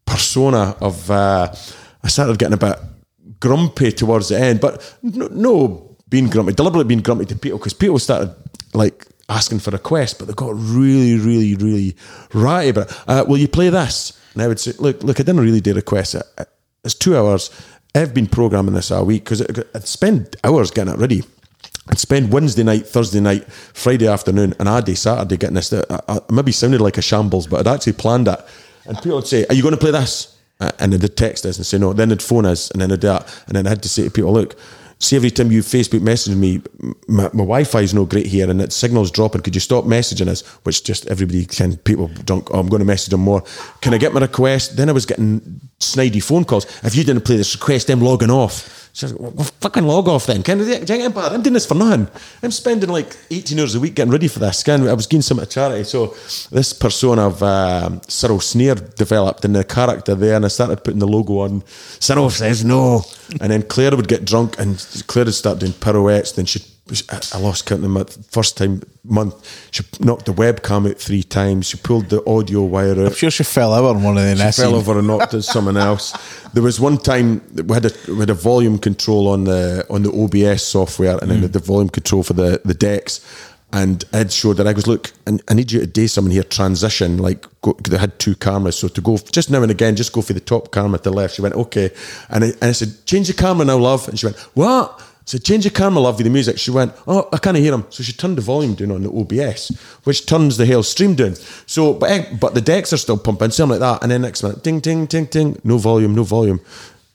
[0.06, 1.56] persona of, uh,
[2.04, 2.78] I started getting a bit
[3.40, 7.74] grumpy towards the end, but no, no being grumpy, deliberately being grumpy to people because
[7.74, 8.34] people started
[8.74, 11.96] like asking for requests, but they got really, really, really
[12.34, 12.98] ratty about it.
[13.08, 14.14] Uh, will you play this?
[14.34, 16.16] And I would say, look, look, I didn't really do requests.
[16.16, 16.50] It- it-
[16.86, 17.50] It's two hours.
[17.94, 21.24] I've been programming this all week because I'd spend hours getting it ready.
[21.90, 25.74] I'd spend Wednesday night, Thursday night, Friday afternoon, and a day Saturday getting this.
[25.74, 28.40] I, I maybe sounded like a shambles, but I'd actually planned it.
[28.86, 31.46] And people would say, "Are you going to play this?" Uh, And then they'd text
[31.46, 31.92] us and say no.
[31.92, 33.28] Then they'd phone us, and then they'd that.
[33.48, 34.56] And then I had to say to people, "Look,
[35.00, 36.62] see every time you Facebook message me,
[37.08, 39.42] my, my Wi-Fi is no great here, and its signal's dropping.
[39.42, 41.78] Could you stop messaging us?" Which just everybody can.
[41.78, 42.50] People drunk.
[42.52, 43.44] Oh, I'm going to message them more.
[43.82, 44.78] Can I get my request?
[44.78, 46.66] Then I was getting snidey phone calls.
[46.84, 48.87] If you didn't play this request, I'm logging off.
[49.04, 50.42] Well, fucking log off then.
[50.42, 52.08] Can you I'm doing this for nothing.
[52.42, 54.64] I'm spending like 18 hours a week getting ready for this.
[54.64, 55.84] Can I was getting some at charity.
[55.84, 56.16] So
[56.50, 61.00] this persona of um, Cyril Sneer developed in the character there, and I started putting
[61.00, 61.64] the logo on.
[62.00, 63.04] Cyril says no,
[63.40, 66.32] and then Claire would get drunk, and Claire would start doing pirouettes.
[66.32, 66.64] Then she,
[67.34, 68.32] I lost count of the month.
[68.32, 71.68] First time month, she knocked the webcam out three times.
[71.68, 74.52] She pulled the audio wire out I'm sure she fell over on one of the
[74.52, 76.14] she fell over and knocked at someone else.
[76.54, 79.86] There was one time that we had a we had a volume control on the
[79.90, 81.48] on the OBS software, and then hmm.
[81.48, 83.22] the volume control for the the decks.
[83.74, 86.44] And Ed showed that I goes, look, I, I need you to do something here,
[86.44, 87.18] transition.
[87.18, 90.22] Like go, they had two cameras, so to go just now and again, just go
[90.22, 91.36] for the top camera to the left.
[91.36, 91.92] She went, okay,
[92.30, 94.08] and I, and I said, change the camera now, love.
[94.08, 95.02] And she went, what?
[95.28, 96.58] Said, change camera, love, with the music.
[96.58, 97.86] She went, oh, I can't hear him.
[97.90, 101.36] So she turned the volume down on the OBS, which turns the whole stream down.
[101.66, 104.04] So, but, eh, but the decks are still pumping, something like that.
[104.04, 106.62] And then next minute, ding, ding, ding, ding, no volume, no volume.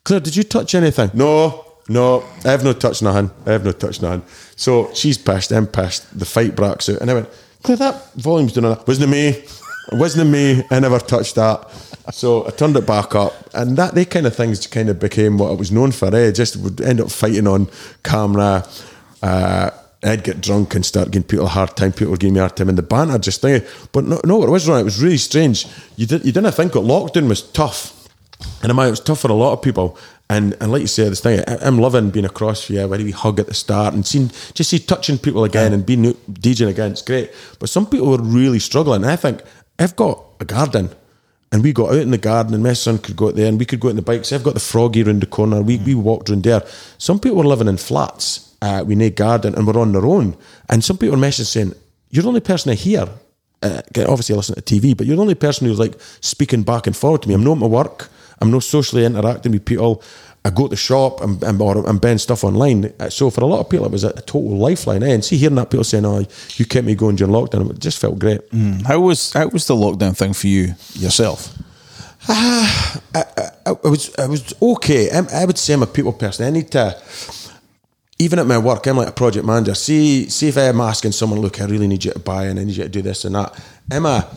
[0.04, 1.10] Claire, did you touch anything?
[1.14, 3.30] No, no, I have no touch nothing.
[3.46, 4.24] I have no touch nothing.
[4.56, 6.18] So she's pissed, I'm pissed.
[6.18, 7.00] The fight breaks out.
[7.00, 7.30] And I went,
[7.62, 8.86] Claire, that volume's doing that.
[8.86, 9.42] Wasn't it me?
[9.90, 10.62] It wasn't me.
[10.70, 11.68] I never touched that.
[12.12, 14.98] So I turned it back up, and that they kind of things just kind of
[14.98, 16.14] became what I was known for.
[16.14, 16.32] Eh?
[16.32, 17.68] Just would end up fighting on
[18.02, 18.66] camera.
[19.22, 19.70] Uh,
[20.04, 21.92] I'd get drunk and start giving people a hard time.
[21.92, 23.62] People were giving me a hard time, and the banter just thing.
[23.92, 24.80] But no, no, it was wrong.
[24.80, 25.66] It was really strange.
[25.96, 28.08] You did, you didn't think that lockdown was tough,
[28.62, 29.96] and I mean, it was tough for a lot of people.
[30.28, 32.88] And and like you said, this thing, I, I'm loving being across for you.
[32.88, 35.84] Where do we hug at the start and seeing just see touching people again and
[35.84, 36.92] being DJing again.
[36.92, 37.30] It's great.
[37.58, 39.02] But some people were really struggling.
[39.02, 39.42] And I think
[39.82, 40.90] I've got a garden.
[41.50, 43.58] And we got out in the garden, and my son could go out there, and
[43.58, 44.32] we could go out in the bikes.
[44.32, 45.60] I've got the froggy around the corner.
[45.60, 46.62] We, we walked around there.
[46.96, 50.36] Some people were living in flats uh, with no garden and we're on their own.
[50.70, 51.74] And some people were messaging saying,
[52.10, 53.08] You're the only person I hear.
[53.60, 56.86] Uh, obviously, I listen to TV, but you're the only person who's like speaking back
[56.86, 57.34] and forward to me.
[57.34, 58.08] I'm not at my work.
[58.40, 60.02] I'm not socially interacting with people.
[60.44, 62.92] I go to the shop and, and or I'm buying stuff online.
[62.98, 65.02] Uh, So for a lot of people, it was a, a total lifeline.
[65.04, 65.14] Eh?
[65.14, 66.24] And see, hearing that people saying, "Oh,
[66.56, 68.40] you kept me going during lockdown," it just felt great.
[68.86, 71.56] How was how was the lockdown thing for you yourself?
[72.28, 73.24] I,
[73.66, 75.10] I was I was okay.
[75.10, 76.46] I'm, I would say I'm a people person.
[76.46, 76.96] I need to,
[78.18, 79.74] even at my work, I'm like a project manager.
[79.74, 82.64] See, see if I'm asking someone, look, I really need you to buy and I
[82.64, 83.54] need you to do this and that.
[83.90, 84.28] I'm a,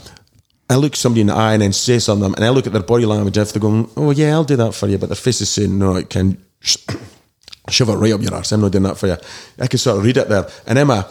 [0.70, 2.82] I look somebody in the eye and then say something, and I look at their
[2.82, 3.38] body language.
[3.38, 5.78] If they're going, oh yeah, I'll do that for you, but their face is saying,
[5.78, 8.52] no, it can shove it right up your arse.
[8.52, 9.18] I'm not doing that for you.
[9.60, 11.08] I can sort of read it there, and I'm a,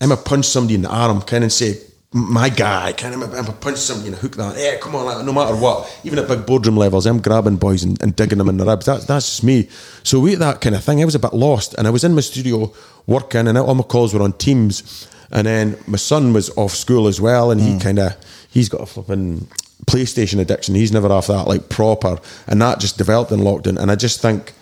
[0.00, 1.78] I'm a punch somebody in the arm, kind of say,
[2.12, 4.56] my guy, kind of, I'm a punch somebody and hook that.
[4.56, 6.00] Yeah, come on, like, no matter what.
[6.04, 8.86] Even at big boardroom levels, I'm grabbing boys and, and digging them in the ribs.
[8.86, 9.68] That's that's just me.
[10.04, 11.02] So we that kind of thing.
[11.02, 12.72] I was a bit lost, and I was in my studio
[13.06, 15.06] working, and all my calls were on Teams.
[15.30, 17.78] And then my son was off school as well, and he hmm.
[17.78, 18.16] kind of
[18.48, 19.46] he's got a flipping
[19.86, 20.74] PlayStation addiction.
[20.74, 23.78] He's never off that like proper, and that just developed in lockdown.
[23.78, 24.52] And I just think,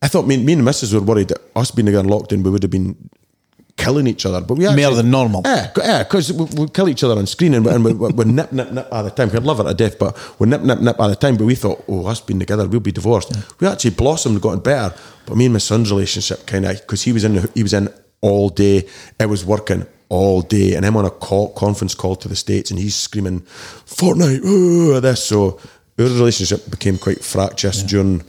[0.00, 2.42] I thought me, me and the missus were worried that us being again locked in,
[2.42, 2.96] we would have been
[3.76, 4.40] killing each other.
[4.40, 5.42] But we actually, More than normal.
[5.44, 8.24] Yeah, yeah, because we, we kill each other on screen and, we, and we, we
[8.24, 9.30] nip, nip, nip at the time.
[9.30, 11.36] We'd love her to death, but we nip, nip, nip at the time.
[11.36, 13.32] But we thought, oh, us being together, we'll be divorced.
[13.60, 14.94] We actually blossomed, gotten better.
[15.26, 17.88] But me and my son's relationship kind of, because he was in, he was in
[18.20, 18.88] all day.
[19.20, 22.70] I was working all day, and I'm on a call, conference call to the states,
[22.70, 23.40] and he's screaming,
[23.86, 25.58] "Fortnite, oh, this." So
[25.98, 28.22] our relationship became quite fractious during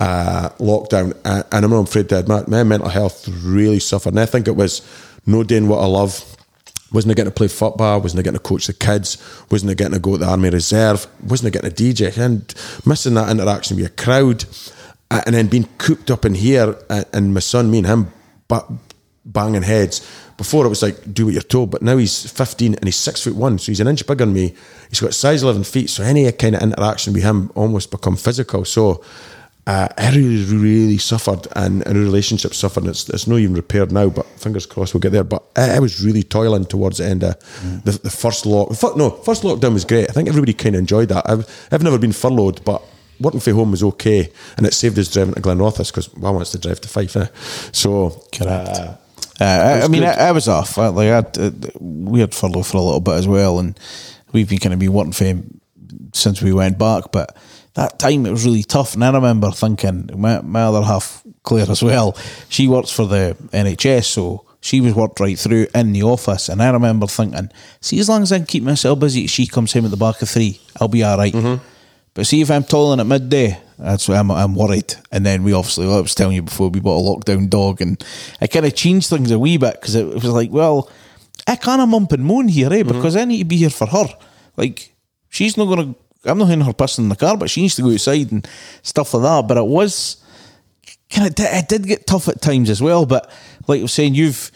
[0.00, 4.14] uh, lockdown, and, and I'm not afraid to admit my mental health really suffered.
[4.14, 4.82] And I think it was
[5.24, 6.24] no doing what I love.
[6.92, 8.00] Wasn't I getting to play football?
[8.00, 9.16] Wasn't I getting to coach the kids?
[9.52, 11.06] Wasn't I getting to go to the army reserve?
[11.22, 12.18] Wasn't I getting to DJ?
[12.18, 12.52] And
[12.84, 14.44] missing that interaction with a crowd,
[15.12, 18.12] uh, and then being cooped up in here, uh, and my son, me and him,
[18.48, 18.66] ba-
[19.24, 20.04] banging heads.
[20.40, 23.22] Before it was like do what you're told, but now he's 15 and he's six
[23.22, 24.54] foot one, so he's an inch bigger than me.
[24.88, 28.64] He's got size 11 feet, so any kind of interaction with him almost become physical.
[28.64, 29.04] So
[29.66, 32.84] uh, I really, really suffered, and, and our relationship suffered.
[32.84, 35.24] And it's, it's not even repaired now, but fingers crossed we'll get there.
[35.24, 37.38] But I, I was really toiling towards the end of
[37.84, 38.70] the, the first lock.
[38.96, 40.08] No, first lockdown was great.
[40.08, 41.28] I think everybody kind of enjoyed that.
[41.28, 42.82] I've, I've never been furloughed, but
[43.20, 46.52] working from home was okay, and it saved us driving to Glenrothes because one wants
[46.52, 47.16] to drive to Fife.
[47.16, 47.26] Eh?
[47.72, 48.68] So Correct.
[48.68, 48.96] uh,
[49.40, 50.04] Uh, I, I mean.
[50.04, 50.76] I, I was off.
[50.78, 51.50] I, like I had, uh,
[51.80, 53.78] we had furlough for a little bit as well, and
[54.32, 55.60] we've been kind of been working for him
[56.12, 57.04] since we went back.
[57.12, 57.36] But
[57.74, 61.70] that time it was really tough, and I remember thinking my, my other half, Claire
[61.70, 62.16] as well.
[62.48, 66.62] She works for the NHS, so she was worked right through in the office, and
[66.62, 67.48] I remember thinking,
[67.80, 70.20] see, as long as I can keep myself busy, she comes home at the back
[70.20, 71.32] of three, I'll be all right.
[72.12, 74.94] But see if I'm toiling at midday, that's why I'm, I'm worried.
[75.10, 77.80] And then we obviously, well, I was telling you before, we bought a lockdown dog,
[77.80, 78.02] and
[78.40, 80.90] I kind of changed things a wee bit because it was like, well,
[81.46, 82.82] I can't mump and moan here, eh?
[82.82, 84.06] Because I need to be here for her.
[84.56, 84.94] Like,
[85.28, 87.76] she's not going to, I'm not hearing her pissing in the car, but she needs
[87.76, 88.46] to go outside and
[88.82, 89.48] stuff like that.
[89.48, 90.22] But it was
[91.10, 93.06] kind of, it did get tough at times as well.
[93.06, 93.30] But
[93.66, 94.50] like I was saying, you've,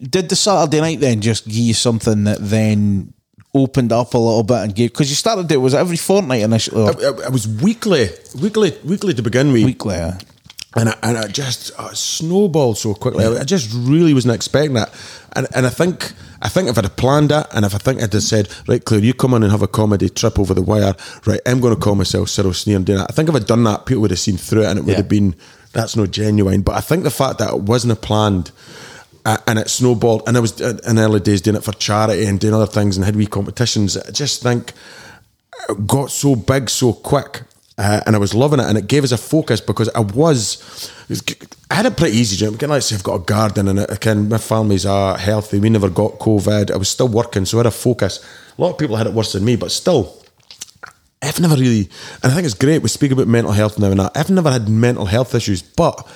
[0.00, 3.12] did the Saturday night then just give you something that then
[3.54, 6.82] opened up a little bit and gave, because you started it, was every fortnight initially?
[6.82, 8.08] Or it, it- was weekly,
[8.40, 9.64] weekly, weekly to begin with.
[9.64, 10.18] weekly, yeah.
[10.76, 13.24] and I, and I just uh, snowballed so quickly.
[13.24, 14.92] I just really wasn't expecting that,
[15.32, 16.12] and and I think
[16.42, 18.84] I think if I'd have planned it, and if I think I'd have said, right,
[18.84, 20.94] Claire, you come on and have a comedy trip over the wire,
[21.26, 23.10] right, I'm going to call myself Cyril Sneer and doing that.
[23.10, 24.92] I think if I'd done that, people would have seen through it, and it would
[24.92, 24.96] Yeah.
[24.98, 25.34] have been
[25.72, 26.62] that's not genuine.
[26.62, 28.52] But I think the fact that it wasn't a planned.
[29.24, 32.40] And it snowballed, and I was uh, in early days doing it for charity and
[32.40, 33.96] doing other things and had wee competitions.
[33.96, 34.72] I just think
[35.68, 37.42] it got so big so quick
[37.80, 40.92] uh, and I was loving it and it gave us a focus because I was
[41.70, 42.58] I had it pretty easy Jim.
[42.58, 45.88] Can I say I've got a garden and can my family's uh, healthy we never
[45.88, 48.24] got COVID I was still working so I had a focus
[48.56, 50.16] a lot of people had it worse than me but still
[51.22, 51.90] I've never really,
[52.22, 52.80] and I think it's great.
[52.80, 54.16] We speak about mental health now and that.
[54.16, 56.08] I've never had mental health issues, but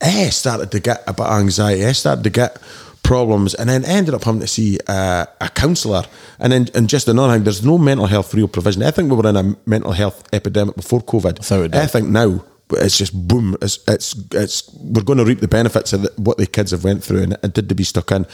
[0.00, 1.84] I started to get a bit of anxiety.
[1.84, 2.58] I started to get
[3.02, 6.04] problems, and then ended up having to see uh, a counsellor.
[6.38, 8.82] And then, and just another thing, there's no mental health real provision.
[8.82, 11.44] I think we were in a mental health epidemic before COVID.
[11.70, 11.74] Doubt.
[11.74, 13.56] I think now it's just boom.
[13.60, 16.84] It's it's it's we're going to reap the benefits of the, what the kids have
[16.84, 18.26] went through, and it did to be stuck in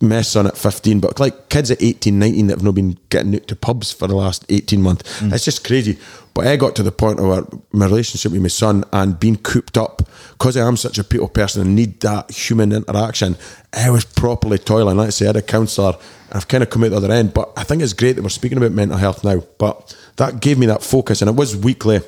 [0.00, 3.34] mess on at 15, but like kids at 18, 19 that have not been getting
[3.34, 5.20] out to pubs for the last 18 months.
[5.20, 5.32] Mm.
[5.32, 5.98] It's just crazy.
[6.32, 7.42] But I got to the point where
[7.72, 11.28] my relationship with my son and being cooped up because I am such a people
[11.28, 13.36] person and need that human interaction.
[13.72, 14.96] I was properly toiling.
[14.96, 15.96] Like I say, I had a counsellor
[16.28, 17.34] and I've kind of come out the other end.
[17.34, 19.42] But I think it's great that we're speaking about mental health now.
[19.58, 22.00] But that gave me that focus, and it was weekly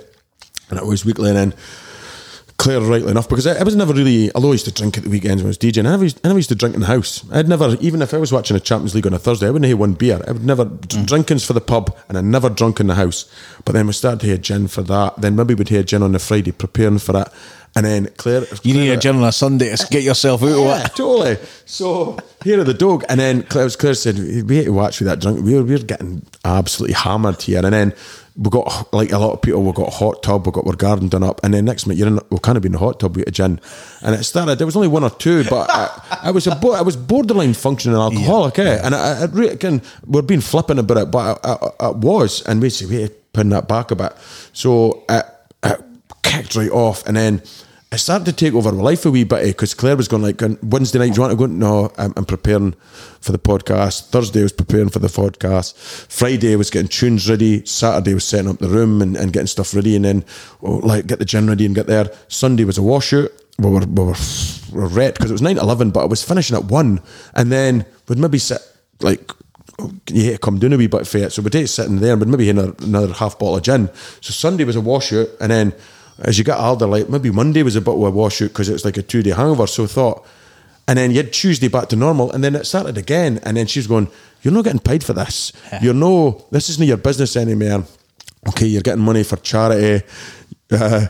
[0.73, 1.29] and it was weekly.
[1.29, 1.55] And then
[2.57, 5.05] Claire, rightly enough, because I, I was never really, although I used to drink at
[5.05, 6.81] the weekends when I was DJing, I never, used, I never used to drink in
[6.81, 7.25] the house.
[7.31, 9.69] I'd never, even if I was watching a Champions League on a Thursday, I wouldn't
[9.69, 10.23] have one beer.
[10.27, 11.07] I would never, mm.
[11.07, 13.31] drinking's for the pub, and I never drunk in the house.
[13.65, 15.21] But then we started to hear gin for that.
[15.21, 17.29] Then maybe we'd hear gin on the Friday, preparing for it.
[17.75, 18.45] And then Claire.
[18.63, 20.95] You need a gin on a Sunday to get yourself out of yeah, it.
[20.95, 21.39] totally.
[21.65, 25.09] So here are the dog, and then Claire, Claire said, "We had to watch with
[25.09, 25.43] that drunk.
[25.43, 27.95] We were, we were getting absolutely hammered here." And then
[28.37, 29.63] we got like a lot of people.
[29.63, 30.47] We got a hot tub.
[30.47, 32.19] We got our garden done up, and then next minute you're in.
[32.31, 33.61] We kind of in the hot tub with a gin,
[34.03, 34.59] and it started.
[34.59, 37.55] There was only one or two, but I, I was a bo- I was borderline
[37.55, 38.81] functioning alcoholic, eh?
[38.83, 42.63] And I, I really, we're being flippant about it, but I, I, I was, and
[42.63, 44.13] we said we had to pin that back a bit.
[44.53, 45.27] So it,
[45.63, 45.77] I
[46.23, 47.43] kicked right off, and then.
[47.93, 50.23] I started to take over my life a wee bit eh, because Claire was going
[50.23, 51.13] like Wednesday night.
[51.13, 51.45] Do you want to go?
[51.45, 52.73] No, I'm, I'm preparing
[53.21, 54.09] for the podcast.
[54.09, 55.77] Thursday I was preparing for the podcast.
[56.11, 57.67] Friday I was getting tunes ready.
[57.67, 60.25] Saturday I was setting up the room and, and getting stuff ready, and then
[60.63, 62.11] well, like get the gym ready and get there.
[62.29, 63.31] Sunday was a washout.
[63.59, 64.15] We were we were,
[64.73, 67.03] we were wrecked because it was 9-11, but I was finishing at one,
[67.35, 68.63] and then we'd maybe sit
[69.03, 69.31] like
[69.79, 71.33] oh, you hate to come down a wee bit for it.
[71.33, 73.91] So we'd hate sitting there, but maybe another, another half bottle of gin.
[74.23, 75.75] So Sunday was a washout, and then
[76.23, 78.73] as you got older, like maybe Monday was a bit of a washout because it
[78.73, 79.67] was like a two day hangover.
[79.67, 80.27] So I thought,
[80.89, 83.41] and then you had Tuesday back to normal, and then it started again.
[83.45, 84.09] And then she was going,
[84.43, 85.53] "You're not getting paid for this.
[85.81, 86.45] You're no.
[86.51, 87.85] This isn't your business anymore.
[88.49, 90.05] Okay, you're getting money for charity."
[90.71, 91.07] Uh,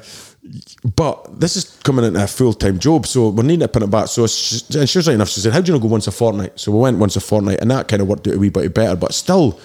[0.97, 3.90] but this is coming into a full time job, so we're needing to pin it
[3.90, 4.09] back.
[4.09, 5.28] So she, and she was right enough.
[5.28, 7.20] She said, "How do you not go once a fortnight?" So we went once a
[7.20, 8.97] fortnight, and that kind of worked out a wee bit better.
[8.97, 9.59] But still,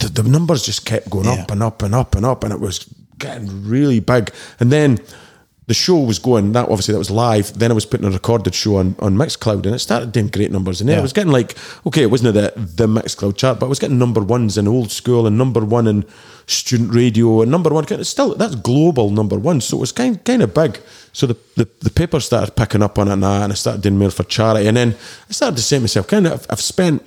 [0.00, 1.42] the, the numbers just kept going Yeah.
[1.42, 2.84] up and up and up and up, and it was
[3.18, 4.30] getting really big.
[4.60, 4.98] And then
[5.66, 6.52] the show was going.
[6.52, 7.58] That obviously that was live.
[7.58, 10.52] Then I was putting a recorded show on on Mixcloud, and it started doing great
[10.52, 10.80] numbers.
[10.80, 11.00] And then Yeah.
[11.00, 13.98] I was getting like, okay, it wasn't the the Mixcloud chart, but I was getting
[13.98, 16.04] number ones in old school and number one in
[16.46, 17.86] student radio and number one.
[17.88, 20.80] It's still that's global number one, so it was kind kind of big.
[21.12, 23.98] So the, the, the paper started picking up on it now, and I started doing
[23.98, 24.66] more for charity.
[24.68, 24.94] And then
[25.30, 27.02] I started to say to myself, kind of, I've, I've spent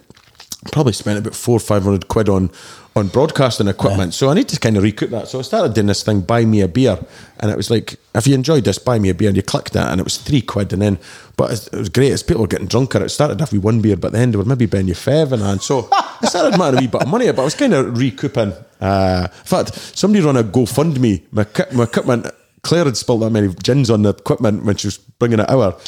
[0.71, 2.49] probably spent about four or five hundred quid on
[2.97, 4.13] on broadcasting equipment.
[4.13, 5.27] So I need to kind of recoup that.
[5.27, 6.97] So I started doing this thing, buy me a beer,
[7.39, 9.73] and it was like, if you enjoyed this, buy me a beer, and you clicked
[9.73, 10.99] that, and it was three quid, and then,
[11.37, 12.11] but it was great.
[12.11, 14.45] As people were getting drunker, it started off with one beer, but then they were
[14.45, 17.31] maybe buying you five, and and so I started making a wee bit of money,
[17.31, 18.53] but I was kind of recouping.
[18.81, 21.23] Uh, in fact, somebody run a GoFundMe.
[21.31, 22.27] My my equipment.
[22.63, 25.79] Claire had spilled that many gins on the equipment when she was bringing it out.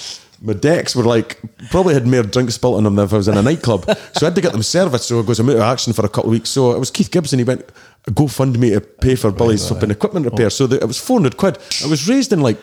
[0.42, 1.40] My decks were like
[1.70, 3.86] probably had more drinks spilt on them than if I was in a nightclub.
[4.14, 5.08] so I had to get them serviced.
[5.08, 6.50] So I goes I'm out of action for a couple of weeks.
[6.50, 7.40] So it was Keith Gibson.
[7.40, 7.70] He went
[8.14, 10.48] go fund me to pay for Billy's flipping equipment repair.
[10.48, 10.50] Oh.
[10.50, 11.58] So the, it was four hundred quid.
[11.84, 12.58] It was raised in like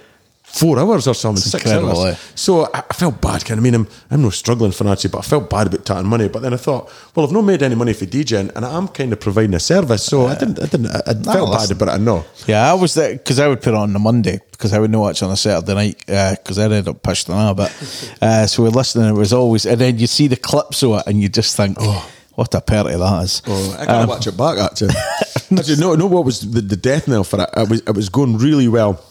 [0.56, 1.42] four hours or something.
[1.42, 1.98] Six hours.
[2.04, 2.14] eh?
[2.34, 3.44] So I, I felt bad.
[3.44, 6.06] Kind of, I mean, I'm I'm not struggling financially, but I felt bad about taking
[6.06, 6.28] money.
[6.28, 9.12] But then I thought, well, I've not made any money for DJing, and I'm kind
[9.12, 10.04] of providing a service.
[10.04, 10.58] So I didn't.
[10.62, 10.86] I didn't.
[10.86, 11.92] I, felt bad about it.
[11.92, 12.24] I know.
[12.46, 14.90] Yeah, I was there because I would put it on a Monday because I would
[14.90, 17.72] know watch on a Saturday night because I ended up pushed on a bit.
[18.22, 19.08] Uh, so we're listening.
[19.08, 21.76] It was always, and then you see the clips of it, and you just think,
[21.80, 23.42] oh, what a party that is.
[23.46, 24.94] Oh, I gotta watch it back actually.
[25.58, 26.06] actually, no, no.
[26.06, 27.50] What was the, the death knell for it?
[27.56, 29.02] It was it was going really well.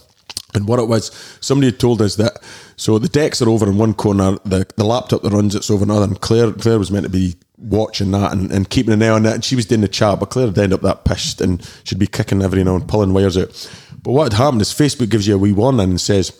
[0.55, 1.11] And what it was,
[1.41, 2.41] somebody had told us that.
[2.77, 5.83] So the decks are over in one corner, the the laptop that runs it's over
[5.83, 6.05] another.
[6.05, 9.23] And Claire Claire was meant to be watching that and, and keeping an eye on
[9.23, 9.35] that.
[9.35, 11.99] And she was doing the chat, but Claire had ended up that pissed and she'd
[11.99, 13.69] be kicking every now and pulling wires out.
[14.01, 16.31] But what had happened is Facebook gives you a wee warning and says,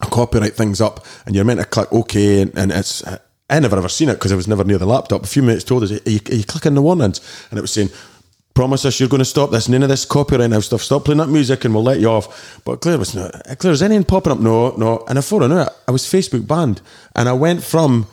[0.00, 3.04] I copyright things up, and you're meant to click OK, and, and it's.
[3.50, 5.24] I never ever seen it because I was never near the laptop.
[5.24, 7.20] A few minutes told us, are you, are you clicking the warnings?
[7.50, 7.90] And it was saying,
[8.54, 10.82] promise us you're going to stop this, none of this copyright now stuff.
[10.82, 12.60] Stop playing that music and we'll let you off.
[12.64, 13.32] But Claire was not.
[13.58, 14.40] Claire, is anything popping up?
[14.40, 15.04] No, no.
[15.08, 16.80] And before I knew it, I was Facebook banned,
[17.14, 18.06] and I went from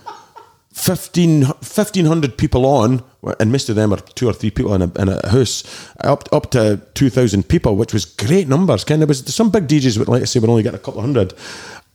[0.73, 3.03] 15, 1,500 people on,
[3.39, 5.63] and most of them are two or three people in a, in a house,
[6.01, 8.83] up up to 2,000 people, which was great numbers.
[8.83, 10.99] Kind of was some big DJs would like to say we'd only get a couple
[10.99, 11.33] of hundred.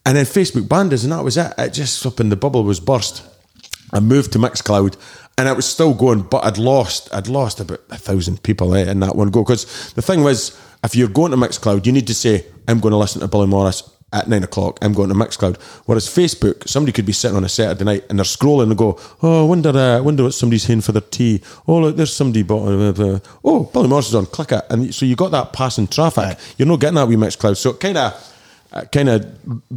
[0.04, 1.52] And then Facebook banned us, and that was it.
[1.56, 3.24] It just up in the bubble was burst.
[3.92, 4.96] I moved to Mixcloud,
[5.42, 8.88] and it was still going, but I'd lost, I'd lost about a thousand people eh,
[8.88, 9.42] in that one go.
[9.42, 12.92] Because the thing was, if you're going to Mixcloud, you need to say, "I'm going
[12.92, 13.82] to listen to Billy Morris."
[14.12, 15.60] at nine o'clock, I'm going to Mixcloud.
[15.86, 19.00] Whereas Facebook, somebody could be sitting on a Saturday night and they're scrolling and go,
[19.22, 21.40] oh, I wonder, uh, wonder what somebody's saying for their tea.
[21.66, 22.68] Oh, look, there's somebody bought.
[22.68, 24.26] Uh, uh, oh, Billy Morris is on.
[24.26, 26.38] Click it, and so you got that passing traffic.
[26.58, 28.28] You're not getting that wee Mixcloud, so it kind of.
[28.74, 29.26] Uh, kind of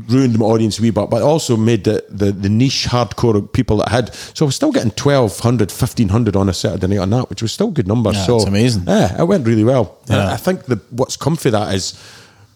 [0.07, 3.76] ruined my audience a wee bit, but also made the, the, the niche hardcore people
[3.77, 4.15] that I had.
[4.34, 7.51] So I was still getting 1,200, 1,500 on a Saturday night on that, which was
[7.51, 8.15] still good numbers.
[8.15, 8.84] Yeah, so it's amazing.
[8.88, 9.97] Yeah, it went really well.
[10.07, 10.31] Yeah.
[10.31, 12.01] I think the, what's come for that is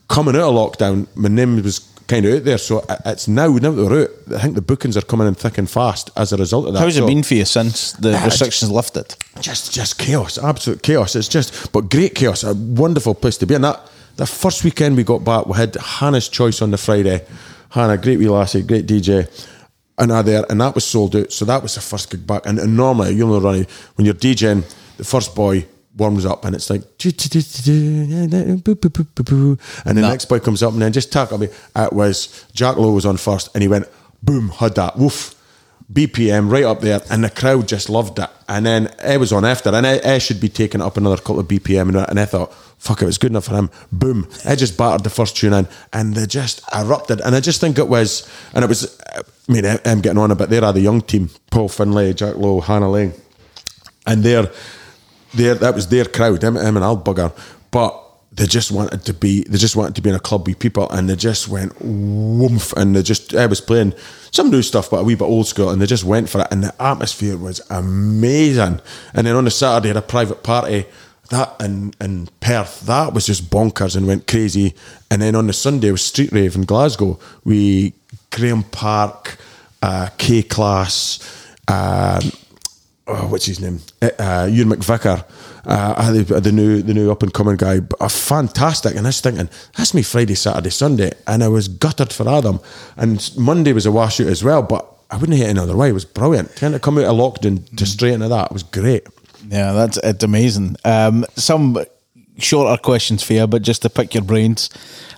[0.07, 2.57] coming out of lockdown, my name was kind of out there.
[2.57, 5.57] So it's now, now that we're out, I think the bookings are coming in thick
[5.57, 6.79] and fast as a result of that.
[6.79, 9.13] How's it been for you since the Ah, restrictions lifted?
[9.41, 11.17] just just chaos, absolute chaos.
[11.17, 12.45] It's just, but great chaos.
[12.45, 13.55] A wonderful place to be.
[13.55, 13.81] And that
[14.19, 17.25] the first weekend we got back, we had Hannah's Choice on the Friday.
[17.69, 19.29] Hannah, great wee lassie, great DJ.
[19.97, 21.31] And I there, and that was sold out.
[21.31, 22.45] So that was the first gig back.
[22.45, 23.65] And, and normally, you'll know, Ronnie,
[23.95, 24.65] when you're DJing,
[24.97, 25.65] the first boy
[25.95, 26.81] warms up and it's like,
[29.85, 31.47] and the next boy comes up and then just tackle me.
[31.75, 33.87] It was Jack Lowe was on first, and he went
[34.21, 35.35] boom, had that woof.
[35.91, 38.29] BPM right up there, and the crowd just loved it.
[38.47, 41.39] And then I was on after, and I, I should be taking up another couple
[41.39, 43.69] of BPM, and, and I thought, fuck, it was good enough for him.
[43.91, 47.21] Boom, I just battered the first tune in, and they just erupted.
[47.21, 50.35] And I just think it was, and it was, I mean, I'm getting on a
[50.35, 50.49] bit.
[50.49, 53.13] There are the young team: Paul Finlay, Jack Lowe, Hannah Laing,
[54.07, 54.49] and they're,
[55.35, 56.43] they're that was their crowd.
[56.43, 57.31] I'm, I'm an old bugger,
[57.69, 60.59] but they just wanted to be they just wanted to be in a club with
[60.59, 63.93] people and they just went woof and they just I was playing
[64.31, 66.47] some new stuff but a wee bit old school and they just went for it
[66.51, 68.79] and the atmosphere was amazing
[69.13, 70.85] and then on the Saturday had a private party
[71.29, 74.73] that in, in Perth that was just bonkers and went crazy
[75.09, 77.93] and then on the Sunday was Street Rave in Glasgow we
[78.31, 79.37] Graeme Park
[79.81, 81.19] uh, K-Klass
[81.69, 82.31] um,
[83.09, 83.79] oh, what's his name?
[84.01, 85.25] Uh, Uh, Ewan McVicar,
[85.65, 88.95] uh, the, the new the new up and coming guy, uh, fantastic.
[88.95, 92.59] And I was thinking, that's me Friday, Saturday, Sunday, and I was gutted for Adam.
[92.97, 95.89] And Monday was a washout as well, but I wouldn't hate any other way.
[95.89, 96.55] It was brilliant.
[96.55, 99.07] Trying to come out of lockdown to straight into that was great.
[99.47, 100.75] Yeah, that's it's amazing.
[100.83, 101.77] Um, some
[102.37, 104.69] shorter questions for you, but just to pick your brains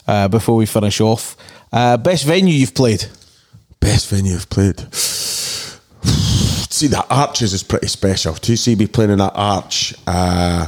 [0.07, 1.35] uh, before we finish off.
[1.71, 3.05] Uh, best venue you've played?
[3.79, 4.93] Best venue I've played.
[4.93, 8.33] See, the Arches is pretty special.
[8.33, 10.67] To see me playing in that arch, uh,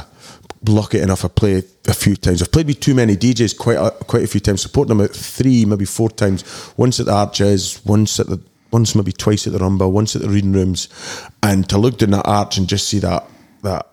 [0.66, 2.42] lucky enough I played a few times.
[2.42, 4.62] I've played with too many DJs quite a, quite a few times.
[4.62, 6.44] Supported them about three, maybe four times.
[6.76, 8.40] Once at the Arches, once at the
[8.70, 10.88] once maybe twice at the Rumble, once at the Reading Rooms,
[11.44, 13.24] and to look down that arch and just see that
[13.64, 13.86] that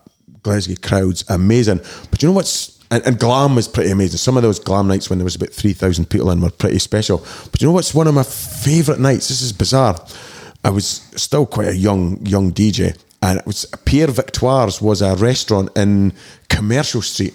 [0.43, 1.81] Glasgow crowds, amazing.
[2.09, 4.17] But you know what's and, and glam was pretty amazing.
[4.17, 6.79] Some of those glam nights when there was about three thousand people in were pretty
[6.79, 7.25] special.
[7.51, 9.29] But you know what's one of my favourite nights?
[9.29, 9.97] This is bizarre.
[10.63, 15.15] I was still quite a young young DJ, and it was Pierre Victoire's was a
[15.15, 16.13] restaurant in
[16.49, 17.33] Commercial Street.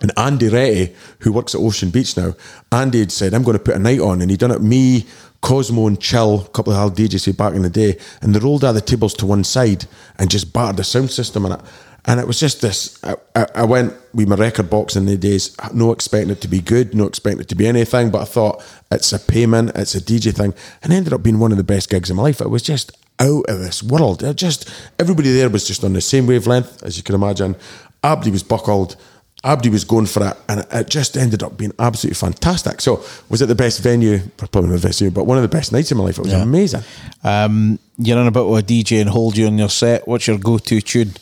[0.00, 2.34] And Andy Retty, who works at Ocean Beach now,
[2.72, 4.20] Andy had said, I'm going to put a night on.
[4.20, 5.06] And he'd done it me,
[5.44, 7.98] Cosmo, and Chill, a couple of old DJs back in the day.
[8.22, 9.84] And they rolled out the tables to one side
[10.18, 11.60] and just battered the sound system in it.
[12.06, 12.98] And it was just this.
[13.04, 16.60] I, I, went with my record box in the days, no expecting it to be
[16.60, 18.10] good, no expecting it to be anything.
[18.10, 20.54] But I thought it's a payment, it's a DJ thing.
[20.82, 22.40] And ended up being one of the best gigs of my life.
[22.40, 24.22] It was just out of this world.
[24.22, 27.56] It just everybody there was just on the same wavelength, as you can imagine.
[28.02, 28.96] Abdi was buckled.
[29.44, 32.80] Abdi was going for it, and it just ended up being absolutely fantastic.
[32.80, 34.20] So, was it the best venue?
[34.38, 36.18] Probably not the best venue, but one of the best nights of my life.
[36.18, 36.42] It was Yeah.
[36.42, 36.82] amazing.
[37.22, 40.08] Um, you're in a bit with a DJ and hold you on your set.
[40.08, 41.12] What's your go-to tune?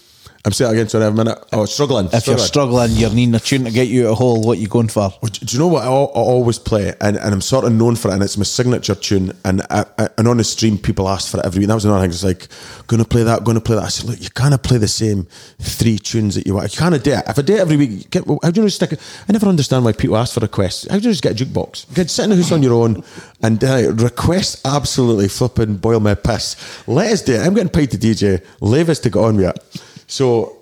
[0.45, 1.39] I'm saying again, sorry, a minute.
[1.53, 2.09] Oh, struggling.
[2.13, 4.43] If you're struggling, you're needing a tune to get you out of hole.
[4.43, 5.13] What you going for?
[5.23, 7.95] Well, Do you know what I, I always play, and, and I'm sort of known
[7.95, 9.39] for it, and it's my signature tune.
[9.45, 11.65] And I, I, and on the stream, people ask for it every week.
[11.65, 12.11] And that was another thing.
[12.11, 12.49] It's like,
[12.89, 13.85] going to play that, going to play that.
[13.85, 15.29] I said, look, you can't play the same
[15.61, 16.75] three tunes that you want.
[16.75, 17.23] You can't do it.
[17.29, 19.01] If I do it every week, get, how do you just stick it?
[19.29, 20.89] I never understand why people ask for requests.
[20.91, 21.89] How do you just get a jukebox?
[21.91, 23.05] You can sit in the house on your own
[23.43, 26.57] and uh, request absolutely flipping boil my piss.
[26.89, 27.47] Let us do it.
[27.47, 28.45] I'm getting paid to DJ.
[28.61, 29.83] Leave us to get on with it.
[30.13, 30.59] So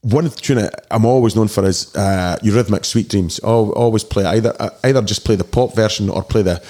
[0.00, 3.38] one tune I'm always known for is uh, Eurythmic Sweet Dreams.
[3.44, 6.60] I'll always play either uh, either just play the pop version or play the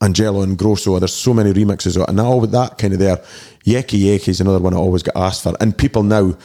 [0.00, 0.98] Angelo and Grosso.
[0.98, 3.22] There's so many remixes of it, and all with that kind of there.
[3.64, 6.36] Yeke Yeke is another one I always get asked for, and people now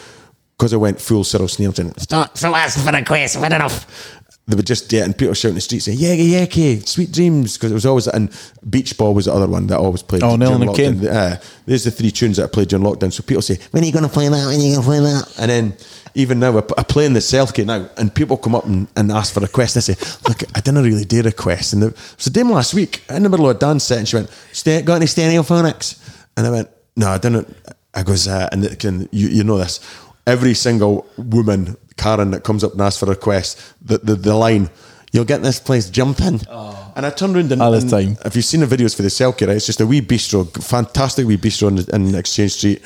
[0.56, 4.17] because I went full Cyril Sneerton, Stop, so ask for a request, fair enough.
[4.48, 7.58] They would just yeah, and people shouting in the streets saying "Yeah, yeah, Sweet Dreams,
[7.58, 8.30] because it was always and
[8.70, 10.24] Beach Ball was the other one that I always played.
[10.24, 11.06] Oh, Nalin and Kane.
[11.06, 13.12] Uh, there's the three tunes that I played during lockdown.
[13.12, 14.46] So people say, When are you going to play that?
[14.48, 15.36] When are you going to play that?
[15.38, 15.78] And then
[16.16, 19.34] even now, I play in the Selkie now, and people come up and, and ask
[19.34, 19.76] for requests.
[19.76, 21.74] And I say, look, I didn't really do requests.
[21.74, 24.08] And there was a dame last week in the middle of a dance set, and
[24.08, 26.00] she went, "Ste- got any stereophonics?
[26.38, 27.56] And I went, no, I didn't.
[27.94, 29.80] I goes, uh, and can, you, you know this.
[30.26, 34.34] Every single woman, Karen, that comes up and asks for a request, the, the, the
[34.36, 34.70] line,
[35.14, 36.42] You'll get this place jumping.
[36.50, 36.94] Oh.
[36.96, 38.18] And I turned around and, All this and time.
[38.26, 41.26] if you've seen the videos for the Selkie, right, it's just a wee bistro, fantastic
[41.26, 42.82] wee bistro in, in Exchange Street.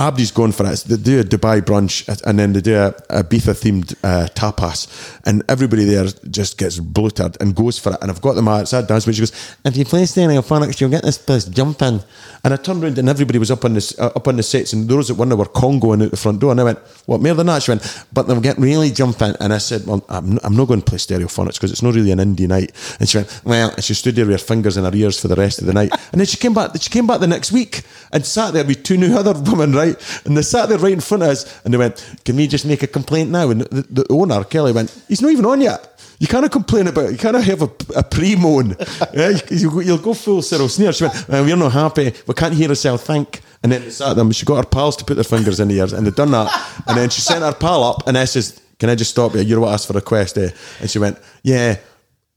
[0.00, 0.78] Abdi's going for it.
[0.88, 4.88] They do a Dubai brunch and then they do a, Ibiza themed uh, tapas,
[5.26, 7.98] and everybody there just gets bloated and goes for it.
[8.00, 10.88] And I've got them at that dance, but she goes, "If you play Stereophonics, you'll
[10.88, 12.00] get this place jumping."
[12.42, 14.72] And I turned around and everybody was up on the uh, up on the sets,
[14.72, 16.52] and those that were were congoing out the front door.
[16.52, 19.52] And I went, "What more than that?" She went, "But they'll get really jumping." And
[19.52, 22.20] I said, "Well, I'm, I'm not going to play Stereophonics because it's not really an
[22.20, 24.94] indie night." And she went, "Well," and she stood there with her fingers in her
[24.94, 25.92] ears for the rest of the night.
[26.12, 26.70] And then she came back.
[26.80, 27.82] She came back the next week
[28.12, 29.89] and sat there with two new other women, right?
[30.24, 32.66] And they sat there right in front of us, and they went, "Can we just
[32.66, 35.86] make a complaint now?" And the, the owner, Kelly, went, "He's not even on yet."
[36.18, 37.12] You can't complain about it.
[37.12, 38.76] You can't have a, a pre-moan.
[39.14, 40.92] yeah, you, you'll go full Cyril Sneer.
[40.92, 42.12] She went, "Uh, we're not happy.
[42.26, 43.42] We can't hear ourselves think.
[43.62, 44.30] And then sat them.
[44.32, 46.48] She got her pals to put their fingers in the ears, and they'd done that.
[46.86, 49.40] And then she sent her pal up, and I says, "Can I just stop you?
[49.40, 50.50] You're what asked for a request, eh?"
[50.80, 51.76] And she went, "Yeah."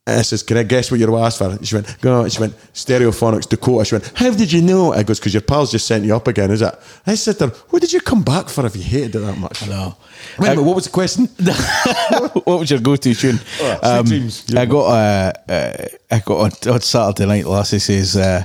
[0.06, 2.30] And I says, "Can I guess what you're asked for?" And she went, "Go." on."
[2.30, 5.72] She went, "Stereophonics Dakota." She went, "How did you know?" I goes, "Because your pals
[5.72, 6.76] just sent you up again, is it?"
[7.08, 9.38] I said to her, "What did you come back for if you hated it that
[9.38, 9.96] much?" No.
[10.38, 11.28] Wait a minute, what was the question?
[12.44, 13.40] what was your go-to tune?
[13.62, 14.44] Oh, Um, Dreams.
[14.54, 17.46] I got uh, uh, I got on, on Saturday night.
[17.46, 18.44] Lassie says, uh,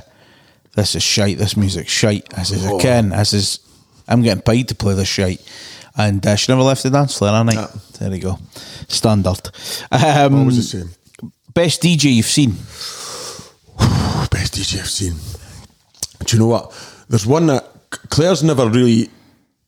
[0.75, 1.37] "This is shite.
[1.39, 2.77] This music's shite." I says, Oh.
[2.79, 3.59] "I can." I says,
[4.07, 5.41] "I'm getting paid to play this shite."
[5.97, 7.67] And uh, she never left the dance floor night.
[7.99, 8.39] There you go,
[8.87, 9.49] standard.
[9.91, 10.89] Um, What was the same?
[11.59, 12.51] Best DJ you've seen?
[14.31, 15.13] Best DJ I've seen.
[16.23, 16.71] Do you know what?
[17.09, 17.67] There's one that
[18.07, 19.09] Claire's never really.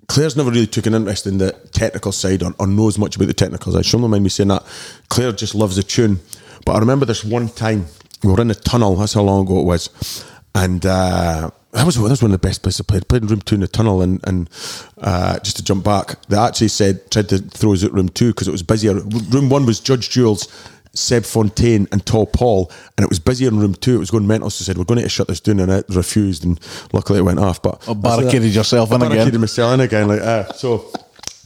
[0.08, 3.28] Claire's never really took an interest in the technical side or, or knows much about
[3.28, 3.86] the technical side.
[3.86, 4.64] She'll not mind me saying that.
[5.10, 6.22] Claire just loves the tune.
[6.66, 7.88] But I remember this one time
[8.24, 8.96] we were in a tunnel.
[8.96, 10.24] That's how long ago it was,
[10.56, 13.10] and uh, that was that was one of the best places I played.
[13.10, 14.50] Played in room two in the tunnel, and and
[15.02, 18.28] uh, just to jump back, they actually said tried to throw us at room two
[18.28, 18.94] because it was busier.
[18.94, 20.48] Room one was Judge Jules.
[20.94, 23.96] Seb Fontaine and Tall Paul, and it was busy in room two.
[23.96, 25.86] It was going mental, so I said, We're going to shut this down, and it
[25.90, 26.60] refused, and
[26.92, 27.62] luckily it went off.
[27.62, 29.12] But Oh, barricaded yourself I in again.
[29.18, 30.52] barricaded myself in again, like ah.
[30.56, 30.92] So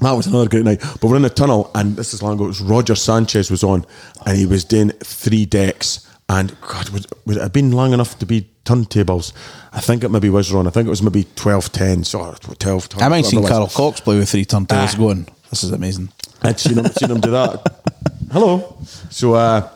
[0.01, 0.81] that was another great night.
[0.81, 2.45] But we're in the tunnel, and this is long ago.
[2.45, 3.85] It was Roger Sanchez was on,
[4.25, 6.01] and he was doing three decks.
[6.27, 9.31] And God, would, would it have been long enough to be turntables?
[9.71, 10.65] I think it maybe was wrong.
[10.65, 13.67] I think it was maybe 12 10s or 12 I might seen Carl.
[13.67, 14.97] Cox play with three turntables Ah.
[14.97, 15.27] going.
[15.51, 16.09] This is amazing.
[16.41, 17.61] I'd seen him, seen him do that.
[18.31, 18.77] Hello.
[19.11, 19.69] So uh,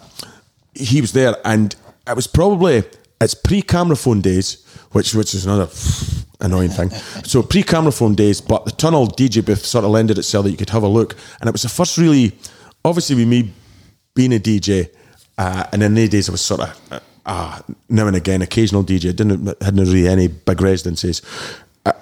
[0.73, 1.75] he was there, and
[2.07, 2.83] it was probably
[3.21, 5.69] it's pre-camera phone days, which which is another
[6.39, 6.89] annoying thing.
[7.23, 10.57] So pre-camera phone days, but the tunnel DJ booth sort of lended itself that you
[10.57, 12.33] could have a look, and it was the first really,
[12.83, 13.53] obviously with me
[14.15, 14.89] being a DJ,
[15.37, 16.81] uh, and in the days I was sort of.
[16.91, 19.15] Uh, uh, now and again, occasional DJ.
[19.15, 21.21] Didn't hadn't really any big residencies.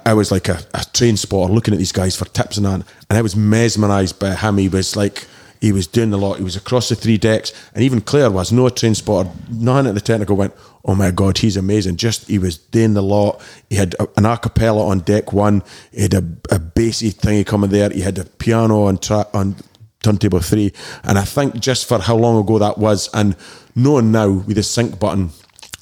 [0.06, 2.86] I, was like a, a train spotter looking at these guys for tips and that,
[3.10, 4.58] and I was mesmerised by him.
[4.58, 5.28] He was like
[5.62, 6.38] he was doing the lot.
[6.38, 9.30] He was across the three decks, and even Claire was no train spotter.
[9.50, 10.54] None at the technical went,
[10.86, 13.42] "Oh my god, he's amazing!" Just he was doing the lot.
[13.70, 15.64] He had a, an acapella on deck one.
[15.92, 17.90] He had a, a bassy thingy coming there.
[17.90, 19.56] He had a piano on track on
[20.04, 20.74] turntable three,
[21.04, 23.36] and I think just for how long ago that was, and
[23.76, 25.32] knowing now with the sync button.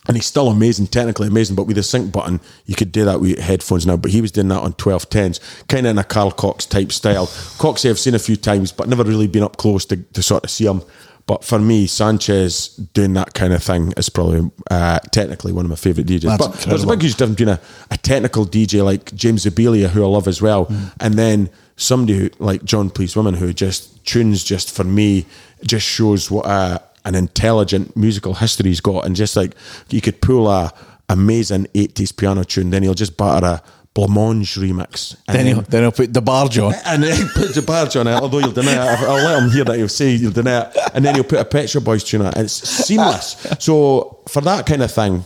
[0.08, 3.22] And he's still amazing, technically amazing, but with the sync button, you could do that
[3.22, 3.98] with headphones now.
[3.98, 7.28] But he was doing that on 1210s, kind of in a Carl Cox type style.
[7.58, 10.44] Coxie I've seen a few times, but never really been up close to, to sort
[10.44, 10.84] of see him.
[11.28, 15.70] But for me, Sanchez doing that kind of thing is probably uh, technically one of
[15.70, 16.38] my favourite DJs.
[16.38, 17.60] That's but there's a big huge difference between a,
[17.90, 20.68] a technical DJ like James Zabiela, who I love as well,
[21.00, 25.26] and then somebody who, like Jon Pleased Wimmin, who just tunes just for me,
[25.64, 29.06] just shows what a, an intelligent musical history he's got.
[29.06, 29.56] And just like
[29.90, 30.74] you could pull a
[31.08, 33.62] amazing 80s piano tune, then he'll just batter a
[33.96, 35.16] Blancmange remix.
[35.28, 36.74] And Then he'll, then he'll put the barge on.
[36.86, 39.00] and then he puts the badge on it, although you'll deny it.
[39.00, 39.78] I'll let him hear that.
[39.78, 40.78] He'll say you'll deny it.
[40.94, 42.38] And then he'll put a Pet Shop Boys tune on it.
[42.38, 43.38] It's seamless.
[43.60, 45.24] So for that kind of thing,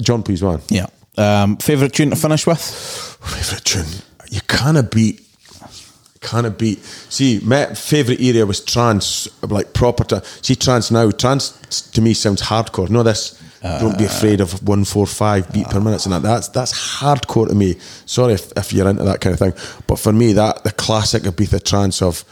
[0.00, 0.60] Jon Pleased One.
[0.68, 0.86] Yeah.
[1.16, 2.60] Um, Favourite tune to finish with?
[2.60, 3.86] Favourite tune.
[4.30, 5.22] You can't beat.
[6.24, 6.78] Can't beat.
[7.10, 10.04] See, my favourite area was trance, like proper.
[10.04, 11.10] Tra- See, trance now.
[11.10, 11.50] Trance
[11.92, 12.88] to me sounds hardcore.
[12.88, 13.40] No, this.
[13.62, 16.22] don't be afraid of one four five beat per minute and that.
[16.22, 17.76] That's that's hardcore to me.
[18.06, 19.54] Sorry if, if you're into that kind of thing,
[19.86, 22.24] but for me, that the classic Ibiza trance of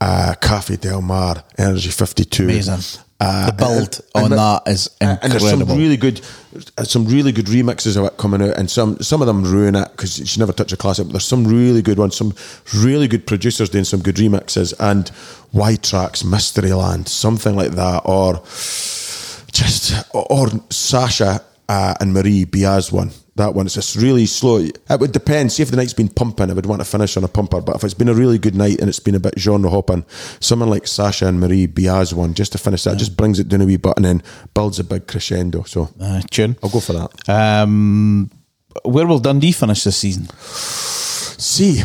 [0.00, 2.46] uh, Cafe Del Mar, Energy Fifty Two.
[3.20, 3.46] Amazing.
[3.46, 6.20] the build on that is and there's some really good,
[6.76, 9.74] uh, some really good remixes of it coming out, and some some of them ruin
[9.74, 11.06] it because you should never touch a classic.
[11.06, 12.32] But there's some really good ones, some
[12.76, 15.08] really good producers doing some good remixes, and
[15.50, 18.34] White Tracks, Mysteryland, something like that, or
[19.52, 23.10] just or Sasha uh, and Marie Biaz one.
[23.38, 23.66] That one.
[23.66, 24.58] It's just really slow.
[24.58, 25.50] It would depend.
[25.52, 27.60] See if the night's been pumping, I would want to finish on a pumper.
[27.60, 30.04] But if it's been a really good night and it's been a bit genre hopping,
[30.40, 33.62] someone like Sasha and Marie Biaz one, just to finish that, just brings it down
[33.62, 34.22] a wee bit and then
[34.54, 35.62] builds a big crescendo.
[35.64, 36.56] So Uh, tune.
[36.62, 37.28] I'll go for that.
[37.28, 38.30] Um,
[38.84, 40.28] where will Dundee finish this season?
[40.42, 41.82] See,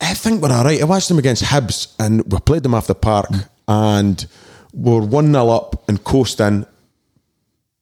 [0.00, 0.80] I think we're all right.
[0.80, 3.28] I watched them against Hibs and we played them off the park
[3.68, 4.26] and
[4.72, 6.66] we're 1 0 up and coasting.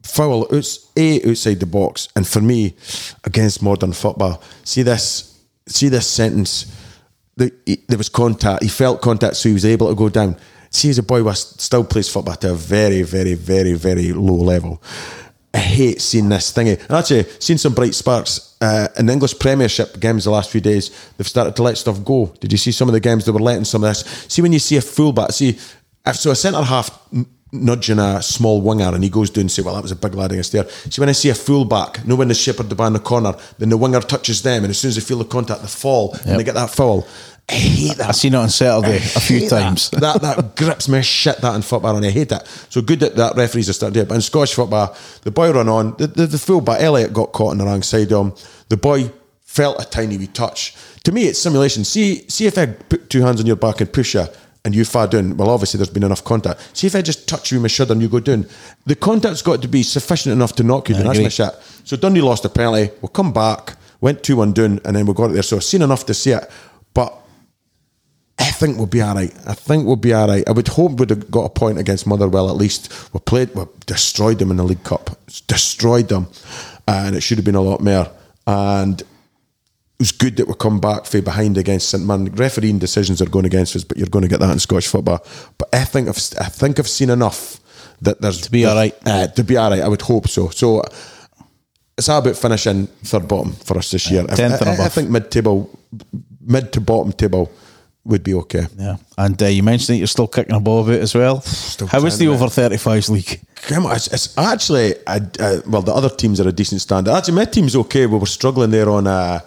[0.04, 2.08] Foul, outs- A, outside the box.
[2.14, 2.74] And for me,
[3.24, 6.66] against modern football, see this, see this sentence.
[7.36, 8.62] The, he- there was contact.
[8.62, 10.36] He felt contact, so he was able to go down.
[10.70, 14.34] See, as a boy, was still plays football at a very, very, very, very low
[14.36, 14.82] level.
[15.54, 16.80] I hate seeing this thingy.
[16.80, 20.60] And actually, seen some bright sparks uh, in the English Premiership games the last few
[20.60, 20.90] days.
[21.16, 22.34] They've started to let stuff go.
[22.40, 24.00] Did you see some of the games they were letting some of this?
[24.28, 25.50] See, when you see a fullback, see,
[26.06, 26.90] if so a centre half
[27.54, 30.14] nudging a small winger and he goes down and say, Well, that was a big
[30.14, 30.68] lad against there.
[30.68, 33.68] See, when I see a fullback, know when the shepherd the in the corner, then
[33.68, 36.38] the winger touches them, and as soon as they feel the contact, they fall and
[36.38, 37.06] they get that foul.
[37.48, 38.08] I hate that.
[38.08, 39.50] I've seen it on Saturday a few that.
[39.50, 39.90] times.
[39.90, 40.22] That.
[40.22, 42.46] that grips me shit that in football, and I hate that.
[42.70, 44.08] So good that that referees are starting to do it.
[44.08, 47.32] But in Scottish football, the boy run on the the, the full back Elliot got
[47.32, 48.32] caught on the wrong side of him.
[48.70, 49.10] The boy
[49.42, 50.74] felt a tiny wee touch.
[51.04, 51.84] To me, it's simulation.
[51.84, 54.24] See, see if I put two hands on your back and push you.
[54.66, 55.36] And you fall down.
[55.36, 56.74] Well, obviously, there's been enough contact.
[56.74, 58.46] See if I just touch you with my shoulder and you go down.
[58.86, 61.04] The contact's got to be sufficient enough to knock you down.
[61.04, 61.52] That's my shit.
[61.84, 62.90] So Dundee lost a penalty.
[63.02, 65.42] We'll come back, went 2 1 down, and then we got it there.
[65.42, 66.50] So I've seen enough to see it.
[66.94, 67.14] But
[68.38, 69.34] I think we'll be all right.
[69.46, 70.48] I think we'll be all right.
[70.48, 73.12] I would hope we'd have got a point against Motherwell at least.
[73.12, 75.10] We played, we destroyed them in the League Cup.
[75.46, 76.28] Destroyed them.
[76.88, 78.10] And it should have been a lot more.
[78.46, 79.02] And
[80.04, 82.26] was good that we come back from behind against St Mirren.
[82.34, 85.24] Refereeing decisions are going against us, but you're going to get that in Scottish football.
[85.56, 87.58] But I think I've, I think I've seen enough
[88.02, 88.94] that there's to be all right.
[89.06, 90.50] Uh, to be all right, I would hope so.
[90.50, 90.82] So
[91.96, 94.26] it's all about finishing third bottom for us this year.
[94.28, 94.92] I- tenth I, I above.
[94.92, 95.70] think mid table,
[96.42, 97.50] mid to bottom table
[98.04, 98.66] would be okay.
[98.76, 101.36] Yeah, and uh, you mentioned that you're still kicking a ball about as well.
[101.88, 103.40] How is the over 35s league?
[103.70, 107.14] It's, it's actually, I, uh, well, the other teams are a decent standard.
[107.14, 108.04] Actually, my team's okay.
[108.04, 109.40] We were struggling there on uh,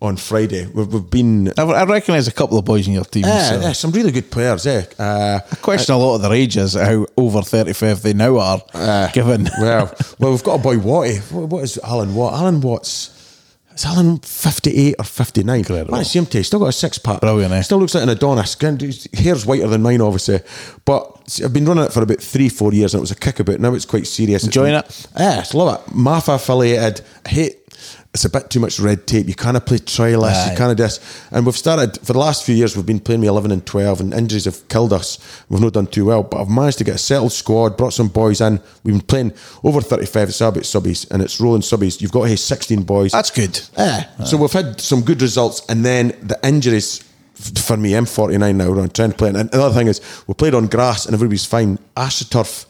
[0.00, 0.66] on Friday.
[0.66, 1.52] We've, we've been.
[1.58, 3.24] I, I recognise a couple of boys in your team.
[3.24, 3.60] Yeah, so.
[3.60, 4.84] yeah, some really good players, eh?
[4.98, 9.10] Uh, I question a lot of their ages, how over 35 they now are, Uh,
[9.12, 9.48] given.
[9.60, 11.18] well, well, we've got a boy Watty.
[11.18, 12.34] What, what is Alan Watt?
[12.34, 13.14] Alan Watt's.
[13.74, 15.58] Is Alan 58 or 59?
[15.58, 15.92] Incredible.
[15.92, 16.48] Man, I him taste.
[16.48, 17.20] Still got a six pack.
[17.20, 17.62] Brilliant, eh?
[17.62, 18.56] Still looks like an Adonis.
[18.60, 20.40] His hair's whiter than mine, obviously.
[20.84, 23.60] But I've been running it for about three, four years and it was a kickabout.
[23.60, 24.42] Now it's quite serious.
[24.42, 25.06] It's Enjoying been- it?
[25.16, 25.92] Yeah, I love it.
[25.94, 27.02] MAFA affiliated.
[27.24, 27.67] I hate.
[28.14, 29.28] It's a bit too much red tape.
[29.28, 30.46] You kind of play trialists.
[30.46, 30.50] Aye.
[30.52, 31.26] You kind of do this.
[31.30, 32.74] And we've started for the last few years.
[32.74, 35.18] We've been playing with eleven and twelve, and injuries have killed us.
[35.48, 37.76] We've not done too well, but I've managed to get a settled squad.
[37.76, 38.60] Brought some boys in.
[38.82, 39.32] We've been playing
[39.62, 40.30] over thirty-five.
[40.30, 42.00] It's about subbies, and it's rolling subbies.
[42.00, 43.12] You've got to sixteen boys.
[43.12, 43.60] That's good.
[43.76, 44.24] Yeah.
[44.24, 47.04] So we've had some good results, and then the injuries
[47.34, 47.94] for me.
[47.94, 48.70] I'm 49 now.
[48.72, 51.78] We're trying to play, and another thing is we played on grass, and everybody's fine.
[51.96, 52.66] AstroTurf,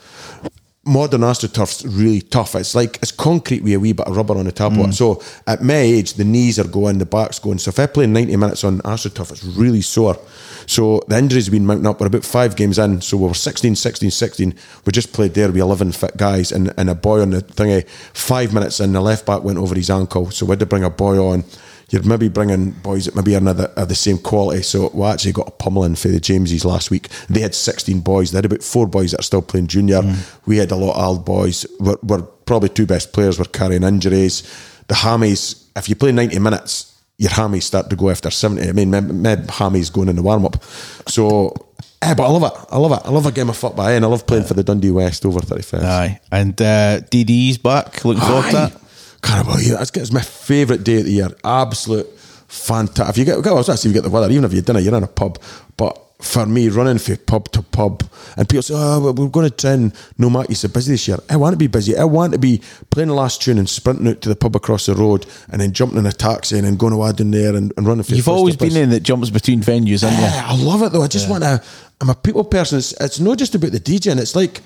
[0.88, 2.54] modern AstroTurf's really tough.
[2.54, 4.92] It's like it's concrete with a wee bit of rubber on the top of it.
[4.94, 7.58] So at my age, the knees are going, the back's going.
[7.58, 10.18] So if I play 90 minutes on AstroTurf, it's really sore.
[10.66, 12.00] So the injuries have been mounting up.
[12.00, 13.00] We're about five games in.
[13.00, 14.54] So we were 16, 16, 16.
[14.84, 17.88] We just played there with 11 fit guys and, and a boy on the thingy.
[17.88, 20.30] Five minutes in, the left back went over his ankle.
[20.30, 21.44] So we had to bring a boy on.
[21.90, 24.62] You're maybe bringing boys that maybe are another are the same quality.
[24.62, 27.08] So we actually got a pummeling for the Jameses last week.
[27.30, 28.30] They had 16 boys.
[28.30, 30.02] They had about four boys that are still playing junior.
[30.44, 31.64] We had a lot of old boys.
[31.80, 34.42] We're, we're probably two best players were carrying injuries.
[34.88, 38.68] The hammies, if you play 90 minutes, your hammies start to go after 70.
[38.68, 40.62] I mean, my, my hammies going in the warm up.
[41.08, 41.54] So,
[42.02, 42.66] eh, but I love it.
[42.70, 43.00] I love it.
[43.04, 45.24] I love a game of football, eh, and I love playing for the Dundee West
[45.26, 45.82] over 35.
[45.82, 46.20] Aye.
[46.30, 48.04] And uh, DD's back.
[48.04, 48.80] Looking forward to that.
[49.22, 49.46] Can't.
[49.48, 51.28] It's, it's my favourite day of the year.
[51.44, 52.06] Absolute
[52.48, 53.10] fantastic.
[53.10, 54.80] If you get, I was actually if you get the weather, even if you dinner,
[54.80, 55.38] you're in a pub.
[55.76, 58.02] But for me, running from pub to pub,
[58.36, 61.06] and people say, "Oh, we're going to try and no matter you so busy this
[61.06, 61.96] year." I want to be busy.
[61.96, 64.86] I want to be playing the last tune and sprinting out to the pub across
[64.86, 67.72] the road, and then jumping in a taxi and then going to Aden there and,
[67.76, 68.02] and running.
[68.02, 70.24] For You've always been in that jumps between venues, haven't you?
[70.24, 71.02] Yeah, I love it though.
[71.02, 71.62] I just want to.
[72.00, 72.78] I'm a people person.
[72.78, 74.18] It's, it's not just about the DJing.
[74.18, 74.60] It's like,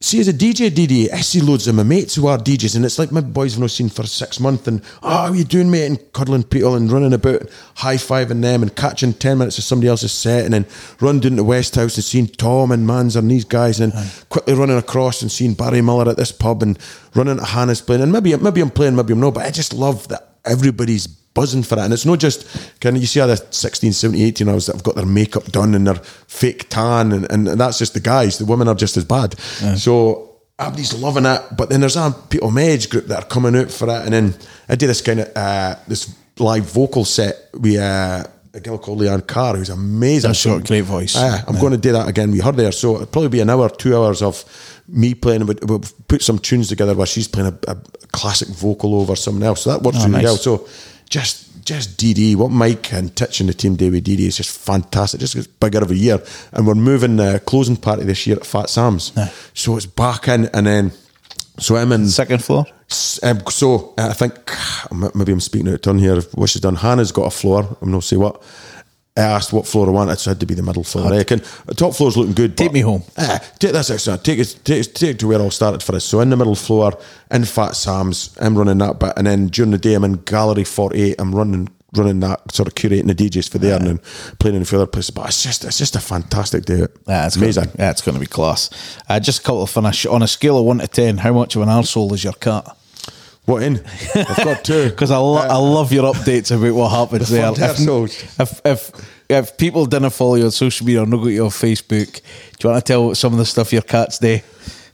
[0.00, 2.84] see, as a DJ, DD, I see loads of my mates who are DJs, and
[2.84, 5.44] it's like my boys have not seen for six months, and oh, how are you
[5.44, 5.86] doing, mate?
[5.86, 7.42] And cuddling people and running about,
[7.76, 10.66] high fiving them, and catching ten minutes of somebody else's set, and then
[11.00, 14.10] running down to West House and seeing Tom and Manzer and these guys, and then
[14.28, 16.78] quickly running across and seeing Barry Miller at this pub, and
[17.14, 19.72] running to Hannah's playing, and maybe maybe I'm playing, maybe I'm not, but I just
[19.72, 21.82] love that everybody's buzzing for it.
[21.82, 24.74] And it's not just, can you see how the 16, 17, 18 year olds that
[24.74, 28.38] have got their makeup done and their fake tan, and, and that's just the guys.
[28.38, 29.38] The women are just as bad.
[29.76, 31.42] So everybody's loving it.
[31.56, 34.12] But then there's a people my age group that are coming out for it, and
[34.12, 34.34] then
[34.68, 38.24] I did this kind of uh, this live vocal set with uh,
[38.58, 40.28] a girl called Leanne Carr, who's amazing.
[40.30, 41.16] That's got a great voice.
[41.16, 42.72] Uh, I'm going to do that again with her there.
[42.72, 44.44] So it'll probably be an hour, two hours of
[44.88, 45.46] me playing.
[45.46, 47.76] We'll, we'll put some tunes together where she's playing a, a
[48.12, 49.62] classic vocal over someone else.
[49.62, 50.24] So that works Oh, really nice.
[50.24, 50.36] well.
[50.36, 50.68] So
[51.08, 54.50] just just DD, what Mike and Titch and the team do with DD is just
[54.58, 55.20] fantastic.
[55.20, 56.18] Just gets bigger every year.
[56.52, 59.12] And we're moving the closing party this year at Fat Sam's.
[59.52, 60.92] So it's back in and then
[61.58, 62.64] so I'm in Second floor.
[63.22, 64.34] Um, so I think
[65.14, 66.20] maybe I'm speaking out of turn here.
[66.34, 67.76] What she's done, Hannah's got a floor.
[67.82, 68.42] I'm not say what.
[69.16, 71.12] I asked what floor I wanted, so it had to be the middle floor.
[71.12, 72.56] I reckon the top floor's looking good.
[72.56, 73.02] Take me home.
[73.16, 74.24] Uh, take this excellent.
[74.24, 76.04] Take it, take, it- take it to where it all started for us.
[76.04, 76.96] So in the middle floor,
[77.32, 80.62] in Fat Sam's, I'm running that bit, and then during the day I'm in Gallery
[80.62, 81.16] 48.
[81.18, 83.98] I'm running running that sort of curating the DJs for there and then
[84.38, 85.10] playing in a few other places.
[85.10, 86.86] But it's just it's just a fantastic day.
[87.06, 87.64] Yeah, it's amazing.
[87.64, 88.70] Gonna, yeah, it's going to be class.
[89.08, 91.18] Uh, just a couple of finish on a scale of one to ten.
[91.18, 92.76] How much of an arsehole is your cat?
[93.46, 93.82] What in?
[94.14, 94.90] I've got two.
[94.90, 97.54] Because I, lo- I love your updates about what happens there.
[97.54, 97.80] fun If,
[98.38, 98.90] if if
[99.30, 102.68] if people didn't follow you on social media or not got you on Facebook, do
[102.68, 104.40] you want to tell some of the stuff your cats do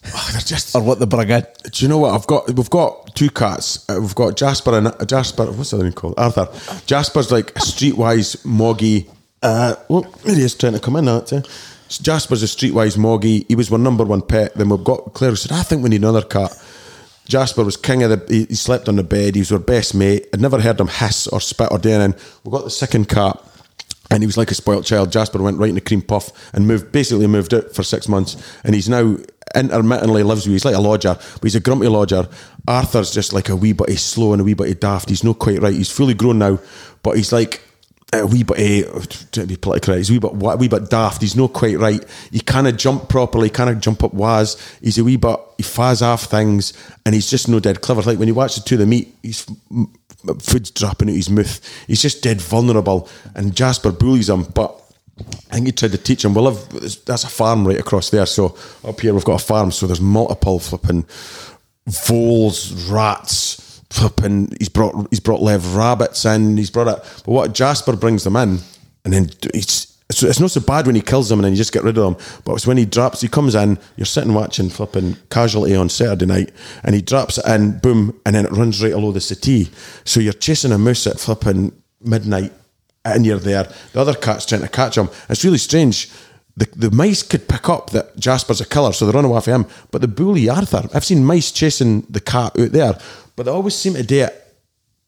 [0.16, 1.46] Oh, they're just or what they bring in?
[1.72, 2.46] Do you know what I've got?
[2.52, 3.88] We've got two cats.
[3.88, 5.50] Uh, we've got Jasper and uh, Jasper.
[5.50, 6.14] What's the other name called?
[6.18, 6.48] Arthur.
[6.86, 9.08] Jasper's like a streetwise moggy.
[9.42, 11.06] Uh, well, he is trying to come in.
[11.06, 11.42] That uh,
[11.88, 13.44] Jasper's a streetwise moggy.
[13.48, 14.54] He was my number one pet.
[14.54, 16.52] Then we've got Claire who said, "I think we need another cat."
[17.26, 18.32] Jasper was king of the.
[18.32, 19.34] He, he slept on the bed.
[19.34, 20.28] He was our best mate.
[20.34, 22.20] I'd never heard him hiss or spit or do anything.
[22.44, 23.40] We got the second cat.
[24.10, 25.10] And he was like a spoilt child.
[25.10, 28.36] Jasper went right in the cream puff and moved, basically moved out for six months.
[28.62, 29.16] And he's now
[29.54, 30.54] intermittently lives with.
[30.54, 32.28] He's like a lodger, but he's a grumpy lodger.
[32.66, 35.08] Arthur's just like a wee bit he's slow and a wee bit daft.
[35.08, 35.74] He's not quite right.
[35.74, 36.58] He's fully grown now,
[37.02, 37.62] but he's like
[38.12, 39.10] a wee bit.
[39.32, 41.22] To be politically correct, he's a wee bit, a wee bit daft.
[41.22, 42.04] He's not quite right.
[42.30, 43.50] He can't jump properly.
[43.50, 44.78] Can't jump up was.
[44.80, 45.38] He's a wee bit.
[45.56, 46.72] He faz off things,
[47.04, 48.02] and he's just no dead clever.
[48.02, 49.46] Like when you watch the two of them meet, he's
[50.40, 51.86] food's dropping out his mouth.
[51.86, 54.44] He's just dead vulnerable, and Jasper bullies him.
[54.44, 54.80] But
[55.18, 56.34] I think he tried to teach him.
[56.34, 57.04] We live.
[57.04, 58.26] That's a farm right across there.
[58.26, 59.70] So up here we've got a farm.
[59.70, 61.06] So there's multiple flipping
[61.86, 64.52] voles, rats, flipping.
[64.58, 66.56] He's brought he's brought live rabbits in.
[66.56, 67.22] He's brought it.
[67.24, 68.58] But what Jasper brings them in,
[69.04, 69.92] and then he's.
[70.10, 71.96] So it's not so bad when he kills them and then you just get rid
[71.96, 72.42] of them.
[72.44, 76.26] But it's when he drops, he comes in, you're sitting watching flipping casualty on Saturday
[76.26, 76.52] night,
[76.84, 79.70] and he drops it in, boom, and then it runs right over the city.
[80.04, 81.72] So you're chasing a moose at flipping
[82.02, 82.52] midnight,
[83.04, 83.68] and you're there.
[83.92, 85.08] The other cat's trying to catch him.
[85.28, 86.10] It's really strange.
[86.56, 89.64] The, the mice could pick up that Jasper's a killer, so they run away from
[89.64, 89.70] him.
[89.90, 92.98] But the bully Arthur, I've seen mice chasing the cat out there,
[93.34, 94.43] but they always seem to do it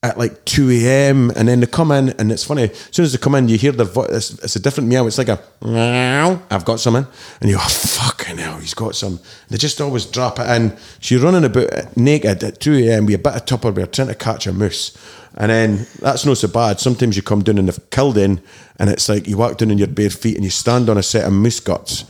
[0.02, 1.31] at like 2 a.m.
[1.36, 2.64] and then they come in and it's funny.
[2.64, 4.09] As soon as they come in, you hear the voice.
[4.10, 5.06] It's, it's a different meow.
[5.06, 6.40] It's like a meow.
[6.51, 7.06] I've got some in,
[7.40, 9.20] and you go, oh, fucking hell, he's got some.
[9.48, 10.77] They just always drop it in.
[11.02, 13.06] You're running about naked at 2 a.m.
[13.06, 14.97] with a bit of Tupperware trying to catch a moose.
[15.39, 16.81] And then that's not so bad.
[16.81, 18.40] Sometimes you come down and they've killed in,
[18.78, 21.02] and it's like you walk down in your bare feet and you stand on a
[21.02, 22.05] set of moose guts.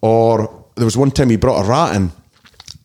[0.00, 2.12] Or there was one time he brought a rat in,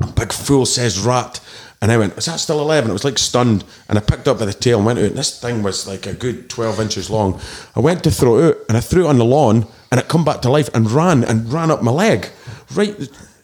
[0.01, 1.39] a big fool says rat.
[1.81, 2.83] And I went, is that still alive?
[2.83, 3.63] And it was like stunned.
[3.87, 5.05] And I picked up by the tail and went out.
[5.05, 7.39] And this thing was like a good 12 inches long.
[7.75, 10.07] I went to throw it out and I threw it on the lawn and it
[10.07, 12.29] come back to life and ran and ran up my leg.
[12.73, 12.95] Right,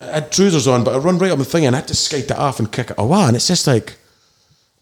[0.01, 1.95] I had trousers on, but I run right up the thing and I had to
[1.95, 3.21] skate it off and kick it away.
[3.21, 3.97] And it's just like,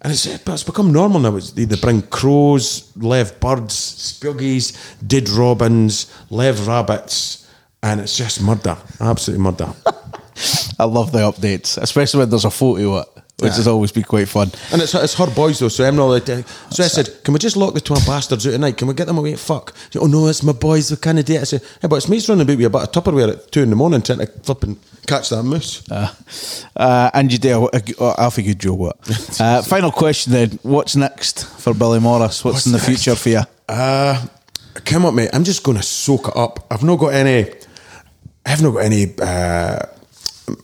[0.02, 1.36] and it's, but it's become normal now.
[1.36, 4.76] It's, they, they bring crows, live birds, spuggies,
[5.06, 7.48] did robins, live rabbits,
[7.84, 8.78] and it's just murder.
[9.00, 9.74] Absolutely murder.
[10.80, 14.04] I love the updates, especially when there's a photo of it, which has always been
[14.04, 14.52] quite fun.
[14.72, 16.44] And it's, it's her boys though, so I'm not allowed to.
[16.70, 18.78] So I said, "Can we just lock the two bastards out tonight?
[18.78, 19.36] Can we get them away?
[19.36, 20.92] Fuck." Said, oh no, it's my boys.
[20.92, 21.42] We can't do it.
[21.42, 23.64] I said, "Hey, but it's mate's running about with a bit of Tupperware at two
[23.64, 24.78] in the morning trying to flip and
[25.08, 26.14] catch that moose." Uh,
[26.76, 28.80] uh, and you do a, a, half a good job.
[28.80, 28.98] What?
[29.42, 32.44] Uh, final question then: What's next for Billy Morris?
[32.44, 32.88] What's, What's in the next?
[32.90, 33.42] future for you?
[33.68, 34.24] Uh,
[34.86, 35.30] come up, mate.
[35.34, 36.66] I'm just going to soak it up.
[36.70, 37.52] I've not got any.
[38.46, 39.80] I've not got any uh,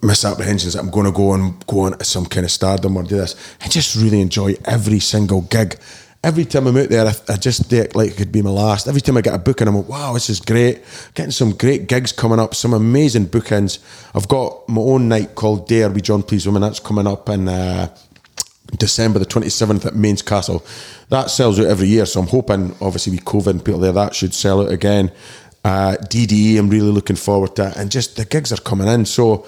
[0.02, 3.18] misapprehensions that I'm going to go and go on some kind of stardom or do
[3.18, 3.36] this.
[3.62, 5.80] I just really enjoy every single gig.
[6.24, 8.88] Every time I'm out there, I, I just it like it could be my last.
[8.88, 10.84] Every time I get a booking, I'm like, wow, this is great.
[11.14, 13.80] Getting some great gigs coming up, some amazing bookings.
[14.14, 16.62] I've got my own night called Dare We Jon Pleased Wimmin.
[16.62, 17.96] That's coming up in uh,
[18.78, 20.66] December the 27th at Mains Castle.
[21.10, 24.16] That sells out every year, so I'm hoping, obviously, with COVID and people there, that
[24.16, 25.12] should sell out again.
[25.64, 27.74] Uh, DDE, I'm really looking forward to.
[27.78, 29.06] And just the gigs are coming in.
[29.06, 29.46] So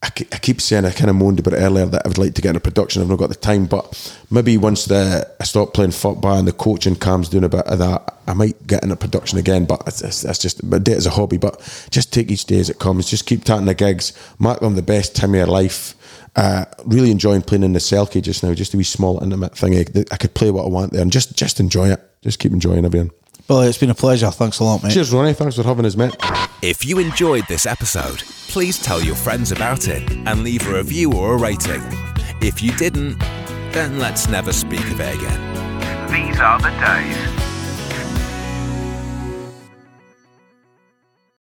[0.00, 2.42] I, keep saying, I kind of moaned about it earlier that I would like to
[2.42, 3.02] get into production.
[3.02, 6.52] I've not got the time, but maybe once the I stop playing football and the
[6.52, 9.64] coaching cam's doing a bit of that, I might get into production again.
[9.64, 11.36] But that's just, do it as a hobby.
[11.36, 11.60] But
[11.90, 13.10] just take each day as it comes.
[13.10, 15.94] Just keep tatting the gigs, mark them the best time of your life
[16.36, 19.74] Uh, really enjoying playing in the Selkie just now, just a wee small intimate thing.
[19.74, 22.00] I, I could play what I want there and just just enjoy it.
[22.22, 23.10] Just keep enjoying everything.
[23.48, 24.30] Billy, it's been a pleasure.
[24.30, 24.92] Thanks a lot, mate.
[24.92, 25.32] Cheers, Ronnie.
[25.32, 26.14] Thanks for having us, mate.
[26.60, 31.14] If you enjoyed this episode, please tell your friends about it and leave a review
[31.14, 31.80] or a rating.
[32.42, 33.18] If you didn't,
[33.72, 36.10] then let's never speak of it again.
[36.12, 37.47] These are the days.